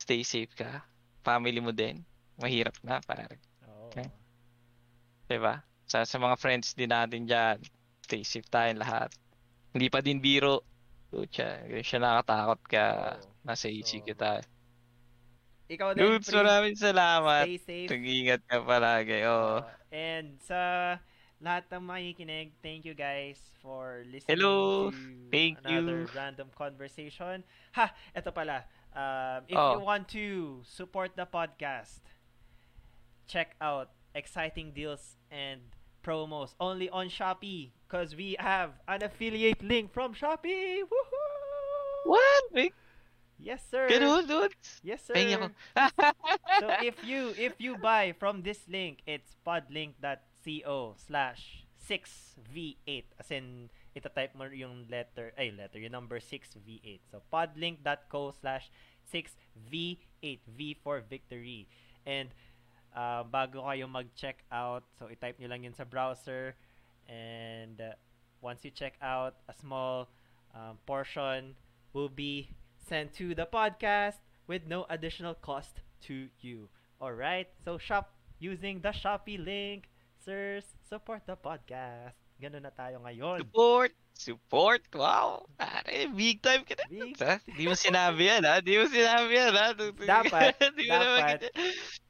Stay 0.03 0.27
safe 0.27 0.51
ka. 0.59 0.83
Family 1.23 1.63
mo 1.63 1.71
din. 1.71 2.03
Mahirap 2.43 2.75
na, 2.83 2.99
pare. 2.99 3.39
Oo. 3.63 3.87
Okay. 3.95 4.11
Diba? 5.31 5.63
Sa, 5.87 6.03
sa 6.03 6.19
mga 6.19 6.35
friends 6.35 6.75
din 6.75 6.91
natin 6.91 7.31
dyan. 7.31 7.63
Stay 8.03 8.27
safe 8.27 8.51
tayong 8.51 8.83
lahat. 8.83 9.15
Hindi 9.71 9.87
pa 9.87 10.03
din 10.03 10.19
biro. 10.19 10.67
Pucha, 11.07 11.63
siya 11.79 12.03
nakatakot 12.03 12.61
ka. 12.67 12.87
Oo. 13.23 13.23
Nasa 13.47 13.71
EC 13.71 14.03
So, 14.03 14.03
kita. 14.03 14.43
Ikaw 15.71 15.95
din, 15.95 16.03
Dudes, 16.03 16.35
maraming 16.35 16.75
salamat. 16.75 17.47
Stay 17.47 17.63
safe. 17.63 17.89
Nag-iingat 17.95 18.43
ka 18.51 18.67
palagi. 18.67 19.23
Oo. 19.31 19.63
Uh, 19.63 19.95
and 19.95 20.43
sa 20.43 20.59
lahat 21.43 21.69
ng 21.73 21.83
makikinig, 21.85 22.53
thank 22.63 22.85
you 22.85 22.95
guys 22.97 23.39
for 23.61 24.03
listening 24.09 24.41
Hello. 24.41 24.91
to 24.91 24.97
Thank 25.31 25.61
another 25.65 26.09
you. 26.09 26.15
random 26.17 26.49
conversation. 26.57 27.45
Ha, 27.77 27.93
eto 28.17 28.33
pala. 28.33 28.65
Um, 28.97 29.45
if 29.49 29.57
Oh. 29.57 29.77
you 29.77 29.81
want 29.85 30.09
to 30.17 30.61
support 30.65 31.13
the 31.17 31.27
podcast, 31.29 32.01
check 33.27 33.55
out 33.61 33.91
exciting 34.15 34.73
deals 34.73 35.17
and 35.31 35.61
promos 36.03 36.55
only 36.61 36.89
on 36.89 37.09
Shopee 37.09 37.73
because 37.87 38.17
we 38.17 38.37
have 38.39 38.73
an 38.89 39.03
affiliate 39.03 39.63
link 39.63 39.93
from 39.93 40.15
Shopee. 40.15 40.81
Woohoo! 40.83 42.05
What? 42.05 42.73
Yes, 43.39 43.63
sir. 43.69 43.89
ganun, 43.89 44.27
dudes. 44.27 44.81
Yes, 44.83 45.05
sir. 45.05 45.51
So 46.59 46.73
if 46.81 47.05
you 47.05 47.35
if 47.37 47.61
you 47.61 47.77
buy 47.77 48.13
from 48.19 48.43
this 48.43 48.65
link, 48.69 49.03
it's 49.07 49.37
podlink.co 50.47 50.95
slash 50.95 51.67
6v8. 51.83 53.05
As 53.19 53.31
in, 53.31 53.71
ita-type 53.95 54.35
mo 54.39 54.47
yung 54.47 54.87
letter, 54.87 55.33
ay 55.39 55.51
letter, 55.51 55.79
yung 55.79 55.93
number 55.93 56.19
6v8. 56.23 57.01
So 57.11 57.23
podlink.co 57.33 58.35
slash 58.39 58.71
6v8. 59.11 60.39
V 60.47 60.77
for 60.83 61.03
victory. 61.03 61.67
And 62.07 62.31
uh, 62.95 63.27
bago 63.27 63.67
kayo 63.67 63.91
mag-check 63.91 64.47
out, 64.55 64.87
so 64.99 65.11
i-type 65.11 65.39
nyo 65.43 65.51
lang 65.51 65.67
yun 65.67 65.75
sa 65.75 65.85
browser. 65.85 66.55
And 67.11 67.81
uh, 67.83 67.99
once 68.41 68.63
you 68.63 68.71
check 68.71 68.95
out, 69.03 69.35
a 69.51 69.55
small 69.55 70.09
um, 70.55 70.79
portion 70.87 71.59
will 71.93 72.11
be 72.11 72.51
sent 72.79 73.15
to 73.19 73.35
the 73.35 73.47
podcast 73.47 74.23
with 74.47 74.67
no 74.67 74.87
additional 74.91 75.35
cost 75.35 75.83
to 76.07 76.31
you. 76.39 76.71
Alright? 77.03 77.51
So 77.65 77.79
shop 77.79 78.15
using 78.39 78.81
the 78.81 78.91
Shopee 78.91 79.43
link. 79.43 79.91
Sirs, 80.27 80.67
support 80.83 81.23
the 81.23 81.39
podcast. 81.39 82.19
Ganun 82.43 82.67
na 82.67 82.75
tayo 82.75 82.99
ngayon. 83.07 83.47
Support. 83.47 83.95
Support. 84.11 84.83
Wow. 84.91 85.47
Pare, 85.55 86.11
big 86.11 86.43
time 86.43 86.67
ka 86.67 86.75
na. 86.75 86.91
Big? 86.91 87.15
Di 87.55 87.71
mo 87.71 87.79
sinabi 87.79 88.27
yan, 88.27 88.43
ha? 88.43 88.59
Di 88.59 88.75
mo 88.75 88.91
sinabi 88.91 89.39
yan, 89.39 89.55
ha? 89.55 89.71
Dapat, 89.79 90.59
dapat. 90.83 91.39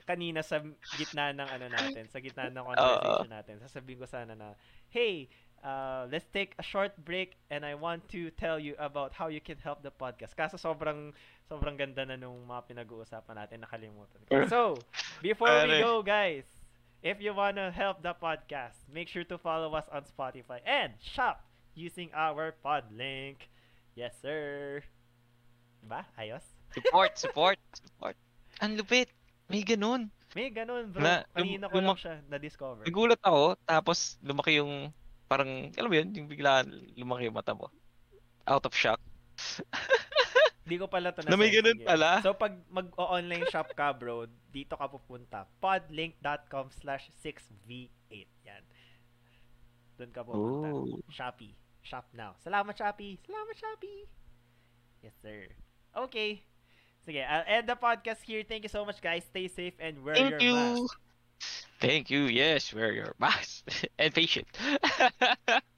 kanina 0.09 0.41
sa 0.41 0.65
gitna 0.97 1.37
ng 1.37 1.45
ano 1.45 1.67
natin, 1.69 2.09
sa 2.09 2.17
gitna 2.25 2.49
ng 2.49 2.65
conversation 2.65 3.33
natin, 3.37 3.55
sasabihin 3.61 4.01
ko 4.01 4.09
sana 4.09 4.33
na, 4.33 4.57
hey, 4.89 5.29
uh, 5.61 6.09
let's 6.09 6.25
take 6.33 6.57
a 6.57 6.65
short 6.65 6.97
break 7.05 7.37
and 7.53 7.69
I 7.69 7.77
want 7.77 8.09
to 8.17 8.33
tell 8.41 8.57
you 8.57 8.81
about 8.81 9.13
how 9.13 9.29
you 9.29 9.45
can 9.45 9.61
help 9.61 9.85
the 9.85 9.93
podcast. 9.93 10.33
Kaso 10.33 10.57
sobrang 10.57 11.13
sobrang 11.53 11.77
ganda 11.77 12.09
na 12.09 12.17
nung 12.17 12.49
mga 12.49 12.65
pinag-uusapan 12.65 13.45
natin, 13.45 13.61
nakalimutan 13.61 14.25
ko. 14.25 14.33
So, 14.49 14.61
before 15.21 15.53
we 15.69 15.85
go, 15.85 16.01
guys, 16.01 16.56
if 17.07 17.23
you 17.23 17.31
wanna 17.31 17.71
help 17.71 18.03
the 18.03 18.11
podcast, 18.19 18.75
make 18.91 19.07
sure 19.07 19.23
to 19.23 19.39
follow 19.39 19.71
us 19.79 19.87
on 19.95 20.03
Spotify 20.03 20.59
and 20.67 20.91
shop 20.99 21.47
using 21.79 22.11
our 22.11 22.51
pod 22.67 22.91
link. 22.91 23.47
Yes, 23.95 24.19
sir. 24.19 24.83
Diba? 25.87 26.03
Ayos? 26.19 26.43
Support, 26.75 27.15
support, 27.15 27.59
support. 27.71 28.19
Ang 28.59 28.75
lupit. 28.75 29.07
May 29.47 29.63
ganun. 29.63 30.11
May 30.35 30.51
ganun, 30.51 30.91
bro. 30.91 30.99
Na- 30.99 31.23
Kanina 31.31 31.71
ko 31.71 31.79
lang 31.79 31.95
siya 31.95 32.19
na-discover. 32.27 32.83
Nagulat 32.83 33.23
ako, 33.23 33.55
tapos 33.63 34.19
lumaki 34.19 34.59
yung, 34.59 34.91
parang, 35.31 35.71
alam 35.79 35.87
mo 35.89 35.95
yun, 35.95 36.11
yung 36.11 36.27
bigla 36.27 36.67
lumaki 36.99 37.31
yung 37.31 37.39
mata 37.39 37.55
mo. 37.55 37.71
Out 38.51 38.67
of 38.67 38.75
shock. 38.75 38.99
Di 40.67 40.75
ko 40.83 40.91
pala 40.91 41.15
to 41.15 41.23
Na 41.31 41.39
may 41.39 41.55
ganun 41.55 41.79
pala? 41.87 42.19
So, 42.27 42.35
pag 42.35 42.59
mag-online 42.67 43.47
shop 43.55 43.71
ka, 43.79 43.95
bro, 43.95 44.27
dito 44.51 44.75
ka 44.75 44.91
pupunta. 44.91 45.47
podlink.com 45.63 46.75
slash 46.75 47.07
6v8. 47.23 48.27
Yan. 48.51 48.65
Doon 49.95 50.11
ka 50.11 50.27
pupunta. 50.27 50.69
Oh. 50.75 50.99
Shopee. 51.07 51.55
Shop 51.87 52.11
now. 52.11 52.35
Salamat, 52.43 52.75
Shopee. 52.75 53.15
Salamat, 53.23 53.55
Shopee. 53.55 54.11
Yes, 55.07 55.15
sir. 55.23 55.47
Okay. 55.95 56.43
Sige, 57.07 57.23
I'll 57.23 57.47
end 57.47 57.71
the 57.71 57.79
podcast 57.79 58.27
here. 58.27 58.43
Thank 58.43 58.67
you 58.67 58.73
so 58.75 58.83
much, 58.83 58.99
guys. 58.99 59.23
Stay 59.31 59.47
safe 59.47 59.79
and 59.79 60.03
wear 60.03 60.19
Thank 60.19 60.43
your 60.43 60.43
you. 60.43 60.55
mask. 60.83 60.99
Thank 61.79 62.11
you. 62.11 62.27
Yes, 62.27 62.75
wear 62.75 62.91
your 62.91 63.15
mask. 63.23 63.63
and 64.03 64.11
patient. 64.11 64.51